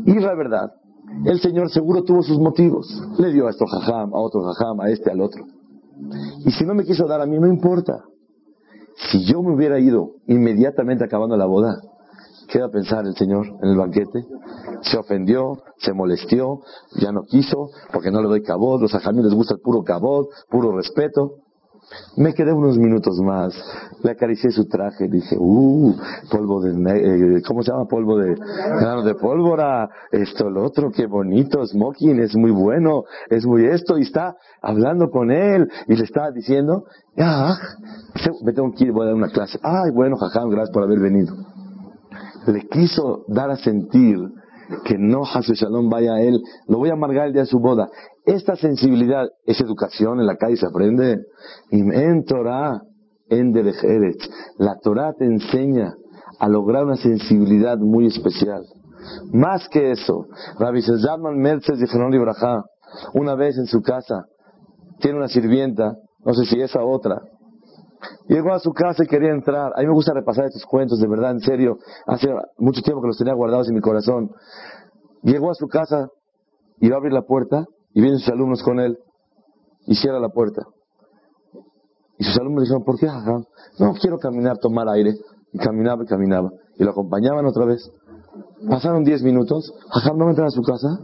Y 0.05 0.13
la 0.19 0.35
verdad, 0.35 0.71
el 1.25 1.39
Señor 1.39 1.69
seguro 1.69 2.03
tuvo 2.03 2.23
sus 2.23 2.39
motivos. 2.39 2.87
Le 3.17 3.31
dio 3.31 3.47
a 3.47 3.51
esto 3.51 3.65
jajam, 3.65 4.13
a 4.13 4.19
otro 4.19 4.41
jajam, 4.43 4.79
a 4.81 4.89
este, 4.89 5.11
al 5.11 5.21
otro. 5.21 5.43
Y 6.45 6.51
si 6.51 6.65
no 6.65 6.73
me 6.73 6.85
quiso 6.85 7.07
dar 7.07 7.21
a 7.21 7.25
mí, 7.25 7.37
no 7.37 7.47
importa. 7.47 8.03
Si 9.11 9.23
yo 9.25 9.41
me 9.41 9.53
hubiera 9.53 9.79
ido 9.79 10.15
inmediatamente 10.27 11.03
acabando 11.03 11.35
la 11.37 11.45
boda, 11.45 11.81
¿qué 12.49 12.59
va 12.59 12.67
a 12.67 12.71
pensar 12.71 13.05
el 13.05 13.15
Señor 13.15 13.45
en 13.61 13.69
el 13.69 13.77
banquete? 13.77 14.25
Se 14.81 14.97
ofendió, 14.97 15.59
se 15.77 15.93
molestió, 15.93 16.61
ya 16.99 17.11
no 17.11 17.23
quiso, 17.23 17.69
porque 17.93 18.11
no 18.11 18.21
le 18.21 18.27
doy 18.27 18.41
cabot, 18.41 18.81
los 18.81 18.93
ajamí 18.93 19.21
les 19.21 19.33
gusta 19.33 19.55
el 19.55 19.61
puro 19.61 19.83
cabot, 19.83 20.27
puro 20.49 20.75
respeto. 20.75 21.35
Me 22.17 22.35
quedé 22.35 22.53
unos 22.53 22.77
minutos 22.77 23.19
más, 23.19 23.51
le 24.03 24.11
acaricié 24.11 24.51
su 24.51 24.67
traje, 24.67 25.07
dije, 25.07 25.35
uh, 25.39 25.95
polvo 26.29 26.61
de, 26.61 26.69
eh, 26.69 27.41
¿cómo 27.47 27.63
se 27.63 27.71
llama? 27.71 27.85
Polvo 27.85 28.15
de, 28.17 28.35
claro, 28.35 29.01
de 29.01 29.15
pólvora, 29.15 29.89
esto, 30.11 30.51
lo 30.51 30.65
otro, 30.65 30.91
qué 30.91 31.07
bonito, 31.07 31.65
smoking, 31.65 32.19
es 32.19 32.35
muy 32.35 32.51
bueno, 32.51 33.05
es 33.31 33.43
muy 33.43 33.65
esto, 33.65 33.97
y 33.97 34.03
está 34.03 34.35
hablando 34.61 35.09
con 35.09 35.31
él, 35.31 35.67
y 35.87 35.95
le 35.95 36.03
estaba 36.03 36.29
diciendo, 36.29 36.83
ah, 37.17 37.57
me 38.43 38.53
tengo 38.53 38.71
que 38.71 38.83
ir, 38.83 38.91
voy 38.91 39.03
a 39.03 39.05
dar 39.07 39.15
una 39.15 39.29
clase, 39.29 39.57
ay, 39.63 39.89
bueno, 39.91 40.15
jajam, 40.17 40.49
gracias 40.49 40.69
por 40.71 40.83
haber 40.83 40.99
venido. 40.99 41.33
Le 42.51 42.67
quiso 42.67 43.25
dar 43.27 43.51
a 43.51 43.57
sentir 43.57 44.17
que 44.85 44.97
no 44.97 45.23
Hasu 45.23 45.53
Shalom 45.53 45.89
vaya 45.89 46.13
a 46.13 46.21
él, 46.21 46.41
lo 46.67 46.79
voy 46.79 46.89
a 46.89 46.93
amargar 46.93 47.27
el 47.27 47.33
día 47.33 47.43
de 47.43 47.47
su 47.47 47.59
boda. 47.59 47.89
Esta 48.25 48.55
sensibilidad 48.55 49.27
es 49.45 49.61
educación, 49.61 50.19
en 50.19 50.25
la 50.25 50.35
calle 50.35 50.57
se 50.57 50.65
aprende. 50.65 51.19
En 51.71 52.23
Torah, 52.25 52.81
en 53.29 53.53
La 54.57 54.77
Torah 54.81 55.13
te 55.13 55.25
enseña 55.25 55.93
a 56.39 56.49
lograr 56.49 56.85
una 56.85 56.97
sensibilidad 56.97 57.77
muy 57.77 58.07
especial. 58.07 58.63
Más 59.31 59.67
que 59.69 59.91
eso, 59.91 60.25
Rabbi 60.57 60.81
Zalman 60.81 61.37
Merces 61.37 61.79
de 61.79 62.15
Ibrahá, 62.15 62.63
una 63.13 63.35
vez 63.35 63.57
en 63.57 63.67
su 63.67 63.81
casa, 63.81 64.25
tiene 64.99 65.17
una 65.17 65.27
sirvienta, 65.27 65.95
no 66.25 66.33
sé 66.33 66.45
si 66.45 66.59
esa 66.59 66.83
otra, 66.83 67.21
Llegó 68.27 68.53
a 68.53 68.59
su 68.59 68.71
casa 68.71 69.03
y 69.03 69.07
quería 69.07 69.31
entrar. 69.31 69.73
A 69.75 69.81
mí 69.81 69.87
me 69.87 69.93
gusta 69.93 70.13
repasar 70.13 70.45
estos 70.45 70.65
cuentos, 70.65 70.99
de 70.99 71.07
verdad, 71.07 71.31
en 71.31 71.41
serio. 71.41 71.77
Hace 72.07 72.29
mucho 72.57 72.81
tiempo 72.81 73.01
que 73.01 73.07
los 73.07 73.17
tenía 73.17 73.33
guardados 73.33 73.67
en 73.69 73.75
mi 73.75 73.81
corazón. 73.81 74.31
Llegó 75.23 75.51
a 75.51 75.55
su 75.55 75.67
casa 75.67 76.09
va 76.87 76.95
a 76.95 76.97
abrir 76.97 77.11
la 77.11 77.23
puerta 77.23 77.65
y 77.93 78.01
vienen 78.01 78.19
sus 78.19 78.29
alumnos 78.29 78.63
con 78.63 78.79
él 78.79 78.97
y 79.85 79.95
cierra 79.95 80.19
la 80.19 80.29
puerta. 80.29 80.63
Y 82.17 82.23
sus 82.23 82.37
alumnos 82.37 82.63
dijeron, 82.63 82.83
¿por 82.83 82.97
qué, 82.97 83.07
No, 83.79 83.93
quiero 83.99 84.17
caminar, 84.17 84.57
tomar 84.57 84.87
aire. 84.89 85.15
Y 85.51 85.57
caminaba 85.57 86.03
y 86.03 86.05
caminaba. 86.05 86.51
Y 86.77 86.83
lo 86.83 86.91
acompañaban 86.91 87.45
otra 87.45 87.65
vez. 87.65 87.89
Pasaron 88.69 89.03
diez 89.03 89.23
minutos. 89.23 89.73
Jajam 89.89 90.17
no 90.17 90.29
entra 90.29 90.45
a 90.45 90.51
su 90.51 90.61
casa. 90.61 90.99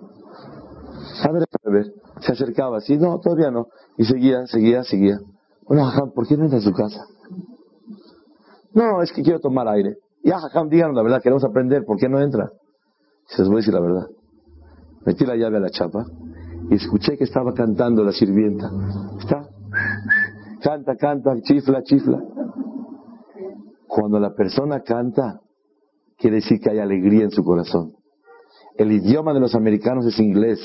A 1.23 1.31
ver, 1.31 1.43
a 1.43 1.69
ver. 1.69 1.93
Se 2.19 2.33
acercaba 2.33 2.77
así. 2.77 2.97
No, 2.97 3.19
todavía 3.19 3.49
no. 3.49 3.67
Y 3.97 4.05
seguía, 4.05 4.45
seguía, 4.45 4.83
seguía. 4.83 5.19
Bueno, 5.67 5.85
Jajam, 5.85 6.11
¿por 6.11 6.27
qué 6.27 6.37
no 6.37 6.43
entra 6.43 6.59
a 6.59 6.61
su 6.61 6.71
casa? 6.71 7.05
No, 8.73 9.01
es 9.01 9.11
que 9.11 9.23
quiero 9.23 9.39
tomar 9.39 9.67
aire. 9.67 9.95
Ya, 10.23 10.39
Jajam, 10.39 10.69
díganos 10.69 10.95
la 10.95 11.03
verdad, 11.03 11.21
queremos 11.21 11.43
aprender. 11.43 11.83
¿Por 11.85 11.97
qué 11.97 12.07
no 12.07 12.19
entra? 12.21 12.49
Se 13.27 13.41
les 13.41 13.47
voy 13.47 13.57
a 13.57 13.59
decir 13.59 13.73
la 13.73 13.81
verdad. 13.81 14.07
Metí 15.05 15.25
la 15.25 15.35
llave 15.35 15.57
a 15.57 15.59
la 15.59 15.69
chapa 15.69 16.05
y 16.69 16.75
escuché 16.75 17.17
que 17.17 17.23
estaba 17.23 17.53
cantando 17.53 18.03
la 18.03 18.11
sirvienta. 18.11 18.71
Está. 19.19 19.47
Canta, 20.61 20.95
canta, 20.95 21.35
chifla, 21.41 21.83
chifla. 21.83 22.19
Cuando 23.87 24.19
la 24.19 24.33
persona 24.33 24.81
canta, 24.81 25.41
quiere 26.17 26.37
decir 26.37 26.59
que 26.59 26.71
hay 26.71 26.79
alegría 26.79 27.23
en 27.23 27.31
su 27.31 27.43
corazón. 27.43 27.93
El 28.77 28.91
idioma 28.91 29.33
de 29.33 29.39
los 29.39 29.55
americanos 29.55 30.05
es 30.05 30.19
inglés, 30.19 30.59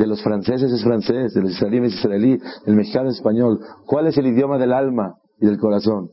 de 0.00 0.06
los 0.06 0.22
franceses 0.22 0.72
es 0.72 0.82
francés, 0.82 1.34
de 1.34 1.42
los 1.42 1.50
israelíes 1.50 1.92
es 1.92 1.98
israelí, 1.98 2.38
el 2.64 2.74
mexicano 2.74 3.10
es 3.10 3.16
español. 3.16 3.60
¿Cuál 3.84 4.06
es 4.06 4.16
el 4.16 4.28
idioma 4.28 4.56
del 4.56 4.72
alma 4.72 5.16
y 5.38 5.44
del 5.44 5.58
corazón? 5.58 6.08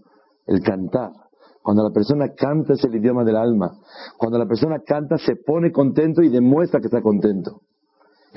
El 0.45 0.59
cantar. 0.59 1.11
Cuando 1.63 1.83
la 1.83 1.91
persona 1.91 2.33
canta 2.35 2.73
es 2.73 2.83
el 2.83 2.95
idioma 2.95 3.23
del 3.23 3.37
alma. 3.37 3.71
Cuando 4.17 4.37
la 4.39 4.45
persona 4.45 4.79
canta 4.85 5.17
se 5.17 5.37
pone 5.37 5.71
contento 5.71 6.21
y 6.21 6.27
demuestra 6.27 6.81
que 6.81 6.87
está 6.87 7.01
contento. 7.01 7.61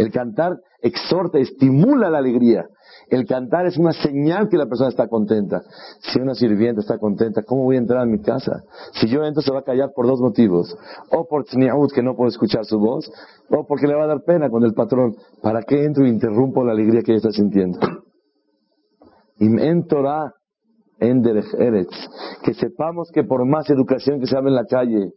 El 0.01 0.11
cantar 0.11 0.57
exhorta, 0.81 1.39
estimula 1.39 2.09
la 2.09 2.17
alegría. 2.17 2.65
El 3.11 3.27
cantar 3.27 3.67
es 3.67 3.77
una 3.77 3.93
señal 3.93 4.49
que 4.49 4.57
la 4.57 4.65
persona 4.65 4.89
está 4.89 5.09
contenta. 5.09 5.61
Si 6.01 6.19
una 6.19 6.35
sirvienta 6.35 6.81
está 6.81 6.97
contenta, 6.97 7.43
¿cómo 7.43 7.65
voy 7.65 7.77
a 7.77 7.81
entrar 7.81 8.01
a 8.01 8.07
mi 8.07 8.19
casa? 8.19 8.63
Si 8.95 9.09
yo 9.11 9.23
entro 9.25 9.43
se 9.43 9.53
va 9.53 9.59
a 9.59 9.63
callar 9.63 9.91
por 9.95 10.07
dos 10.07 10.19
motivos. 10.23 10.75
O 11.11 11.29
por 11.29 11.45
tzniaut, 11.45 11.93
que 11.93 12.03
no 12.03 12.17
puedo 12.17 12.31
escuchar 12.31 12.65
su 12.65 12.79
voz, 12.79 13.13
o 13.51 13.67
porque 13.67 13.87
le 13.87 13.95
va 13.95 14.05
a 14.05 14.07
dar 14.07 14.23
pena 14.23 14.49
con 14.49 14.65
el 14.65 14.73
patrón. 14.73 15.17
¿Para 15.43 15.65
qué 15.65 15.85
entro 15.85 16.07
e 16.07 16.09
interrumpo 16.09 16.65
la 16.65 16.73
alegría 16.73 17.03
que 17.03 17.13
ella 17.13 17.19
está 17.19 17.33
sintiendo? 17.33 17.79
en 19.39 19.87
Torah, 19.87 20.33
en 21.01 21.27
Eretz. 21.27 22.09
Que 22.43 22.55
sepamos 22.55 23.11
que 23.13 23.25
por 23.25 23.47
más 23.47 23.69
educación 23.71 24.21
que 24.21 24.27
se 24.27 24.37
habla 24.37 24.51
en 24.51 24.57
la 24.57 24.67
calle, 24.67 25.13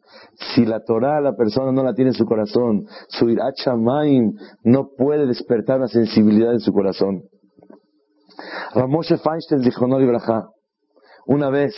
si 0.55 0.65
la 0.65 0.83
Torah 0.83 1.21
la 1.21 1.35
persona 1.35 1.71
no 1.71 1.83
la 1.83 1.93
tiene 1.93 2.11
en 2.11 2.15
su 2.15 2.25
corazón, 2.25 2.85
su 3.09 3.29
irachamain 3.29 4.37
no 4.63 4.89
puede 4.97 5.27
despertar 5.27 5.77
una 5.77 5.87
sensibilidad 5.87 6.53
en 6.53 6.59
su 6.59 6.73
corazón. 6.73 7.23
Ramoshe 8.73 9.17
Feinstein 9.17 9.61
dijo, 9.61 9.87
no 9.87 9.97
una 11.25 11.49
vez 11.49 11.73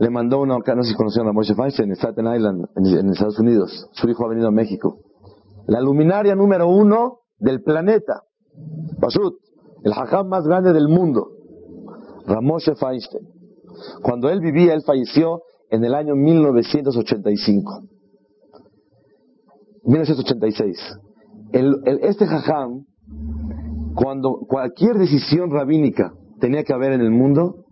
le 0.00 0.08
mandó 0.08 0.40
una, 0.40 0.56
no 0.56 0.82
sé 0.82 0.90
si 0.90 0.96
conocían 0.96 1.28
a 1.28 1.32
Moshe 1.32 1.54
Feinstein 1.54 1.90
en 1.90 1.96
Staten 1.96 2.34
Island, 2.34 2.66
en, 2.74 3.10
Estados 3.10 3.38
Unidos. 3.38 3.86
Su 3.92 4.08
hijo 4.08 4.24
ha 4.24 4.30
venido 4.30 4.48
a 4.48 4.50
México. 4.50 5.00
La 5.66 5.80
luminaria 5.80 6.34
número 6.34 6.68
uno 6.68 7.18
del 7.38 7.62
planeta. 7.62 8.22
Basut 8.98 9.34
el 9.82 9.92
hajam 9.92 10.28
más 10.28 10.46
grande 10.46 10.72
del 10.72 10.88
mundo, 10.88 11.28
Ramoshe 12.26 12.74
Feinstein. 12.74 13.26
Cuando 14.02 14.28
él 14.28 14.40
vivía, 14.40 14.74
él 14.74 14.82
falleció 14.82 15.42
en 15.70 15.84
el 15.84 15.94
año 15.94 16.14
1985. 16.14 17.82
1986. 19.84 20.98
este 22.02 22.24
hajam, 22.24 22.84
cuando 23.94 24.40
cualquier 24.46 24.98
decisión 24.98 25.50
rabínica 25.50 26.12
tenía 26.40 26.64
que 26.64 26.72
haber 26.72 26.92
en 26.92 27.00
el 27.00 27.10
mundo, 27.10 27.64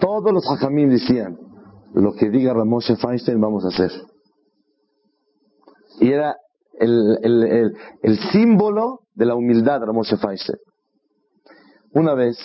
todos 0.00 0.32
los 0.32 0.44
hajamim 0.46 0.88
decían, 0.90 1.36
lo 1.94 2.12
que 2.12 2.30
diga 2.30 2.52
Ramoshe 2.52 2.96
Feinstein 2.96 3.40
vamos 3.40 3.64
a 3.64 3.68
hacer. 3.68 3.90
Y 6.00 6.10
era 6.10 6.36
el, 6.78 8.18
símbolo 8.32 9.00
de 9.14 9.26
la 9.26 9.34
humildad 9.34 9.80
de 9.80 9.86
Ramoshe 9.86 10.16
Feinstein. 10.16 10.58
Una 11.92 12.14
vez, 12.14 12.36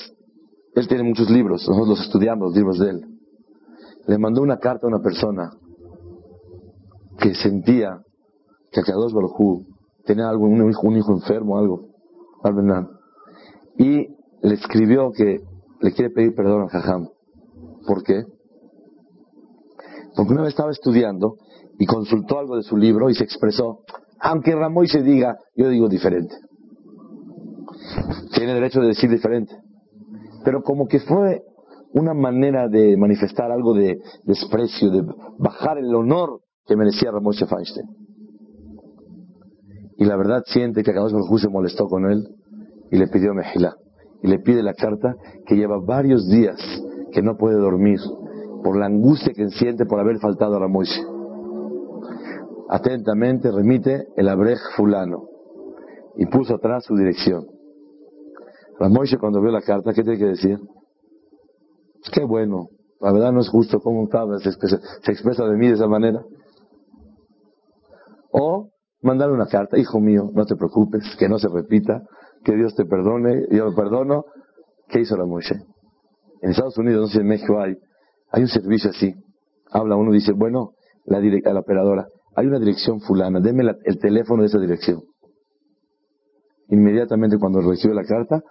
él 0.75 0.87
tiene 0.87 1.03
muchos 1.03 1.29
libros, 1.29 1.67
nosotros 1.67 1.99
los 1.99 2.01
estudiamos, 2.05 2.49
los 2.49 2.55
libros 2.55 2.79
de 2.79 2.89
él. 2.89 3.05
Le 4.07 4.17
mandó 4.17 4.41
una 4.41 4.57
carta 4.57 4.87
a 4.87 4.89
una 4.89 5.01
persona 5.01 5.51
que 7.19 7.35
sentía 7.35 8.01
que 8.71 8.79
Akadosh 8.79 9.13
Baruj 9.13 9.65
tenía 10.05 10.29
algo, 10.29 10.45
un 10.45 10.69
hijo, 10.69 10.87
un 10.87 10.97
hijo 10.97 11.11
enfermo, 11.11 11.57
algo, 11.57 11.89
y 13.77 14.07
le 14.41 14.53
escribió 14.55 15.11
que 15.11 15.39
le 15.81 15.91
quiere 15.93 16.09
pedir 16.09 16.33
perdón 16.35 16.63
a 16.63 16.69
Jajam. 16.69 17.09
¿Por 17.85 18.03
qué? 18.03 18.23
Porque 20.15 20.33
una 20.33 20.41
vez 20.41 20.49
estaba 20.49 20.71
estudiando 20.71 21.35
y 21.77 21.85
consultó 21.85 22.39
algo 22.39 22.55
de 22.57 22.63
su 22.63 22.77
libro 22.77 23.09
y 23.09 23.15
se 23.15 23.23
expresó, 23.23 23.79
aunque 24.21 24.55
Ramoy 24.55 24.87
se 24.87 25.01
diga, 25.01 25.37
yo 25.55 25.69
digo 25.69 25.89
diferente. 25.89 26.35
Tiene 28.33 28.53
derecho 28.53 28.81
de 28.81 28.87
decir 28.87 29.09
diferente. 29.09 29.55
Pero 30.45 30.61
como 30.61 30.87
que 30.87 30.99
fue 30.99 31.41
una 31.93 32.13
manera 32.13 32.67
de 32.67 32.95
manifestar 32.97 33.51
algo 33.51 33.73
de 33.73 33.99
desprecio, 34.23 34.91
de 34.91 35.03
bajar 35.39 35.77
el 35.77 35.93
honor 35.93 36.41
que 36.65 36.75
merecía 36.75 37.11
Ramón 37.11 37.33
Feinstein. 37.33 37.87
Y 39.97 40.05
la 40.05 40.15
verdad 40.15 40.43
siente 40.45 40.83
que 40.83 40.91
Akadosh 40.91 41.13
Baruj 41.13 41.39
se 41.39 41.49
molestó 41.49 41.87
con 41.87 42.09
él 42.09 42.27
y 42.91 42.97
le 42.97 43.07
pidió 43.07 43.33
mejila. 43.33 43.75
Y 44.23 44.27
le 44.27 44.39
pide 44.39 44.63
la 44.63 44.73
carta 44.73 45.15
que 45.47 45.55
lleva 45.55 45.79
varios 45.79 46.27
días 46.27 46.57
que 47.11 47.21
no 47.21 47.37
puede 47.37 47.57
dormir 47.57 47.99
por 48.63 48.77
la 48.77 48.85
angustia 48.85 49.33
que 49.33 49.49
siente 49.49 49.85
por 49.85 49.99
haber 49.99 50.19
faltado 50.19 50.55
a 50.55 50.59
Ramón 50.59 50.85
atentamente 52.71 53.51
remite 53.51 54.07
el 54.15 54.29
abrej 54.29 54.57
fulano 54.77 55.27
y 56.15 56.25
puso 56.27 56.55
atrás 56.55 56.85
su 56.85 56.95
dirección. 56.95 57.45
Ramoshe 58.79 59.17
cuando 59.17 59.41
vio 59.41 59.51
la 59.51 59.61
carta, 59.61 59.93
¿qué 59.93 60.03
tiene 60.03 60.17
que 60.17 60.27
decir? 60.27 60.57
Qué 62.13 62.23
bueno, 62.23 62.69
la 63.01 63.11
verdad 63.11 63.33
no 63.33 63.41
es 63.41 63.49
justo 63.49 63.81
cómo 63.81 64.07
se 64.39 64.49
expresa, 64.49 64.79
se 65.03 65.11
expresa 65.11 65.45
de 65.45 65.57
mí 65.57 65.67
de 65.67 65.73
esa 65.73 65.87
manera. 65.87 66.23
O 68.31 68.69
mandarle 69.01 69.35
una 69.35 69.47
carta, 69.47 69.77
hijo 69.77 69.99
mío, 69.99 70.29
no 70.33 70.45
te 70.45 70.55
preocupes, 70.55 71.03
que 71.19 71.27
no 71.27 71.39
se 71.39 71.49
repita, 71.49 72.01
que 72.45 72.55
Dios 72.55 72.73
te 72.73 72.85
perdone, 72.85 73.47
yo 73.51 73.65
lo 73.65 73.75
perdono. 73.75 74.23
¿Qué 74.87 75.01
hizo 75.01 75.17
la 75.17 75.25
Moshe? 75.25 75.55
En 76.41 76.51
Estados 76.51 76.77
Unidos, 76.77 77.01
no 77.01 77.07
sé 77.07 77.19
en 77.19 77.27
México 77.27 77.59
hay, 77.59 77.75
hay 78.31 78.43
un 78.43 78.47
servicio 78.47 78.91
así. 78.91 79.13
Habla 79.71 79.97
uno, 79.97 80.11
dice, 80.11 80.31
bueno, 80.31 80.71
la, 81.05 81.19
la 81.19 81.59
operadora, 81.59 82.07
hay 82.35 82.47
una 82.47 82.59
dirección 82.59 83.01
fulana, 83.01 83.39
deme 83.39 83.63
el 83.83 83.99
teléfono 83.99 84.41
de 84.41 84.47
esa 84.47 84.59
dirección. 84.59 85.01
Inmediatamente 86.69 87.37
cuando 87.37 87.61
recibió 87.61 87.93
la 87.93 88.05
carta, 88.05 88.41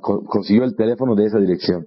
consiguió 0.00 0.64
el 0.64 0.76
teléfono 0.76 1.14
de 1.14 1.26
esa 1.26 1.38
dirección. 1.38 1.86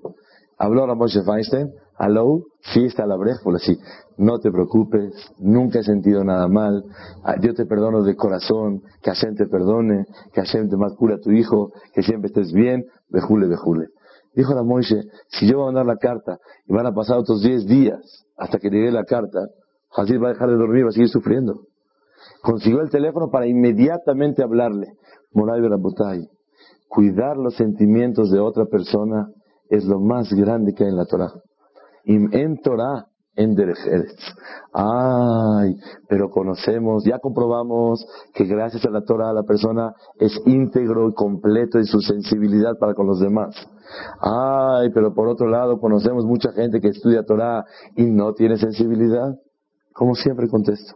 Habló 0.57 0.83
a 0.83 0.95
Moshe 0.95 1.23
Feinstein, 1.23 1.71
hello, 1.99 2.43
sí 2.73 2.85
está 2.85 3.05
la 3.05 3.15
brejula, 3.15 3.59
sí. 3.59 3.77
No 4.17 4.39
te 4.39 4.51
preocupes, 4.51 5.13
nunca 5.37 5.79
he 5.79 5.83
sentido 5.83 6.23
nada 6.23 6.47
mal. 6.47 6.83
Yo 7.41 7.53
te 7.53 7.65
perdono 7.65 8.03
de 8.03 8.15
corazón, 8.15 8.81
que 9.01 9.11
Hashem 9.11 9.35
te 9.35 9.45
perdone, 9.45 10.05
que 10.33 10.41
Hashem 10.41 10.67
te 10.69 10.75
más 10.75 10.93
cura 10.95 11.15
a 11.15 11.19
tu 11.19 11.31
hijo, 11.31 11.71
que 11.93 12.01
siempre 12.01 12.27
estés 12.27 12.51
bien, 12.51 12.85
bejule, 13.09 13.47
bejule. 13.47 13.87
Dijo 14.33 14.53
la 14.53 14.63
Moshe, 14.63 15.03
si 15.29 15.47
yo 15.47 15.57
voy 15.57 15.63
a 15.63 15.65
mandar 15.67 15.85
la 15.85 15.97
carta 15.97 16.37
y 16.67 16.73
van 16.73 16.87
a 16.87 16.93
pasar 16.93 17.17
otros 17.17 17.41
10 17.41 17.65
días 17.65 18.25
hasta 18.35 18.59
que 18.59 18.69
llegue 18.69 18.91
la 18.91 19.03
carta, 19.03 19.47
Hazir 19.95 20.21
va 20.21 20.29
a 20.29 20.33
dejar 20.33 20.49
de 20.49 20.55
dormir, 20.55 20.85
va 20.85 20.89
a 20.89 20.91
seguir 20.91 21.09
sufriendo. 21.09 21.61
Consiguió 22.41 22.81
el 22.81 22.89
teléfono 22.89 23.29
para 23.29 23.47
inmediatamente 23.47 24.43
hablarle. 24.43 24.93
Moray 25.33 25.61
Berabotay, 25.61 26.27
cuidar 26.87 27.37
los 27.37 27.55
sentimientos 27.55 28.31
de 28.31 28.39
otra 28.39 28.65
persona 28.65 29.29
es 29.69 29.85
lo 29.85 29.99
más 29.99 30.31
grande 30.33 30.73
que 30.73 30.83
hay 30.83 30.89
en 30.89 30.97
la 30.97 31.05
Torah. 31.05 31.33
En 32.05 32.61
Torah, 32.61 33.07
en 33.37 33.55
Ay, 34.73 35.75
pero 36.07 36.29
conocemos, 36.29 37.03
ya 37.05 37.19
comprobamos 37.19 38.05
que 38.33 38.45
gracias 38.45 38.83
a 38.85 38.89
la 38.89 39.01
Torah 39.01 39.31
la 39.31 39.43
persona 39.43 39.93
es 40.19 40.41
íntegro 40.45 41.09
y 41.09 41.13
completo 41.13 41.77
en 41.77 41.85
su 41.85 41.99
sensibilidad 41.99 42.77
para 42.79 42.95
con 42.95 43.05
los 43.05 43.19
demás. 43.19 43.55
Ay, 44.21 44.89
pero 44.93 45.13
por 45.13 45.27
otro 45.27 45.47
lado 45.47 45.79
conocemos 45.79 46.25
mucha 46.25 46.51
gente 46.53 46.81
que 46.81 46.89
estudia 46.89 47.25
Torah 47.25 47.63
y 47.95 48.05
no 48.05 48.33
tiene 48.33 48.57
sensibilidad. 48.57 49.35
Como 49.97 50.13
siempre 50.13 50.47
contesto. 50.47 50.93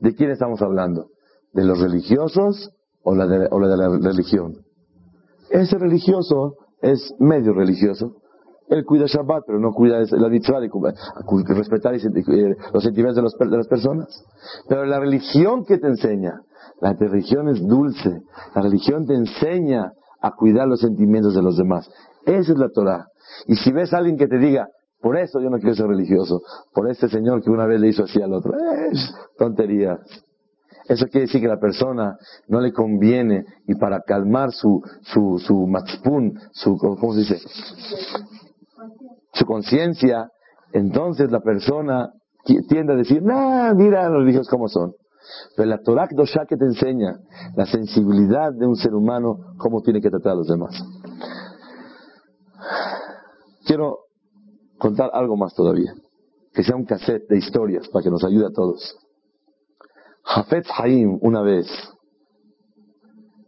¿De 0.00 0.14
quién 0.14 0.30
estamos 0.30 0.62
hablando? 0.62 1.10
¿De 1.52 1.64
los 1.64 1.78
religiosos 1.78 2.70
o 3.02 3.14
la 3.14 3.26
de, 3.26 3.46
la, 3.50 4.10
religión? 4.10 4.64
Ese 5.50 5.76
religioso 5.76 6.54
es 6.80 7.14
medio 7.18 7.52
religioso. 7.52 8.16
Él 8.68 8.86
cuida 8.86 9.04
Shabbat, 9.06 9.44
pero 9.46 9.60
no 9.60 9.70
cuida 9.72 10.00
la 10.00 10.28
mitzvah 10.30 10.60
de 10.60 10.70
respetar 11.48 11.92
los 11.92 12.82
sentimientos 12.82 13.16
de, 13.16 13.22
los, 13.22 13.34
de 13.38 13.56
las 13.58 13.68
personas. 13.68 14.24
Pero 14.66 14.86
la 14.86 14.98
religión 14.98 15.66
que 15.66 15.76
te 15.76 15.86
enseña, 15.86 16.40
la 16.80 16.94
religión 16.94 17.48
es 17.48 17.60
dulce, 17.66 18.22
la 18.54 18.62
religión 18.62 19.04
te 19.04 19.12
enseña 19.14 19.92
a 20.22 20.30
cuidar 20.30 20.66
los 20.66 20.80
sentimientos 20.80 21.34
de 21.34 21.42
los 21.42 21.58
demás. 21.58 21.86
Esa 22.24 22.52
es 22.52 22.58
la 22.58 22.70
Torah. 22.70 23.08
Y 23.46 23.56
si 23.56 23.72
ves 23.72 23.92
a 23.92 23.98
alguien 23.98 24.16
que 24.16 24.26
te 24.26 24.38
diga, 24.38 24.68
por 25.06 25.16
eso 25.18 25.38
yo 25.38 25.50
no 25.50 25.58
quiero 25.60 25.76
ser 25.76 25.86
religioso, 25.86 26.42
por 26.74 26.90
este 26.90 27.08
señor 27.08 27.40
que 27.40 27.48
una 27.48 27.64
vez 27.64 27.80
le 27.80 27.90
hizo 27.90 28.02
así 28.02 28.20
al 28.20 28.32
otro, 28.32 28.54
es 28.90 29.14
tontería. 29.38 30.00
Eso 30.88 31.06
quiere 31.06 31.26
decir 31.26 31.40
que 31.40 31.46
la 31.46 31.60
persona 31.60 32.16
no 32.48 32.60
le 32.60 32.72
conviene 32.72 33.44
y 33.68 33.76
para 33.76 34.00
calmar 34.00 34.50
su, 34.50 34.82
su, 35.02 35.38
su 35.38 35.72
su, 36.50 36.76
¿cómo 36.76 37.12
se 37.12 37.20
dice? 37.20 37.38
Su 39.32 39.46
conciencia, 39.46 40.28
entonces 40.72 41.30
la 41.30 41.38
persona 41.38 42.10
tiende 42.68 42.94
a 42.94 42.96
decir, 42.96 43.22
nah, 43.22 43.74
mira 43.74 44.08
los 44.08 44.22
religiosos 44.22 44.48
cómo 44.48 44.66
son. 44.66 44.92
Pero 45.54 45.68
la 45.68 45.78
Torah 45.82 46.08
Dosha 46.10 46.46
que 46.48 46.56
te 46.56 46.64
enseña 46.64 47.20
la 47.54 47.66
sensibilidad 47.66 48.52
de 48.52 48.66
un 48.66 48.74
ser 48.74 48.92
humano, 48.92 49.54
cómo 49.58 49.82
tiene 49.82 50.00
que 50.00 50.10
tratar 50.10 50.32
a 50.32 50.36
los 50.36 50.48
demás. 50.48 50.74
Quiero 53.66 54.05
contar 54.78 55.10
algo 55.12 55.36
más 55.36 55.54
todavía, 55.54 55.94
que 56.52 56.62
sea 56.62 56.76
un 56.76 56.84
cassette 56.84 57.28
de 57.28 57.38
historias 57.38 57.88
para 57.88 58.02
que 58.02 58.10
nos 58.10 58.24
ayude 58.24 58.46
a 58.46 58.52
todos. 58.52 58.96
Jafet 60.22 60.66
Haim, 60.76 61.18
una 61.22 61.42
vez, 61.42 61.66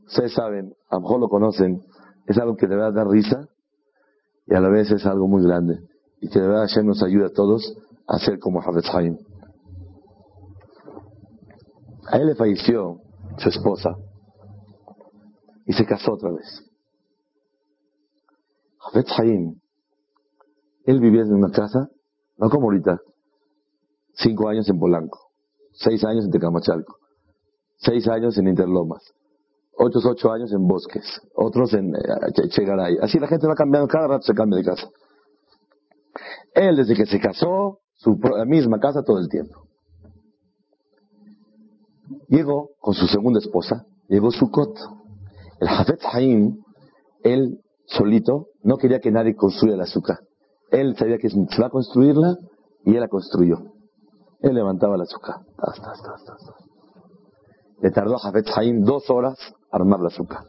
ustedes 0.06 0.32
saben, 0.32 0.74
a 0.88 0.96
lo 0.96 1.02
mejor 1.02 1.20
lo 1.20 1.28
conocen, 1.28 1.82
es 2.26 2.38
algo 2.38 2.56
que 2.56 2.66
debe 2.66 2.92
dar 2.92 3.08
risa 3.08 3.48
y 4.46 4.54
a 4.54 4.60
la 4.60 4.68
vez 4.68 4.90
es 4.90 5.04
algo 5.06 5.26
muy 5.26 5.42
grande 5.42 5.80
y 6.20 6.28
que 6.28 6.40
de 6.40 6.46
verdad 6.46 6.66
Hashem 6.66 6.86
nos 6.86 7.02
ayuda 7.02 7.26
a 7.26 7.32
todos 7.32 7.76
a 8.06 8.18
ser 8.18 8.38
como 8.38 8.60
Jafet 8.60 8.84
Haim. 8.92 9.18
A 12.10 12.16
él 12.16 12.26
le 12.28 12.34
falleció 12.34 13.00
su 13.38 13.48
esposa 13.48 13.96
y 15.66 15.72
se 15.72 15.84
casó 15.84 16.12
otra 16.12 16.30
vez. 16.30 16.64
Jafet 18.78 19.06
Haim, 19.18 19.60
él 20.90 21.00
vivía 21.00 21.22
en 21.22 21.34
una 21.34 21.50
casa, 21.50 21.88
no 22.36 22.50
como 22.50 22.64
ahorita, 22.64 23.00
cinco 24.14 24.48
años 24.48 24.68
en 24.68 24.78
Polanco 24.78 25.28
seis 25.78 26.04
años 26.04 26.24
en 26.24 26.30
Tecamachalco, 26.30 26.96
seis 27.76 28.06
años 28.08 28.36
en 28.38 28.48
Interlomas, 28.48 29.02
otros 29.76 30.04
ocho 30.06 30.32
años 30.32 30.52
en 30.52 30.66
Bosques, 30.66 31.20
otros 31.34 31.72
en 31.74 31.94
eh, 31.94 32.48
Chegaray. 32.48 32.98
Así 33.00 33.18
la 33.18 33.28
gente 33.28 33.46
va 33.46 33.54
cambiando, 33.54 33.88
cada 33.88 34.08
rato 34.08 34.22
se 34.22 34.34
cambia 34.34 34.58
de 34.58 34.64
casa. 34.64 34.88
Él 36.54 36.76
desde 36.76 36.94
que 36.94 37.06
se 37.06 37.20
casó, 37.20 37.78
su 37.94 38.18
misma 38.46 38.80
casa 38.80 39.02
todo 39.02 39.18
el 39.18 39.28
tiempo. 39.28 39.66
Llegó 42.28 42.70
con 42.80 42.94
su 42.94 43.06
segunda 43.06 43.38
esposa, 43.38 43.84
llegó 44.08 44.30
Sukkot. 44.30 44.76
El 45.60 45.68
Hafez 45.68 46.00
Haim, 46.12 46.62
él 47.22 47.60
solito, 47.86 48.48
no 48.62 48.76
quería 48.76 49.00
que 49.00 49.10
nadie 49.10 49.34
construya 49.34 49.76
la 49.76 49.84
azúcar. 49.84 50.18
Él 50.70 50.96
sabía 50.96 51.18
que 51.18 51.30
se 51.30 51.60
va 51.60 51.66
a 51.66 51.70
construirla 51.70 52.36
y 52.84 52.94
él 52.94 53.00
la 53.00 53.08
construyó. 53.08 53.58
Él 54.40 54.54
levantaba 54.54 54.96
la 54.96 55.04
azúcar. 55.04 55.36
Le 57.80 57.90
tardó 57.90 58.16
a 58.16 58.18
Jafet 58.18 58.46
dos 58.80 59.08
horas 59.10 59.36
armar 59.70 60.00
la 60.00 60.08
azúcar. 60.08 60.44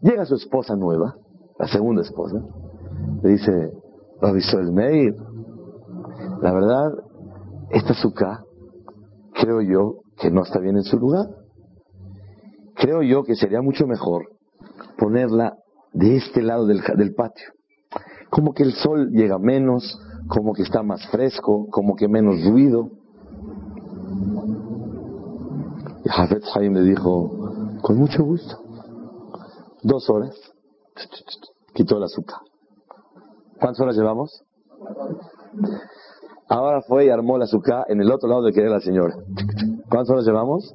Llega 0.00 0.26
su 0.26 0.34
esposa 0.34 0.76
nueva, 0.76 1.14
la 1.58 1.66
segunda 1.66 2.02
esposa, 2.02 2.36
le 3.22 3.30
dice, 3.30 3.72
revisó 4.20 4.58
el 4.58 4.72
mail. 4.72 5.14
La 6.42 6.52
verdad, 6.52 6.92
esta 7.70 7.92
azúcar, 7.92 8.40
creo 9.32 9.62
yo 9.62 10.00
que 10.18 10.30
no 10.30 10.42
está 10.42 10.58
bien 10.58 10.76
en 10.76 10.82
su 10.82 10.98
lugar. 10.98 11.26
Creo 12.74 13.02
yo 13.02 13.22
que 13.22 13.34
sería 13.34 13.62
mucho 13.62 13.86
mejor 13.86 14.26
ponerla 14.98 15.56
de 15.92 16.16
este 16.16 16.42
lado 16.42 16.66
del 16.66 17.14
patio. 17.14 17.53
Como 18.34 18.52
que 18.52 18.64
el 18.64 18.72
sol 18.74 19.12
llega 19.12 19.38
menos, 19.38 19.96
como 20.26 20.54
que 20.54 20.62
está 20.62 20.82
más 20.82 21.06
fresco, 21.06 21.68
como 21.70 21.94
que 21.94 22.08
menos 22.08 22.44
ruido. 22.44 22.90
Y 26.04 26.08
Hafez 26.08 26.42
Haim 26.56 26.74
le 26.74 26.82
dijo, 26.82 27.30
con 27.80 27.96
mucho 27.96 28.24
gusto. 28.24 28.58
Dos 29.84 30.10
horas, 30.10 30.34
quitó 31.74 31.98
el 31.98 32.02
azúcar. 32.02 32.40
¿Cuántas 33.60 33.80
horas 33.80 33.96
llevamos? 33.96 34.42
Ahora 36.48 36.82
fue 36.82 37.06
y 37.06 37.10
armó 37.10 37.36
el 37.36 37.42
azúcar 37.42 37.84
en 37.88 38.00
el 38.00 38.10
otro 38.10 38.28
lado 38.28 38.42
de 38.42 38.52
que 38.52 38.62
era 38.62 38.70
la 38.70 38.80
señora. 38.80 39.14
¿Cuántas 39.88 40.10
horas 40.10 40.26
llevamos? 40.26 40.74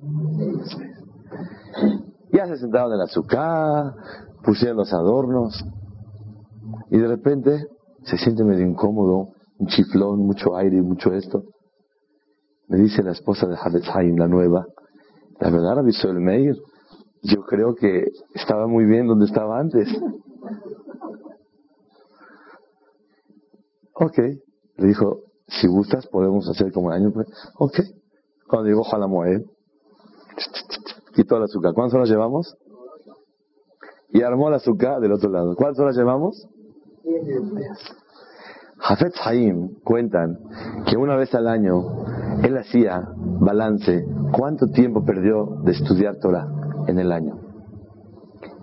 Ya 2.32 2.48
se 2.48 2.56
sentaron 2.56 2.94
en 2.94 3.00
el 3.00 3.02
azúcar, 3.02 3.96
pusieron 4.46 4.78
los 4.78 4.94
adornos 4.94 5.62
y 6.90 6.98
de 6.98 7.08
repente 7.08 7.66
se 8.04 8.18
siente 8.18 8.44
medio 8.44 8.66
incómodo 8.66 9.30
un 9.60 9.68
chiflón, 9.68 10.26
mucho 10.26 10.56
aire 10.56 10.78
y 10.78 10.82
mucho 10.82 11.14
esto. 11.14 11.44
Me 12.68 12.78
dice 12.78 13.04
la 13.04 13.12
esposa 13.12 13.48
de 13.48 13.58
Haim, 13.94 14.16
la 14.16 14.28
nueva, 14.28 14.66
la 15.40 15.50
verdad, 15.50 15.80
avisó 15.80 16.10
el 16.10 16.20
Meir, 16.20 16.56
yo 17.24 17.42
creo 17.44 17.76
que 17.76 18.06
estaba 18.34 18.68
muy 18.68 18.86
bien 18.86 19.08
donde 19.08 19.26
estaba 19.26 19.60
antes. 19.60 19.88
Ok, 23.94 24.18
le 24.18 24.88
dijo, 24.88 25.24
si 25.48 25.68
gustas 25.68 26.08
podemos 26.08 26.48
hacer 26.50 26.72
como 26.72 26.92
el 26.92 27.02
año. 27.02 27.12
Pues. 27.12 27.28
Ok, 27.58 27.80
cuando 28.48 28.70
llegó 28.70 28.84
Jalamoel, 28.84 29.46
quitó 31.14 31.38
el 31.38 31.44
azúcar. 31.44 31.74
¿Cuántas 31.74 31.96
horas 31.96 32.10
llevamos? 32.10 32.56
Y 34.12 34.22
armó 34.22 34.48
el 34.48 34.56
azúcar 34.56 35.02
del 35.02 35.12
otro 35.12 35.30
lado. 35.30 35.56
¿Cuántas 35.56 35.80
horas 35.80 35.98
llevamos? 35.98 36.48
Hafez 38.82 39.14
Haim 39.26 39.76
cuentan 39.84 40.40
que 40.88 40.98
una 40.98 41.16
vez 41.16 41.34
al 41.36 41.48
año 41.48 42.06
él 42.44 42.58
hacía 42.58 43.08
balance 43.16 44.06
cuánto 44.32 44.68
tiempo 44.68 45.04
perdió 45.04 45.62
de 45.64 45.74
estudiar 45.74 46.18
Torah 46.20 46.48
en 46.88 47.00
el 47.00 47.12
año. 47.12 47.40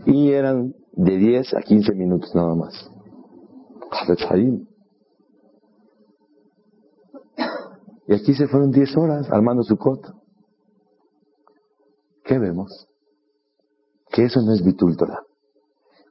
Y 0.07 0.31
eran 0.31 0.75
de 0.93 1.17
10 1.17 1.55
a 1.55 1.61
15 1.61 1.95
minutos 1.95 2.35
nada 2.35 2.55
más. 2.55 2.91
Hafez 3.91 4.19
Haim. 4.31 4.67
Y 8.09 8.15
aquí 8.15 8.35
se 8.35 8.47
fueron 8.47 8.71
10 8.71 8.97
horas 8.97 9.31
armando 9.31 9.63
su 9.63 9.77
cota. 9.77 10.15
¿Qué 12.25 12.39
vemos? 12.39 12.89
Que 14.11 14.25
eso 14.25 14.41
no 14.43 14.53
es 14.53 14.65
Bitul 14.65 14.97
Torah. 14.97 15.23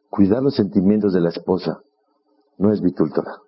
Cuidar 0.09 0.43
los 0.43 0.55
sentimientos 0.55 1.13
de 1.13 1.21
la 1.21 1.29
esposa 1.29 1.81
no 2.57 2.71
es 2.71 2.81
Bitul 2.81 3.11
Torah. 3.13 3.39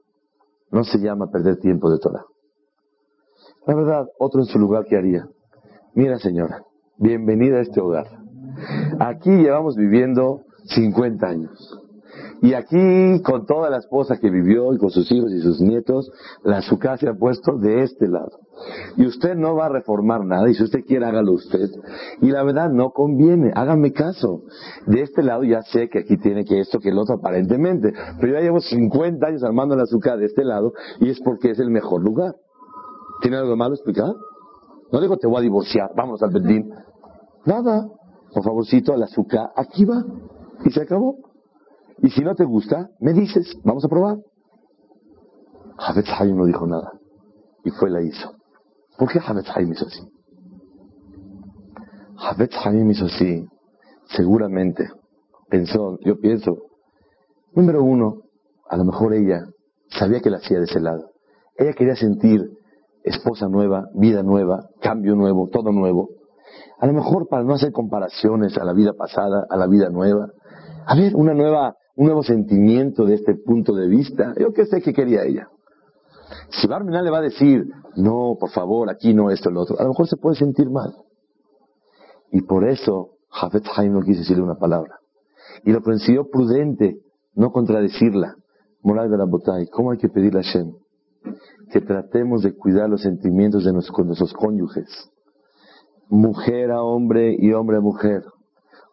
No 0.71 0.83
se 0.83 0.99
llama 0.99 1.31
perder 1.31 1.57
tiempo 1.57 1.89
de 1.89 1.99
Torah. 1.99 2.25
La 3.65 3.75
verdad, 3.75 4.07
otro 4.19 4.41
en 4.41 4.47
su 4.47 4.59
lugar, 4.59 4.85
¿qué 4.85 4.97
haría? 4.97 5.27
Mira, 5.93 6.19
señora, 6.19 6.63
bienvenida 6.97 7.57
a 7.57 7.61
este 7.61 7.81
hogar. 7.81 8.07
Aquí 8.99 9.29
llevamos 9.29 9.75
viviendo 9.75 10.41
50 10.65 11.27
años. 11.27 11.86
Y 12.41 12.53
aquí, 12.53 13.21
con 13.23 13.45
toda 13.45 13.69
la 13.69 13.77
esposa 13.77 14.17
que 14.17 14.29
vivió 14.29 14.73
y 14.73 14.77
con 14.77 14.89
sus 14.89 15.11
hijos 15.11 15.31
y 15.31 15.39
sus 15.39 15.59
nietos, 15.61 16.11
la 16.43 16.57
azúcar 16.57 16.99
se 16.99 17.09
ha 17.09 17.13
puesto 17.13 17.57
de 17.57 17.83
este 17.83 18.07
lado. 18.07 18.39
Y 18.95 19.05
usted 19.05 19.35
no 19.35 19.55
va 19.55 19.67
a 19.67 19.69
reformar 19.69 20.25
nada, 20.25 20.49
y 20.49 20.53
si 20.53 20.63
usted 20.63 20.83
quiere, 20.85 21.05
hágalo 21.05 21.33
usted. 21.33 21.69
Y 22.21 22.31
la 22.31 22.43
verdad, 22.43 22.69
no 22.69 22.91
conviene, 22.91 23.51
hágame 23.55 23.91
caso. 23.91 24.43
De 24.85 25.01
este 25.01 25.23
lado 25.23 25.43
ya 25.43 25.61
sé 25.63 25.89
que 25.89 25.99
aquí 25.99 26.17
tiene 26.17 26.45
que 26.45 26.59
esto, 26.59 26.79
que 26.79 26.89
el 26.89 26.97
otro 26.97 27.15
aparentemente. 27.15 27.93
Pero 28.19 28.33
ya 28.33 28.41
llevo 28.41 28.59
50 28.59 29.25
años 29.25 29.43
armando 29.43 29.75
la 29.75 29.83
azúcar 29.83 30.17
de 30.17 30.25
este 30.25 30.43
lado, 30.43 30.73
y 30.99 31.09
es 31.09 31.19
porque 31.21 31.51
es 31.51 31.59
el 31.59 31.69
mejor 31.69 32.03
lugar. 32.03 32.35
¿Tiene 33.21 33.37
algo 33.37 33.55
malo 33.55 33.73
explicar? 33.73 34.13
No 34.91 35.01
digo 35.01 35.17
te 35.17 35.27
voy 35.27 35.37
a 35.37 35.41
divorciar, 35.41 35.91
vamos 35.95 36.21
al 36.23 36.31
Bedín. 36.31 36.69
Nada. 37.45 37.87
Por 38.33 38.43
favorcito, 38.43 38.93
el 38.93 39.03
azúcar, 39.03 39.51
aquí 39.55 39.85
va. 39.85 40.03
Y 40.65 40.71
se 40.71 40.81
acabó. 40.81 41.26
Y 41.99 42.09
si 42.09 42.21
no 42.21 42.35
te 42.35 42.45
gusta, 42.45 42.89
me 42.99 43.13
dices, 43.13 43.57
vamos 43.63 43.83
a 43.85 43.87
probar. 43.87 44.17
Havetz 45.77 46.09
Haim 46.19 46.35
no 46.35 46.45
dijo 46.45 46.65
nada. 46.67 46.91
Y 47.63 47.71
fue 47.71 47.89
la 47.89 48.01
hizo. 48.01 48.35
¿Por 48.97 49.11
qué 49.11 49.19
Havetz 49.19 49.49
Haim 49.55 49.71
hizo 49.71 49.85
así? 49.85 50.01
Havetz 52.17 52.55
Haim 52.65 52.89
hizo 52.91 53.05
así. 53.05 53.45
Seguramente 54.09 54.89
pensó, 55.49 55.97
yo 56.01 56.19
pienso, 56.19 56.57
número 57.53 57.83
uno, 57.83 58.23
a 58.69 58.77
lo 58.77 58.85
mejor 58.85 59.13
ella 59.13 59.45
sabía 59.89 60.19
que 60.19 60.29
la 60.29 60.37
hacía 60.37 60.59
de 60.59 60.65
ese 60.65 60.79
lado. 60.79 61.11
Ella 61.57 61.73
quería 61.73 61.95
sentir 61.95 62.41
esposa 63.03 63.47
nueva, 63.47 63.85
vida 63.93 64.23
nueva, 64.23 64.67
cambio 64.81 65.15
nuevo, 65.15 65.49
todo 65.51 65.71
nuevo. 65.71 66.09
A 66.79 66.87
lo 66.87 66.93
mejor 66.93 67.27
para 67.27 67.43
no 67.43 67.53
hacer 67.53 67.71
comparaciones 67.71 68.57
a 68.57 68.65
la 68.65 68.73
vida 68.73 68.93
pasada, 68.93 69.45
a 69.49 69.57
la 69.57 69.67
vida 69.67 69.89
nueva. 69.89 70.27
A 70.85 70.95
ver, 70.95 71.15
una 71.15 71.33
nueva, 71.33 71.75
un 71.97 72.05
nuevo 72.05 72.23
sentimiento 72.23 73.05
de 73.05 73.15
este 73.15 73.33
punto 73.33 73.73
de 73.73 73.87
vista. 73.87 74.33
Yo 74.39 74.53
qué 74.53 74.67
sé 74.67 74.81
qué 74.81 74.93
quería 74.93 75.23
ella. 75.23 75.49
Si 76.49 76.67
Barmenal 76.67 77.03
le 77.03 77.11
va 77.11 77.17
a 77.17 77.21
decir, 77.21 77.65
no, 77.95 78.37
por 78.39 78.51
favor, 78.51 78.89
aquí 78.89 79.15
no, 79.15 79.31
esto, 79.31 79.49
lo 79.49 79.61
otro, 79.61 79.79
a 79.79 79.83
lo 79.83 79.89
mejor 79.89 80.07
se 80.07 80.15
puede 80.15 80.35
sentir 80.35 80.69
mal. 80.69 80.93
Y 82.31 82.41
por 82.41 82.67
eso 82.67 83.15
Jafet 83.29 83.65
Haim 83.75 83.93
no 83.93 84.01
quiso 84.01 84.19
decirle 84.19 84.43
una 84.43 84.59
palabra. 84.59 84.99
Y 85.65 85.71
lo 85.71 85.81
consideró 85.81 86.29
prudente 86.29 86.99
no 87.33 87.51
contradecirla. 87.51 88.35
Moral 88.83 89.09
de 89.09 89.17
la 89.17 89.25
Botay, 89.25 89.67
¿cómo 89.67 89.91
hay 89.91 89.97
que 89.97 90.07
pedirle 90.07 90.41
a 90.41 90.43
Hashem? 90.43 90.73
Que 91.71 91.81
tratemos 91.81 92.43
de 92.43 92.55
cuidar 92.55 92.89
los 92.89 93.01
sentimientos 93.01 93.65
de 93.65 93.73
nuestros 93.73 94.33
cónyuges. 94.33 95.09
Mujer 96.09 96.71
a 96.71 96.83
hombre 96.83 97.35
y 97.39 97.53
hombre 97.53 97.77
a 97.77 97.81
mujer. 97.81 98.23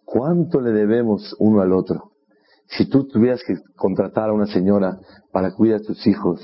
¿Cuánto 0.07 0.61
le 0.61 0.73
debemos 0.73 1.37
uno 1.39 1.61
al 1.61 1.73
otro? 1.75 2.14
Si 2.67 2.89
tú 2.89 3.07
tuvieras 3.07 3.43
que 3.47 3.55
contratar 3.77 4.31
a 4.31 4.33
una 4.33 4.47
señora 4.47 4.99
para 5.33 5.55
cuidar 5.55 5.81
a 5.81 5.83
tus 5.83 6.07
hijos, 6.07 6.41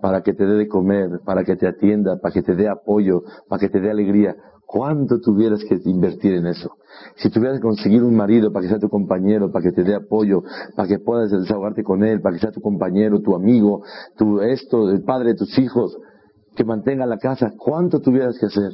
para 0.00 0.22
que 0.22 0.32
te 0.32 0.46
dé 0.46 0.54
de 0.54 0.68
comer, 0.68 1.20
para 1.24 1.44
que 1.44 1.56
te 1.56 1.66
atienda, 1.66 2.18
para 2.20 2.32
que 2.32 2.42
te 2.42 2.54
dé 2.54 2.68
apoyo, 2.68 3.22
para 3.48 3.60
que 3.60 3.68
te 3.68 3.80
dé 3.80 3.90
alegría, 3.90 4.36
¿cuánto 4.64 5.20
tuvieras 5.20 5.64
que 5.64 5.78
invertir 5.84 6.34
en 6.34 6.46
eso? 6.46 6.76
Si 7.16 7.30
tuvieras 7.30 7.58
que 7.58 7.62
conseguir 7.62 8.02
un 8.02 8.14
marido 8.14 8.52
para 8.52 8.62
que 8.62 8.68
sea 8.68 8.78
tu 8.78 8.88
compañero, 8.88 9.50
para 9.50 9.64
que 9.64 9.72
te 9.72 9.82
dé 9.82 9.94
apoyo, 9.94 10.42
para 10.76 10.88
que 10.88 10.98
puedas 10.98 11.30
desahogarte 11.30 11.82
con 11.82 12.04
él, 12.04 12.20
para 12.20 12.34
que 12.34 12.40
sea 12.40 12.52
tu 12.52 12.60
compañero, 12.60 13.20
tu 13.20 13.34
amigo, 13.34 13.82
tu 14.16 14.40
esto, 14.40 14.90
el 14.90 15.02
padre 15.02 15.30
de 15.30 15.34
tus 15.36 15.58
hijos, 15.58 15.96
que 16.54 16.64
mantenga 16.64 17.06
la 17.06 17.18
casa, 17.18 17.52
¿cuánto 17.56 18.00
tuvieras 18.00 18.38
que 18.38 18.46
hacer? 18.46 18.72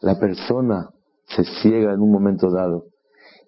La 0.00 0.18
persona 0.18 0.88
se 1.26 1.44
ciega 1.44 1.92
en 1.92 2.00
un 2.00 2.10
momento 2.10 2.50
dado 2.50 2.86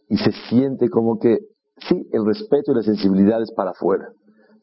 y 0.09 0.17
se 0.19 0.31
siente 0.49 0.89
como 0.89 1.19
que 1.19 1.39
Sí, 1.77 2.09
el 2.12 2.25
respeto 2.25 2.72
y 2.72 2.77
la 2.77 2.83
sensibilidad 2.83 3.43
es 3.43 3.53
para 3.53 3.70
afuera, 3.70 4.09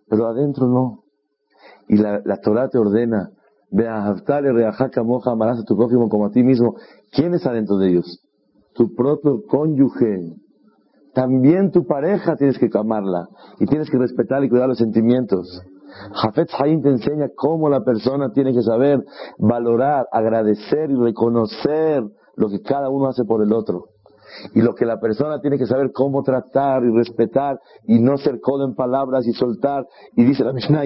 pero 0.07 0.27
adentro 0.27 0.67
no. 0.67 1.03
Y 1.87 1.97
la, 1.97 2.21
la 2.23 2.37
Torah 2.37 2.69
te 2.69 2.77
ordena, 2.77 3.31
ve 3.69 3.87
a 3.87 4.15
moja, 5.03 5.31
amarás 5.31 5.59
a 5.59 5.63
tu 5.63 5.75
prójimo 5.75 6.09
como 6.09 6.25
a 6.25 6.31
ti 6.31 6.43
mismo. 6.43 6.75
¿Quién 7.11 7.33
es 7.33 7.45
adentro 7.45 7.77
de 7.77 7.89
ellos? 7.89 8.19
Tu 8.73 8.93
propio 8.95 9.43
cónyuge. 9.47 10.35
También 11.13 11.71
tu 11.71 11.85
pareja 11.85 12.37
tienes 12.37 12.57
que 12.57 12.69
amarla 12.73 13.27
y 13.59 13.65
tienes 13.65 13.89
que 13.89 13.97
respetar 13.97 14.43
y 14.43 14.49
cuidar 14.49 14.69
los 14.69 14.77
sentimientos. 14.77 15.61
Jafet 16.13 16.49
te 16.57 16.89
enseña 16.89 17.29
cómo 17.35 17.69
la 17.69 17.83
persona 17.83 18.31
tiene 18.31 18.53
que 18.53 18.61
saber 18.61 19.03
valorar, 19.37 20.07
agradecer 20.11 20.89
y 20.89 20.95
reconocer 20.95 22.03
lo 22.35 22.49
que 22.49 22.61
cada 22.61 22.89
uno 22.89 23.07
hace 23.09 23.25
por 23.25 23.43
el 23.43 23.51
otro. 23.51 23.90
Y 24.53 24.61
lo 24.61 24.75
que 24.75 24.85
la 24.85 24.99
persona 24.99 25.39
tiene 25.41 25.57
que 25.57 25.65
saber 25.65 25.91
cómo 25.91 26.23
tratar 26.23 26.83
y 26.83 26.91
respetar 26.91 27.59
y 27.85 27.99
no 27.99 28.17
ser 28.17 28.39
codo 28.39 28.65
en 28.65 28.75
palabras 28.75 29.27
y 29.27 29.33
soltar. 29.33 29.85
Y 30.15 30.23
dice 30.23 30.43
la 30.43 30.53
Mishnah, 30.53 30.85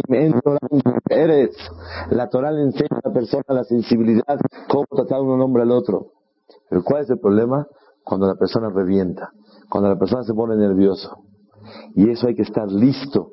eres. 1.10 1.56
La 2.10 2.30
Torah 2.30 2.52
le 2.52 2.64
enseña 2.64 3.00
a 3.04 3.08
la 3.10 3.14
persona 3.14 3.44
la 3.48 3.64
sensibilidad, 3.64 4.40
cómo 4.70 4.86
tratar 4.92 5.22
un 5.22 5.42
hombre 5.42 5.64
al 5.64 5.72
otro. 5.72 6.12
Pero 6.70 6.84
¿cuál 6.84 7.04
es 7.04 7.10
el 7.10 7.20
problema? 7.20 7.68
Cuando 8.04 8.28
la 8.28 8.36
persona 8.36 8.70
revienta, 8.70 9.32
cuando 9.70 9.90
la 9.90 9.98
persona 9.98 10.24
se 10.24 10.34
pone 10.34 10.56
nervioso. 10.56 11.18
Y 11.96 12.10
eso 12.10 12.28
hay 12.28 12.36
que 12.36 12.44
estar 12.44 12.72
listo 12.72 13.32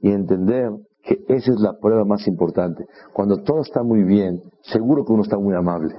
y 0.00 0.10
entender 0.10 0.70
que 1.06 1.24
esa 1.28 1.52
es 1.52 1.60
la 1.60 1.78
prueba 1.78 2.04
más 2.04 2.26
importante. 2.26 2.84
Cuando 3.12 3.42
todo 3.42 3.60
está 3.60 3.82
muy 3.82 4.02
bien, 4.02 4.42
seguro 4.62 5.04
que 5.04 5.12
uno 5.12 5.22
está 5.22 5.38
muy 5.38 5.54
amable. 5.54 5.94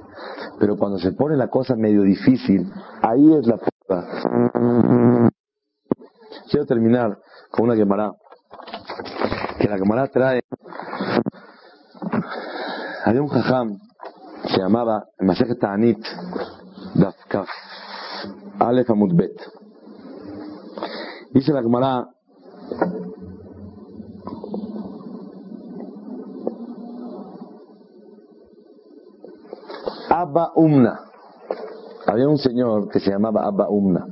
Pero 0.60 0.76
cuando 0.76 0.98
se 0.98 1.12
pone 1.12 1.36
la 1.36 1.48
cosa 1.48 1.74
medio 1.76 2.02
difícil, 2.02 2.70
ahí 3.02 3.32
es 3.32 3.46
la 3.46 3.56
prueba. 3.56 5.30
Quiero 6.50 6.66
terminar 6.66 7.18
con 7.50 7.64
una 7.64 7.74
Gemara. 7.74 8.12
Que 9.58 9.68
la 9.68 9.78
Gemara 9.78 10.08
trae. 10.08 10.42
Había 13.04 13.22
un 13.22 13.28
jajam, 13.28 13.78
se 14.44 14.58
llamaba 14.58 15.06
Masej 15.20 15.58
Ta'anit 15.58 15.98
Dafkaf, 16.94 17.48
Aleph 18.58 18.90
Amudbet. 18.90 19.32
Dice 21.32 21.52
la 21.52 21.62
Gemara, 21.62 22.06
Abba 30.20 30.50
Umna. 30.56 30.98
Había 32.06 32.28
un 32.28 32.38
señor 32.38 32.88
que 32.88 32.98
se 32.98 33.10
llamaba 33.10 33.46
Abba 33.46 33.68
Umna. 33.68 34.04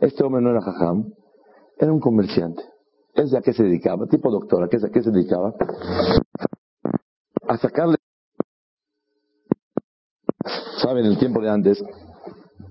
Este 0.00 0.22
hombre 0.22 0.40
no 0.40 0.50
era 0.50 0.60
jajam, 0.60 1.12
era 1.76 1.92
un 1.92 1.98
comerciante. 1.98 2.62
¿Es 3.14 3.34
a 3.34 3.40
qué 3.40 3.52
se 3.52 3.64
dedicaba? 3.64 4.06
Tipo 4.06 4.30
doctora, 4.30 4.66
¿a 4.66 4.68
qué, 4.68 4.78
se 4.78 5.10
dedicaba? 5.10 5.52
A 7.48 7.56
sacarle. 7.56 7.96
¿Saben? 10.80 11.04
En 11.04 11.12
el 11.12 11.18
tiempo 11.18 11.40
de 11.40 11.50
antes 11.50 11.82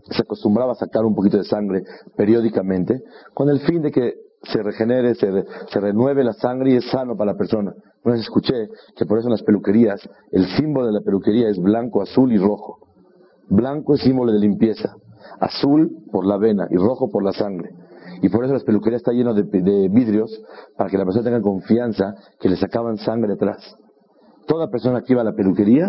se 0.09 0.21
acostumbraba 0.21 0.71
a 0.71 0.75
sacar 0.75 1.03
un 1.03 1.13
poquito 1.13 1.37
de 1.37 1.43
sangre 1.43 1.83
periódicamente 2.15 3.03
con 3.33 3.49
el 3.49 3.59
fin 3.59 3.81
de 3.81 3.91
que 3.91 4.13
se 4.51 4.63
regenere, 4.63 5.15
se, 5.15 5.45
se, 5.71 5.79
renueve 5.79 6.23
la 6.23 6.33
sangre 6.33 6.71
y 6.71 6.75
es 6.75 6.89
sano 6.89 7.15
para 7.15 7.31
la 7.33 7.37
persona. 7.37 7.73
Una 8.03 8.13
vez 8.13 8.21
escuché 8.21 8.69
que 8.95 9.05
por 9.05 9.19
eso 9.19 9.27
en 9.27 9.31
las 9.31 9.43
peluquerías 9.43 10.07
el 10.31 10.45
símbolo 10.57 10.87
de 10.87 10.93
la 10.93 11.01
peluquería 11.01 11.49
es 11.49 11.59
blanco, 11.59 12.01
azul 12.01 12.31
y 12.31 12.37
rojo. 12.37 12.79
Blanco 13.49 13.95
es 13.95 14.01
símbolo 14.01 14.31
de 14.31 14.39
limpieza, 14.39 14.95
azul 15.39 15.89
por 16.11 16.25
la 16.25 16.37
vena 16.37 16.67
y 16.69 16.75
rojo 16.75 17.09
por 17.09 17.23
la 17.23 17.33
sangre. 17.33 17.71
Y 18.21 18.29
por 18.29 18.43
eso 18.43 18.53
las 18.53 18.63
peluquerías 18.63 19.01
están 19.01 19.15
llenas 19.15 19.35
de, 19.35 19.43
vidrios 19.89 20.31
para 20.75 20.89
que 20.89 20.97
la 20.97 21.05
persona 21.05 21.25
tenga 21.25 21.41
confianza 21.41 22.15
que 22.39 22.49
le 22.49 22.55
sacaban 22.55 22.97
sangre 22.97 23.33
atrás. 23.33 23.75
Toda 24.47 24.69
persona 24.69 25.01
que 25.01 25.13
iba 25.13 25.21
a 25.21 25.25
la 25.25 25.33
peluquería 25.33 25.87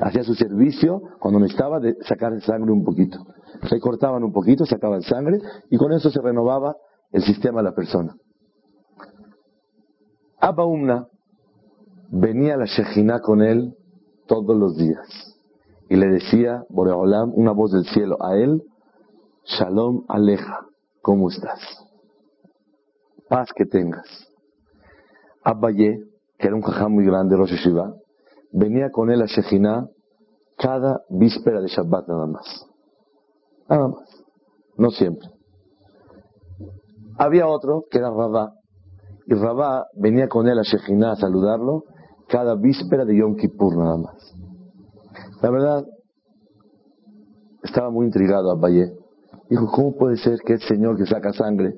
hacía 0.00 0.22
su 0.22 0.34
servicio 0.34 1.02
cuando 1.18 1.40
necesitaba 1.40 1.80
de 1.80 1.96
sacar 2.02 2.40
sangre 2.40 2.70
un 2.70 2.84
poquito. 2.84 3.18
Se 3.68 3.80
cortaban 3.80 4.22
un 4.22 4.32
poquito, 4.32 4.64
sacaban 4.64 5.02
sangre 5.02 5.40
y 5.70 5.76
con 5.76 5.92
eso 5.92 6.10
se 6.10 6.20
renovaba 6.20 6.76
el 7.12 7.22
sistema 7.22 7.60
de 7.60 7.64
la 7.64 7.74
persona. 7.74 8.14
Abba 10.38 10.66
Umna 10.66 11.08
venía 12.10 12.56
la 12.56 12.66
Shejina 12.66 13.20
con 13.20 13.42
él 13.42 13.74
todos 14.26 14.56
los 14.56 14.76
días 14.76 15.36
y 15.88 15.96
le 15.96 16.08
decía, 16.08 16.64
Boreolam, 16.68 17.32
una 17.34 17.52
voz 17.52 17.72
del 17.72 17.86
cielo 17.86 18.16
a 18.20 18.36
él, 18.36 18.62
Shalom 19.44 20.04
Aleja, 20.08 20.66
¿cómo 21.00 21.30
estás? 21.30 21.60
Paz 23.28 23.50
que 23.54 23.64
tengas. 23.64 24.06
Ye, 25.74 26.00
que 26.38 26.46
era 26.46 26.56
un 26.56 26.62
jajá 26.62 26.88
muy 26.88 27.04
grande, 27.04 27.36
Rosh 27.36 27.54
Shiva, 27.54 27.94
venía 28.52 28.90
con 28.90 29.10
él 29.10 29.22
a 29.22 29.26
Shejina 29.26 29.88
cada 30.58 31.02
víspera 31.08 31.60
de 31.60 31.68
Shabbat 31.68 32.08
nada 32.08 32.26
más. 32.26 32.66
Nada 33.68 33.88
más. 33.88 34.24
no 34.76 34.90
siempre. 34.90 35.35
Había 37.18 37.46
otro 37.46 37.84
que 37.90 37.98
era 37.98 38.10
Rabá, 38.10 38.52
y 39.26 39.34
Rabá 39.34 39.86
venía 39.94 40.28
con 40.28 40.46
él 40.48 40.58
a 40.58 40.62
Shekhinah 40.62 41.12
a 41.12 41.16
saludarlo 41.16 41.84
cada 42.28 42.54
víspera 42.56 43.04
de 43.04 43.16
Yom 43.16 43.36
Kippur 43.36 43.76
nada 43.76 43.96
más. 43.96 44.34
La 45.42 45.50
verdad, 45.50 45.84
estaba 47.62 47.90
muy 47.90 48.06
intrigado 48.06 48.50
a 48.50 48.54
Valle. 48.54 48.92
Dijo, 49.48 49.70
¿cómo 49.70 49.96
puede 49.96 50.16
ser 50.16 50.38
que 50.44 50.54
el 50.54 50.60
Señor 50.60 50.96
que 50.96 51.06
saca 51.06 51.32
sangre, 51.32 51.74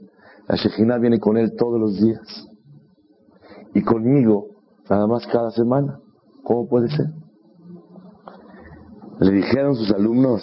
la 0.46 0.56
Shekhinah 0.56 0.98
viene 0.98 1.18
con 1.20 1.36
él 1.36 1.52
todos 1.56 1.78
los 1.78 2.00
días? 2.00 2.46
Y 3.74 3.82
conmigo, 3.82 4.46
nada 4.88 5.06
más 5.06 5.26
cada 5.26 5.50
semana. 5.50 6.00
¿Cómo 6.42 6.66
puede 6.66 6.88
ser? 6.88 7.06
Le 9.20 9.32
dijeron 9.32 9.74
sus 9.74 9.90
alumnos 9.92 10.42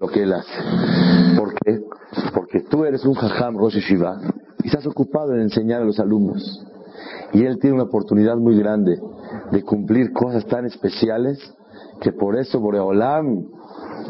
lo 0.00 0.08
que 0.08 0.22
él 0.22 0.32
hace. 0.32 1.09
Porque 2.34 2.60
tú 2.60 2.84
eres 2.84 3.04
un 3.04 3.14
jajam 3.14 3.56
Rosh 3.56 3.78
Shiva 3.78 4.20
y 4.62 4.68
estás 4.68 4.86
ocupado 4.86 5.34
en 5.34 5.42
enseñar 5.42 5.82
a 5.82 5.84
los 5.84 5.98
alumnos. 5.98 6.64
Y 7.32 7.44
él 7.44 7.58
tiene 7.58 7.74
una 7.74 7.84
oportunidad 7.84 8.36
muy 8.36 8.58
grande 8.58 9.00
de 9.52 9.62
cumplir 9.62 10.12
cosas 10.12 10.46
tan 10.46 10.66
especiales 10.66 11.38
que 12.00 12.12
por 12.12 12.36
eso 12.36 12.60
Boreolam 12.60 13.44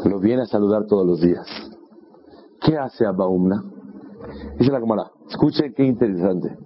lo 0.05 0.19
viene 0.19 0.43
a 0.43 0.45
saludar 0.45 0.85
todos 0.87 1.05
los 1.05 1.21
días. 1.21 1.45
¿Qué 2.61 2.77
hace 2.77 3.05
Abaumna? 3.05 3.63
Dice 4.57 4.71
la 4.71 4.79
cámara, 4.79 5.11
escuche 5.29 5.73
qué 5.73 5.83
interesante. 5.83 6.57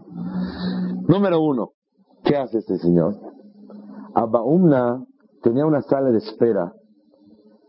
Número 1.07 1.41
uno, 1.41 1.71
¿qué 2.23 2.35
hace 2.35 2.59
este 2.59 2.77
señor? 2.77 3.15
Abaumna 4.13 5.05
tenía 5.41 5.65
una 5.65 5.81
sala 5.81 6.09
de 6.09 6.17
espera 6.17 6.73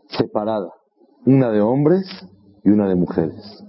separada, 0.07 0.71
una 1.25 1.51
de 1.51 1.61
hombres 1.61 2.05
y 2.63 2.69
una 2.69 2.87
de 2.87 2.95
mujeres, 2.95 3.63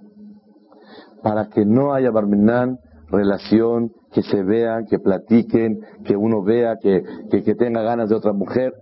para 1.23 1.49
que 1.49 1.65
no 1.65 1.93
haya 1.93 2.11
barmenán 2.11 2.79
relación, 3.11 3.93
que 4.13 4.23
se 4.23 4.43
vean, 4.43 4.87
que 4.87 4.99
platiquen, 4.99 5.81
que 6.05 6.17
uno 6.17 6.43
vea, 6.43 6.77
que, 6.81 7.03
que, 7.31 7.55
tenga 7.55 7.83
ganas 7.83 8.09
de 8.09 8.15
otra 8.15 8.33
mujer. 8.33 8.75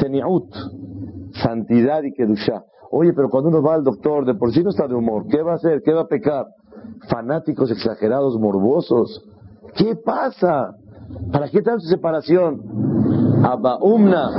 Teniaut, 0.00 0.52
santidad 1.42 2.02
y 2.02 2.12
kedusha. 2.12 2.64
Oye, 2.90 3.12
pero 3.12 3.28
cuando 3.28 3.50
uno 3.50 3.62
va 3.62 3.74
al 3.74 3.84
doctor, 3.84 4.24
de 4.24 4.34
por 4.34 4.52
sí 4.52 4.62
no 4.62 4.70
está 4.70 4.86
de 4.88 4.94
humor, 4.94 5.26
¿qué 5.28 5.42
va 5.42 5.52
a 5.52 5.56
hacer? 5.56 5.82
¿Qué 5.82 5.92
va 5.92 6.02
a 6.02 6.06
pecar? 6.06 6.46
Fanáticos 7.10 7.70
exagerados, 7.70 8.38
morbosos. 8.38 9.22
¿Qué 9.74 9.94
pasa? 9.96 10.74
¿Para 11.32 11.48
qué 11.48 11.62
tanta 11.62 11.84
separación? 11.84 12.62
Abaumna. 13.44 14.30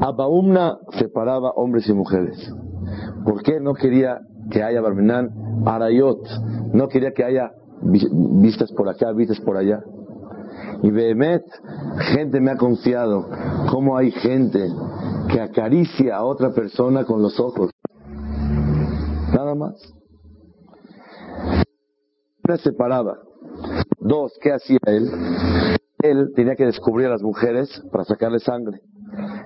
Abaumna 0.00 0.78
separaba 0.98 1.50
hombres 1.50 1.88
y 1.88 1.92
mujeres. 1.92 2.52
¿Por 3.24 3.42
qué 3.42 3.60
no 3.60 3.74
quería 3.74 4.20
que 4.50 4.62
haya 4.62 4.80
Barmenán 4.80 5.30
Arayot? 5.66 6.20
No 6.72 6.88
quería 6.88 7.12
que 7.12 7.24
haya 7.24 7.52
vistas 7.82 8.72
por 8.72 8.88
acá, 8.88 9.12
vistas 9.12 9.40
por 9.40 9.56
allá. 9.56 9.82
Y 10.82 10.90
Behemet, 10.90 11.44
gente 12.12 12.40
me 12.40 12.50
ha 12.50 12.56
confiado 12.56 13.28
cómo 13.70 13.96
hay 13.96 14.10
gente 14.10 14.68
que 15.30 15.40
acaricia 15.40 16.16
a 16.16 16.24
otra 16.24 16.52
persona 16.52 17.04
con 17.04 17.22
los 17.22 17.40
ojos. 17.40 17.70
Nada 19.32 19.54
más. 19.54 19.74
Se 22.46 22.56
separaba. 22.58 23.18
Dos, 23.98 24.38
¿qué 24.40 24.52
hacía 24.52 24.78
él? 24.86 25.10
Él 26.02 26.32
tenía 26.36 26.54
que 26.56 26.66
descubrir 26.66 27.06
a 27.06 27.10
las 27.10 27.22
mujeres 27.22 27.82
para 27.90 28.04
sacarle 28.04 28.38
sangre. 28.38 28.80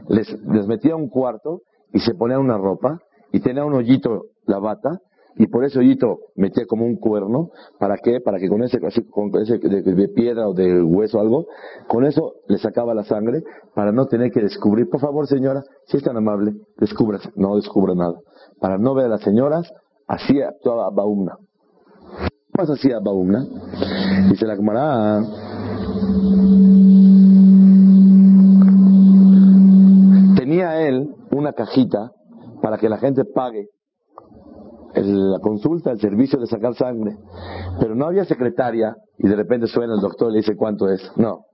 Les, 0.08 0.28
les 0.42 0.66
metía 0.66 0.96
un 0.96 1.08
cuarto 1.08 1.62
y 1.92 2.00
se 2.00 2.14
ponía 2.14 2.38
una 2.38 2.58
ropa 2.58 3.00
y 3.32 3.40
tenía 3.40 3.64
un 3.64 3.74
hoyito 3.74 4.26
la 4.46 4.58
bata 4.58 5.00
y 5.38 5.46
por 5.46 5.64
ese 5.64 5.78
hoyito 5.78 6.18
metía 6.34 6.66
como 6.66 6.84
un 6.84 6.96
cuerno, 6.96 7.50
¿para 7.78 7.96
qué? 7.96 8.20
Para 8.20 8.38
que 8.38 8.48
con 8.48 8.64
ese, 8.64 8.80
con 8.80 9.30
ese 9.40 9.58
de, 9.58 10.08
piedra 10.08 10.48
o 10.48 10.52
de 10.52 10.82
hueso 10.82 11.18
o 11.18 11.20
algo, 11.20 11.46
con 11.86 12.04
eso 12.04 12.34
le 12.48 12.58
sacaba 12.58 12.92
la 12.92 13.04
sangre 13.04 13.44
para 13.72 13.92
no 13.92 14.06
tener 14.06 14.32
que 14.32 14.40
descubrir, 14.40 14.88
por 14.90 15.00
favor 15.00 15.28
señora, 15.28 15.62
si 15.86 15.96
es 15.96 16.02
tan 16.02 16.16
amable, 16.16 16.54
descubra, 16.76 17.20
no 17.36 17.54
descubra 17.54 17.94
nada. 17.94 18.18
Para 18.60 18.78
no 18.78 18.94
ver 18.94 19.06
a 19.06 19.10
las 19.10 19.20
señoras, 19.20 19.72
así 20.08 20.42
actuaba 20.42 20.90
Baumna. 20.90 21.38
¿Qué 22.52 22.62
hacía 22.72 22.98
Baumna? 22.98 23.46
Dice 24.30 24.44
la 24.44 24.56
camarada, 24.56 25.22
tenía 30.34 30.88
él 30.88 31.14
una 31.30 31.52
cajita 31.52 32.10
para 32.60 32.78
que 32.78 32.88
la 32.88 32.98
gente 32.98 33.24
pague 33.24 33.68
la 34.94 35.38
consulta, 35.40 35.90
el 35.90 36.00
servicio 36.00 36.38
de 36.38 36.46
sacar 36.46 36.74
sangre. 36.74 37.16
Pero 37.80 37.94
no 37.94 38.06
había 38.06 38.24
secretaria 38.24 38.96
y 39.18 39.28
de 39.28 39.36
repente 39.36 39.66
suena 39.66 39.94
el 39.94 40.00
doctor 40.00 40.30
y 40.30 40.32
le 40.32 40.38
dice 40.38 40.56
cuánto 40.56 40.88
es. 40.88 41.00
No. 41.16 41.44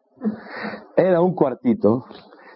Era 0.97 1.21
un 1.21 1.35
cuartito 1.35 2.05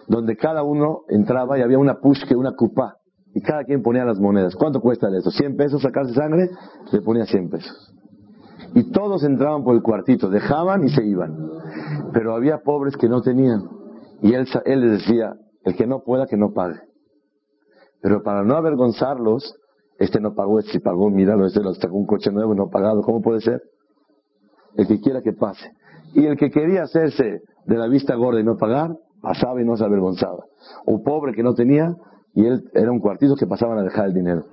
donde 0.07 0.35
cada 0.35 0.63
uno 0.63 1.01
entraba 1.09 1.57
y 1.57 1.61
había 1.61 1.77
una 1.77 1.99
pushke, 1.99 2.35
una 2.35 2.55
cupa. 2.55 2.95
Y 3.33 3.41
cada 3.41 3.63
quien 3.63 3.83
ponía 3.83 4.05
las 4.05 4.19
monedas. 4.19 4.55
¿Cuánto 4.55 4.81
cuesta 4.81 5.07
eso? 5.09 5.29
¿100 5.29 5.55
pesos 5.55 5.81
sacarse 5.83 6.13
sangre? 6.13 6.49
Le 6.91 7.01
ponía 7.01 7.25
100 7.25 7.49
pesos. 7.49 7.93
Y 8.73 8.91
todos 8.91 9.23
entraban 9.23 9.63
por 9.63 9.75
el 9.75 9.81
cuartito, 9.81 10.29
dejaban 10.29 10.83
y 10.83 10.89
se 10.89 11.05
iban. 11.05 11.37
Pero 12.11 12.33
había 12.33 12.59
pobres 12.59 12.97
que 12.97 13.07
no 13.07 13.21
tenían. 13.21 13.69
Y 14.21 14.33
él, 14.33 14.47
él 14.65 14.81
les 14.81 14.91
decía, 14.99 15.33
el 15.63 15.75
que 15.75 15.85
no 15.85 16.01
pueda, 16.03 16.25
que 16.25 16.37
no 16.37 16.53
pague. 16.53 16.79
Pero 18.01 18.23
para 18.23 18.43
no 18.43 18.55
avergonzarlos, 18.55 19.55
este 19.97 20.19
no 20.19 20.33
pagó, 20.33 20.59
este 20.59 20.79
pagó, 20.79 21.09
míralo, 21.09 21.45
este 21.45 21.61
lo 21.61 21.73
sacó 21.73 21.95
un 21.95 22.05
coche 22.05 22.31
nuevo 22.31 22.55
no 22.55 22.69
pagado. 22.69 23.01
¿Cómo 23.01 23.21
puede 23.21 23.41
ser? 23.41 23.61
El 24.75 24.87
que 24.87 25.01
quiera 25.01 25.21
que 25.21 25.33
pase. 25.33 25.71
Y 26.13 26.25
el 26.25 26.37
que 26.37 26.49
quería 26.49 26.83
hacerse 26.83 27.41
de 27.65 27.77
la 27.77 27.87
vista 27.87 28.15
gorda 28.15 28.39
y 28.39 28.43
no 28.43 28.55
pagar, 28.55 28.95
pasaba 29.21 29.61
y 29.61 29.65
no 29.65 29.75
se 29.75 29.83
avergonzaba. 29.83 30.45
Un 30.85 31.03
pobre 31.03 31.33
que 31.33 31.43
no 31.43 31.53
tenía, 31.53 31.95
y 32.33 32.45
él 32.45 32.63
era 32.73 32.91
un 32.91 32.99
cuartito 32.99 33.35
que 33.35 33.45
pasaban 33.45 33.77
a 33.79 33.83
dejar 33.83 34.07
el 34.07 34.13
dinero. 34.13 34.45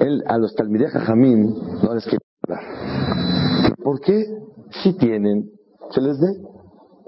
Él 0.00 0.22
a 0.26 0.38
los 0.38 0.54
Talmideh 0.54 0.88
Jamín 0.88 1.54
no 1.82 1.94
les 1.94 2.04
quería 2.04 2.18
hablar. 2.42 3.74
¿Por 3.82 4.00
qué? 4.00 4.26
Si 4.82 4.96
tienen, 4.96 5.50
se 5.90 6.00
les 6.00 6.20
dé, 6.20 6.28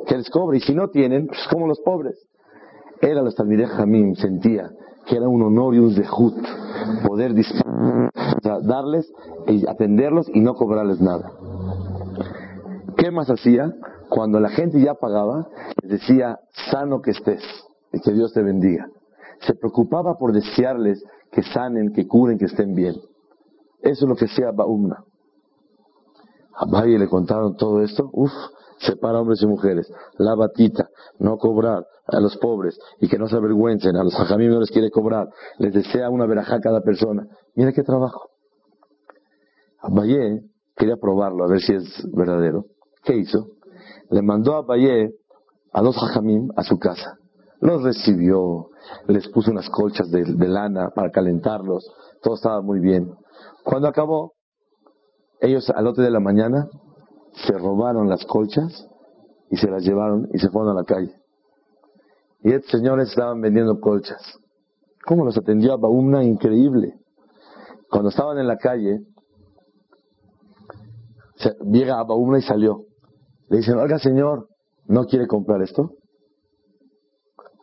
que 0.07 0.17
les 0.17 0.31
cobre. 0.31 0.59
Y 0.59 0.61
si 0.61 0.75
no 0.75 0.89
tienen, 0.89 1.27
pues 1.27 1.41
como 1.51 1.67
los 1.67 1.81
pobres. 1.81 2.17
Él 3.01 3.19
a 3.19 3.23
los 3.23 3.35
Talmideh 3.35 3.67
Jamín 3.67 4.15
sentía 4.17 4.71
que 5.07 5.17
era 5.17 5.29
un 5.29 5.43
honor 5.43 5.75
y 5.75 5.79
un 5.79 5.95
zehut 5.95 6.37
poder 7.07 7.35
darles 8.63 9.11
y 9.47 9.69
atenderlos 9.69 10.29
y 10.33 10.41
no 10.41 10.55
cobrarles 10.55 11.01
nada. 11.01 11.33
¿Qué 12.97 13.11
más 13.11 13.31
hacía? 13.31 13.73
Cuando 14.09 14.41
la 14.41 14.51
gente 14.51 14.81
ya 14.81 14.95
pagaba, 14.95 15.49
les 15.83 16.01
decía, 16.01 16.39
sano 16.71 17.01
que 17.01 17.13
estés 17.13 17.43
y 17.93 18.01
que 18.01 18.13
Dios 18.13 18.33
te 18.33 18.43
bendiga. 18.43 18.89
Se 19.41 19.55
preocupaba 19.55 20.19
por 20.19 20.33
desearles 20.33 21.03
que 21.33 21.43
sanen, 21.43 21.93
que 21.93 22.07
curen, 22.07 22.39
que 22.39 22.45
estén 22.47 22.75
bien. 22.75 22.97
Eso 23.81 24.05
es 24.05 24.09
lo 24.09 24.17
que 24.17 24.27
hacía 24.27 24.51
Baumna. 24.53 25.05
A 26.55 26.67
Baye 26.67 26.99
le 26.99 27.09
contaron 27.09 27.57
todo 27.57 27.83
esto, 27.83 28.11
uff, 28.13 28.33
separa 28.79 29.21
hombres 29.21 29.43
y 29.43 29.47
mujeres, 29.47 29.91
la 30.19 30.35
batita, 30.35 30.89
no 31.19 31.39
cobrar 31.39 31.87
a 32.07 32.21
los 32.21 32.37
pobres 32.39 32.79
y 33.01 33.09
que 33.09 33.19
no 33.19 33.29
se 33.29 33.37
avergüencen, 33.37 33.97
a 33.97 34.05
los 34.05 34.15
hajamim 34.15 34.51
no 34.51 34.61
les 34.61 34.71
quiere 34.71 34.91
cobrar, 34.91 35.29
les 35.59 35.73
desea 35.73 36.11
una 36.11 36.27
verajá 36.27 36.61
cada 36.61 36.81
persona. 36.81 37.27
Mira 37.55 37.73
qué 37.73 37.83
trabajo. 37.83 38.31
Abayé 39.81 40.43
quería 40.77 40.97
probarlo, 40.97 41.45
a 41.45 41.49
ver 41.49 41.61
si 41.61 41.75
es 41.75 42.07
verdadero. 42.13 42.65
¿Qué 43.05 43.17
hizo? 43.17 43.49
Le 44.11 44.23
mandó 44.23 44.55
a 44.55 44.59
Abayé 44.59 45.15
a 45.73 45.83
dos 45.83 45.97
hajamim 45.97 46.49
a 46.57 46.63
su 46.65 46.79
casa. 46.79 47.19
Los 47.61 47.83
recibió, 47.83 48.71
les 49.07 49.29
puso 49.29 49.51
unas 49.51 49.69
colchas 49.69 50.11
de, 50.11 50.25
lana 50.49 50.91
para 50.95 51.11
calentarlos, 51.11 51.87
todo 52.23 52.35
estaba 52.35 52.63
muy 52.63 52.81
bien. 52.81 53.13
Cuando 53.63 53.89
acabó, 53.89 54.33
ellos 55.41 55.69
al 55.71 55.87
otro 55.87 56.03
de 56.03 56.11
la 56.11 56.21
mañana 56.21 56.69
se 57.47 57.53
robaron 57.53 58.09
las 58.09 58.25
colchas 58.25 58.89
y 59.51 59.57
se 59.57 59.71
las 59.71 59.85
llevaron 59.85 60.29
y 60.33 60.39
se 60.39 60.49
fueron 60.49 60.71
a 60.71 60.81
la 60.81 60.85
calle. 60.85 61.20
Y 62.43 62.53
estos 62.53 62.71
señores 62.71 63.11
estaban 63.11 63.41
vendiendo 63.41 63.81
colchas. 63.81 64.39
¿Cómo 65.05 65.25
los 65.25 65.37
atendió 65.37 65.73
a 65.73 65.77
Baumna? 65.77 66.25
Increíble. 66.25 66.95
Cuando 67.91 68.11
estaban 68.11 68.39
en 68.39 68.47
la 68.47 68.57
calle, 68.57 69.01
llega 71.71 71.99
a 71.99 72.05
Baumna 72.05 72.39
y 72.39 72.43
salió. 72.43 72.85
Le 73.49 73.59
dicen, 73.59 73.79
oiga 73.79 73.99
señor, 73.99 74.49
¿no 74.87 75.07
quiere 75.07 75.27
comprar 75.27 75.63
esto? 75.63 75.95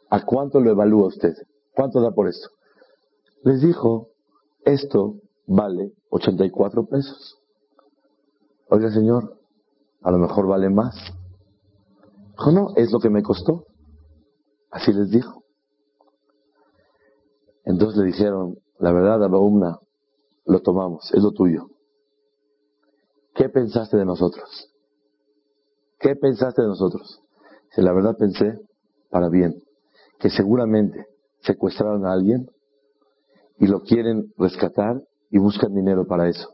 ¿A 0.10 0.26
cuánto 0.26 0.60
lo 0.60 0.72
evalúa 0.72 1.08
usted? 1.08 1.34
¿Cuánto 1.74 2.02
da 2.02 2.12
por 2.12 2.28
esto? 2.28 2.50
Les 3.44 3.62
dijo, 3.62 4.10
esto 4.66 5.16
vale 5.46 5.94
84 6.10 6.86
pesos. 6.88 7.38
Oiga 8.70 8.92
señor, 8.92 9.40
a 10.02 10.12
lo 10.12 10.18
mejor 10.18 10.48
vale 10.48 10.70
más. 10.70 10.96
Dijo, 12.32 12.52
no, 12.52 12.68
es 12.76 12.92
lo 12.92 13.00
que 13.00 13.10
me 13.10 13.24
costó. 13.24 13.67
Así 14.72 14.92
les 14.94 15.10
dijo. 15.10 15.44
Entonces 17.64 18.00
le 18.00 18.06
dijeron, 18.08 18.58
la 18.80 18.92
verdad, 18.92 19.24
Abaumna, 19.24 19.80
lo 20.46 20.62
tomamos, 20.62 21.14
es 21.14 21.22
lo 21.22 21.32
tuyo. 21.32 21.68
¿Qué 23.36 23.50
pensaste 23.50 23.98
de 23.98 24.06
nosotros? 24.06 24.74
¿Qué 26.00 26.16
pensaste 26.16 26.62
de 26.62 26.68
nosotros? 26.70 27.22
Si 27.72 27.82
la 27.82 27.94
verdad 27.94 28.16
pensé 28.18 28.60
para 29.10 29.30
bien, 29.30 29.62
que 30.20 30.30
seguramente 30.30 31.06
secuestraron 31.42 32.06
a 32.06 32.14
alguien 32.14 32.50
y 33.60 33.68
lo 33.68 33.82
quieren 33.82 34.32
rescatar 34.38 35.02
y 35.30 35.38
buscan 35.38 35.74
dinero 35.74 36.06
para 36.06 36.30
eso. 36.30 36.50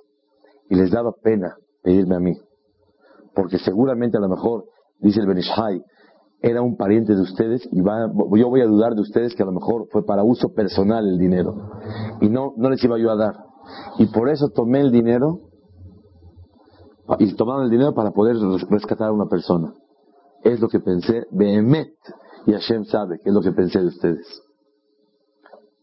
Y 0.70 0.76
les 0.76 0.92
daba 0.92 1.14
pena 1.14 1.56
pedirme 1.82 2.16
a 2.16 2.20
mí, 2.20 2.38
porque 3.36 3.60
seguramente 3.60 4.18
a 4.18 4.22
lo 4.22 4.30
mejor, 4.30 4.66
dice 5.00 5.20
el 5.20 5.28
Benishai, 5.28 5.84
era 6.44 6.62
un 6.62 6.76
pariente 6.76 7.16
de 7.16 7.22
ustedes 7.22 7.66
y 7.72 7.78
yo 7.78 8.50
voy 8.50 8.62
a 8.62 8.66
dudar 8.66 8.96
de 8.96 9.02
ustedes 9.02 9.34
que 9.34 9.44
a 9.44 9.46
lo 9.46 9.54
mejor 9.54 9.88
fue 9.92 10.06
para 10.06 10.26
uso 10.26 10.54
personal 10.54 11.08
el 11.08 11.18
dinero 11.18 11.56
y 12.20 12.28
no, 12.28 12.54
no 12.58 12.70
les 12.70 12.84
iba 12.84 13.00
yo 13.00 13.12
a 13.12 13.16
dar. 13.16 13.34
Y 13.98 14.08
por 14.08 14.28
eso 14.28 14.50
tomé 14.50 14.82
el 14.82 14.92
dinero 14.92 15.40
y 17.18 17.34
tomaron 17.36 17.64
el 17.64 17.70
dinero 17.70 17.94
para 17.94 18.12
poder 18.12 18.36
rescatar 18.70 19.08
a 19.08 19.14
una 19.14 19.28
persona. 19.28 19.74
Es 20.44 20.60
lo 20.60 20.68
que 20.68 20.82
pensé, 20.82 21.26
Behemet, 21.32 21.96
y 22.46 22.52
Hashem 22.52 22.84
sabe 22.84 23.20
que 23.24 23.30
es 23.30 23.34
lo 23.34 23.42
que 23.42 23.54
pensé 23.54 23.80
de 23.80 23.88
ustedes. 23.88 24.44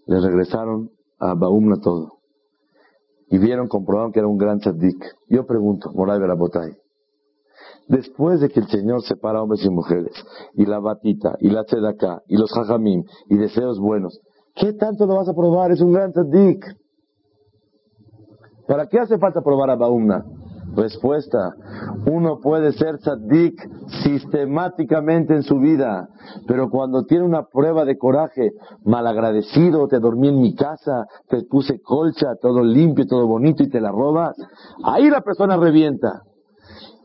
Le 0.05 0.21
regresaron 0.21 0.91
a 1.19 1.35
Baumna 1.35 1.77
todo. 1.81 2.19
Y 3.31 3.39
vieron, 3.39 3.67
comprobaron 3.67 4.13
que 4.13 4.19
era 4.19 4.29
un 4.29 4.37
gran 4.37 4.59
tzaddik. 4.59 5.03
Yo 5.31 5.47
pregunto, 5.47 5.91
Moray 5.95 6.21
Berabotay, 6.21 6.73
después 7.91 8.41
de 8.41 8.49
que 8.49 8.61
el 8.61 8.69
Señor 8.69 9.03
separa 9.03 9.43
hombres 9.43 9.65
y 9.65 9.71
mujeres, 9.71 10.13
y 10.55 10.65
la 10.65 10.79
batita, 10.79 11.37
y 11.41 11.51
la 11.51 11.65
tzedakah, 11.65 12.23
y 12.29 12.37
los 12.37 12.53
jajamim, 12.53 13.05
y 13.29 13.37
deseos 13.37 13.81
buenos, 13.81 14.21
¿qué 14.55 14.73
tanto 14.73 15.07
lo 15.07 15.17
vas 15.17 15.29
a 15.29 15.35
probar? 15.35 15.73
Es 15.73 15.81
un 15.81 15.93
gran 15.93 16.13
tzaddik. 16.13 16.65
¿Para 18.69 18.87
qué 18.87 19.01
hace 19.01 19.19
falta 19.19 19.43
probar 19.43 19.71
a 19.71 19.77
Baumna? 19.77 20.25
Respuesta, 20.77 21.53
uno 22.07 22.39
puede 22.39 22.71
ser 22.73 22.99
tzaddik 22.99 23.61
sistemáticamente 24.05 25.35
en 25.35 25.43
su 25.43 25.59
vida, 25.59 26.09
pero 26.47 26.71
cuando 26.71 27.07
tiene 27.07 27.25
una 27.25 27.43
prueba 27.43 27.85
de 27.85 27.99
coraje, 27.99 28.53
malagradecido, 28.85 29.89
te 29.89 29.99
dormí 29.99 30.29
en 30.29 30.41
mi 30.41 30.55
casa, 30.55 31.07
te 31.29 31.43
puse 31.43 31.81
colcha, 31.81 32.37
todo 32.41 32.63
limpio, 32.63 33.05
todo 33.09 33.27
bonito 33.27 33.65
y 33.65 33.69
te 33.69 33.81
la 33.81 33.91
robas, 33.91 34.37
ahí 34.85 35.11
la 35.11 35.23
persona 35.23 35.57
revienta. 35.57 36.23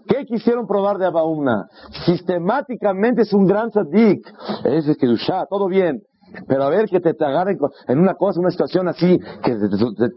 ¿Qué 0.08 0.26
quisieron 0.26 0.68
probar 0.68 0.97
de 0.97 1.06
Abaumna? 1.06 1.68
Sistemáticamente 2.06 3.24
es 3.24 3.34
un 3.34 3.45
gran 3.45 3.70
tzaddik. 3.70 4.26
Es 4.64 4.86
que 4.97 5.08
todo 5.49 5.68
bien. 5.68 6.01
Pero 6.47 6.64
a 6.64 6.70
ver 6.70 6.88
que 6.89 6.99
te, 6.99 7.14
te 7.14 7.26
agarren 7.26 7.58
en 7.88 7.99
una 7.99 8.16
cosa, 8.16 8.39
una 8.39 8.51
situación 8.51 8.88
así, 8.88 9.20
que 9.43 9.56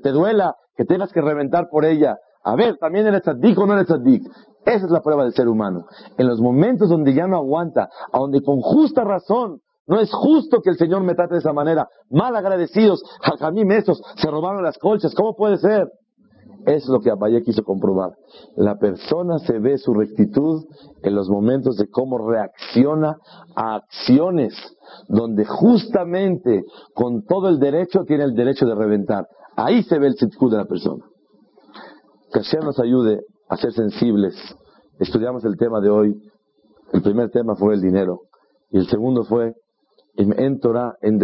te, 0.02 0.10
duela, 0.10 0.54
que 0.76 0.84
tengas 0.84 1.12
que 1.12 1.20
reventar 1.20 1.68
por 1.70 1.84
ella. 1.84 2.16
A 2.42 2.56
ver, 2.56 2.76
también 2.78 3.06
eres 3.06 3.22
tzaddik 3.22 3.58
o 3.58 3.66
no 3.66 3.74
eres 3.74 3.86
tzaddik. 3.86 4.22
Esa 4.64 4.84
es 4.84 4.90
la 4.90 5.00
prueba 5.00 5.24
del 5.24 5.32
ser 5.32 5.48
humano. 5.48 5.84
En 6.16 6.26
los 6.26 6.40
momentos 6.40 6.88
donde 6.88 7.14
ya 7.14 7.26
no 7.26 7.36
aguanta, 7.36 7.88
a 8.12 8.18
donde 8.18 8.42
con 8.42 8.60
justa 8.60 9.04
razón 9.04 9.60
no 9.86 9.98
es 10.00 10.12
justo 10.12 10.60
que 10.60 10.70
el 10.70 10.76
Señor 10.76 11.02
me 11.02 11.14
trate 11.14 11.34
de 11.34 11.40
esa 11.40 11.54
manera. 11.54 11.88
Mal 12.10 12.36
agradecidos, 12.36 13.02
jajamim 13.22 13.70
esos, 13.72 14.02
se 14.16 14.30
robaron 14.30 14.62
las 14.62 14.76
colchas. 14.78 15.14
¿Cómo 15.14 15.34
puede 15.34 15.56
ser? 15.56 15.88
Es 16.68 16.86
lo 16.86 17.00
que 17.00 17.10
Abaye 17.10 17.42
quiso 17.42 17.64
comprobar. 17.64 18.10
La 18.54 18.76
persona 18.76 19.38
se 19.38 19.58
ve 19.58 19.78
su 19.78 19.94
rectitud 19.94 20.66
en 21.02 21.14
los 21.14 21.30
momentos 21.30 21.78
de 21.78 21.88
cómo 21.88 22.18
reacciona 22.18 23.16
a 23.56 23.76
acciones 23.76 24.54
donde 25.08 25.46
justamente 25.46 26.64
con 26.92 27.24
todo 27.24 27.48
el 27.48 27.58
derecho 27.58 28.04
tiene 28.04 28.24
el 28.24 28.34
derecho 28.34 28.66
de 28.66 28.74
reventar. 28.74 29.26
Ahí 29.56 29.82
se 29.82 29.98
ve 29.98 30.08
el 30.08 30.16
sitku 30.16 30.50
de 30.50 30.58
la 30.58 30.66
persona. 30.66 31.06
Que 32.34 32.40
Hashem 32.40 32.62
nos 32.62 32.78
ayude 32.78 33.22
a 33.48 33.56
ser 33.56 33.72
sensibles. 33.72 34.34
Estudiamos 34.98 35.46
el 35.46 35.56
tema 35.56 35.80
de 35.80 35.88
hoy. 35.88 36.20
El 36.92 37.00
primer 37.00 37.30
tema 37.30 37.56
fue 37.56 37.76
el 37.76 37.80
dinero. 37.80 38.24
Y 38.70 38.76
el 38.76 38.88
segundo 38.88 39.24
fue 39.24 39.54
en 40.18 40.58
Torah, 40.58 40.96
en. 41.00 41.18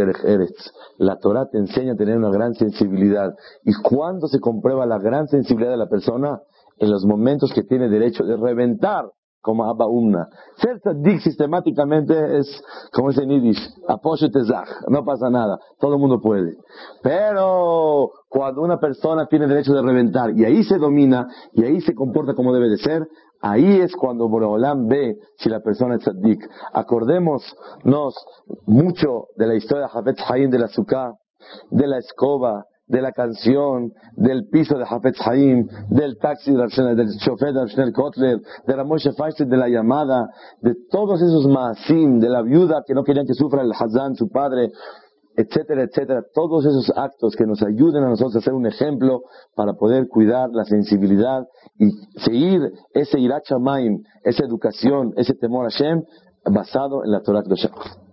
La 0.98 1.18
Torah 1.18 1.48
te 1.50 1.58
enseña 1.58 1.92
a 1.92 1.96
tener 1.96 2.16
una 2.16 2.30
gran 2.30 2.54
sensibilidad. 2.54 3.34
¿Y 3.64 3.72
cuándo 3.82 4.28
se 4.28 4.40
comprueba 4.40 4.86
la 4.86 4.98
gran 4.98 5.26
sensibilidad 5.26 5.72
de 5.72 5.76
la 5.76 5.88
persona? 5.88 6.40
En 6.78 6.90
los 6.90 7.04
momentos 7.04 7.52
que 7.52 7.62
tiene 7.62 7.88
derecho 7.88 8.24
de 8.24 8.36
reventar 8.36 9.04
como 9.44 9.66
Abba 9.66 9.86
Umna. 9.86 10.26
Ser 10.56 10.80
tzaddik 10.80 11.20
sistemáticamente 11.20 12.38
es, 12.38 12.64
como 12.92 13.10
dice 13.10 13.24
en 13.24 13.28
Yiddish, 13.28 13.60
no 14.88 15.04
pasa 15.04 15.28
nada, 15.28 15.58
todo 15.78 15.94
el 15.94 16.00
mundo 16.00 16.18
puede. 16.18 16.56
Pero 17.02 18.10
cuando 18.30 18.62
una 18.62 18.80
persona 18.80 19.26
tiene 19.26 19.46
derecho 19.46 19.74
de 19.74 19.82
reventar 19.82 20.30
y 20.34 20.46
ahí 20.46 20.64
se 20.64 20.78
domina 20.78 21.28
y 21.52 21.62
ahí 21.62 21.82
se 21.82 21.94
comporta 21.94 22.32
como 22.32 22.54
debe 22.54 22.70
de 22.70 22.78
ser, 22.78 23.06
ahí 23.42 23.80
es 23.80 23.94
cuando 23.94 24.30
Boreolam 24.30 24.88
ve 24.88 25.18
si 25.36 25.50
la 25.50 25.60
persona 25.60 25.96
es 25.96 26.00
tzaddik. 26.00 26.40
Acordémonos 26.72 27.44
mucho 28.64 29.26
de 29.36 29.46
la 29.46 29.56
historia 29.56 29.82
de 29.84 29.90
Jafet 29.90 30.20
Haim 30.26 30.50
de 30.50 30.58
la 30.58 30.68
Sukkah, 30.68 31.12
de 31.70 31.86
la 31.86 31.98
escoba, 31.98 32.64
de 32.86 33.00
la 33.00 33.12
canción, 33.12 33.92
del 34.16 34.46
piso 34.48 34.76
de 34.76 34.84
Hafetz 34.84 35.18
Haim, 35.26 35.66
del 35.88 36.18
taxi 36.18 36.52
del 36.52 37.18
chofer 37.18 37.52
de 37.52 37.62
Abshnel 37.62 37.92
Kotler, 37.92 38.40
de 38.66 38.76
la 38.76 38.84
Moshe 38.84 39.12
Feinstein 39.12 39.48
de 39.48 39.56
la 39.56 39.68
llamada, 39.68 40.28
de 40.60 40.74
todos 40.90 41.20
esos 41.22 41.46
maasim, 41.46 42.20
de 42.20 42.28
la 42.28 42.42
viuda 42.42 42.82
que 42.86 42.94
no 42.94 43.02
querían 43.02 43.26
que 43.26 43.34
sufra 43.34 43.62
el 43.62 43.72
Hazán, 43.72 44.14
su 44.16 44.28
padre, 44.28 44.70
etcétera, 45.36 45.82
etcétera. 45.82 46.22
Todos 46.32 46.64
esos 46.64 46.92
actos 46.96 47.34
que 47.36 47.46
nos 47.46 47.62
ayuden 47.62 48.04
a 48.04 48.10
nosotros 48.10 48.36
a 48.36 48.40
ser 48.40 48.54
un 48.54 48.66
ejemplo 48.66 49.22
para 49.54 49.74
poder 49.74 50.06
cuidar 50.08 50.50
la 50.52 50.64
sensibilidad 50.64 51.46
y 51.78 51.90
seguir 52.20 52.60
ese 52.92 53.18
Irachamaim, 53.18 54.02
esa 54.22 54.44
educación, 54.44 55.12
ese 55.16 55.34
temor 55.34 55.66
a 55.66 55.70
Hashem, 55.70 56.02
basado 56.52 57.04
en 57.04 57.10
la 57.10 57.22
Torah 57.22 57.42
de 57.42 58.03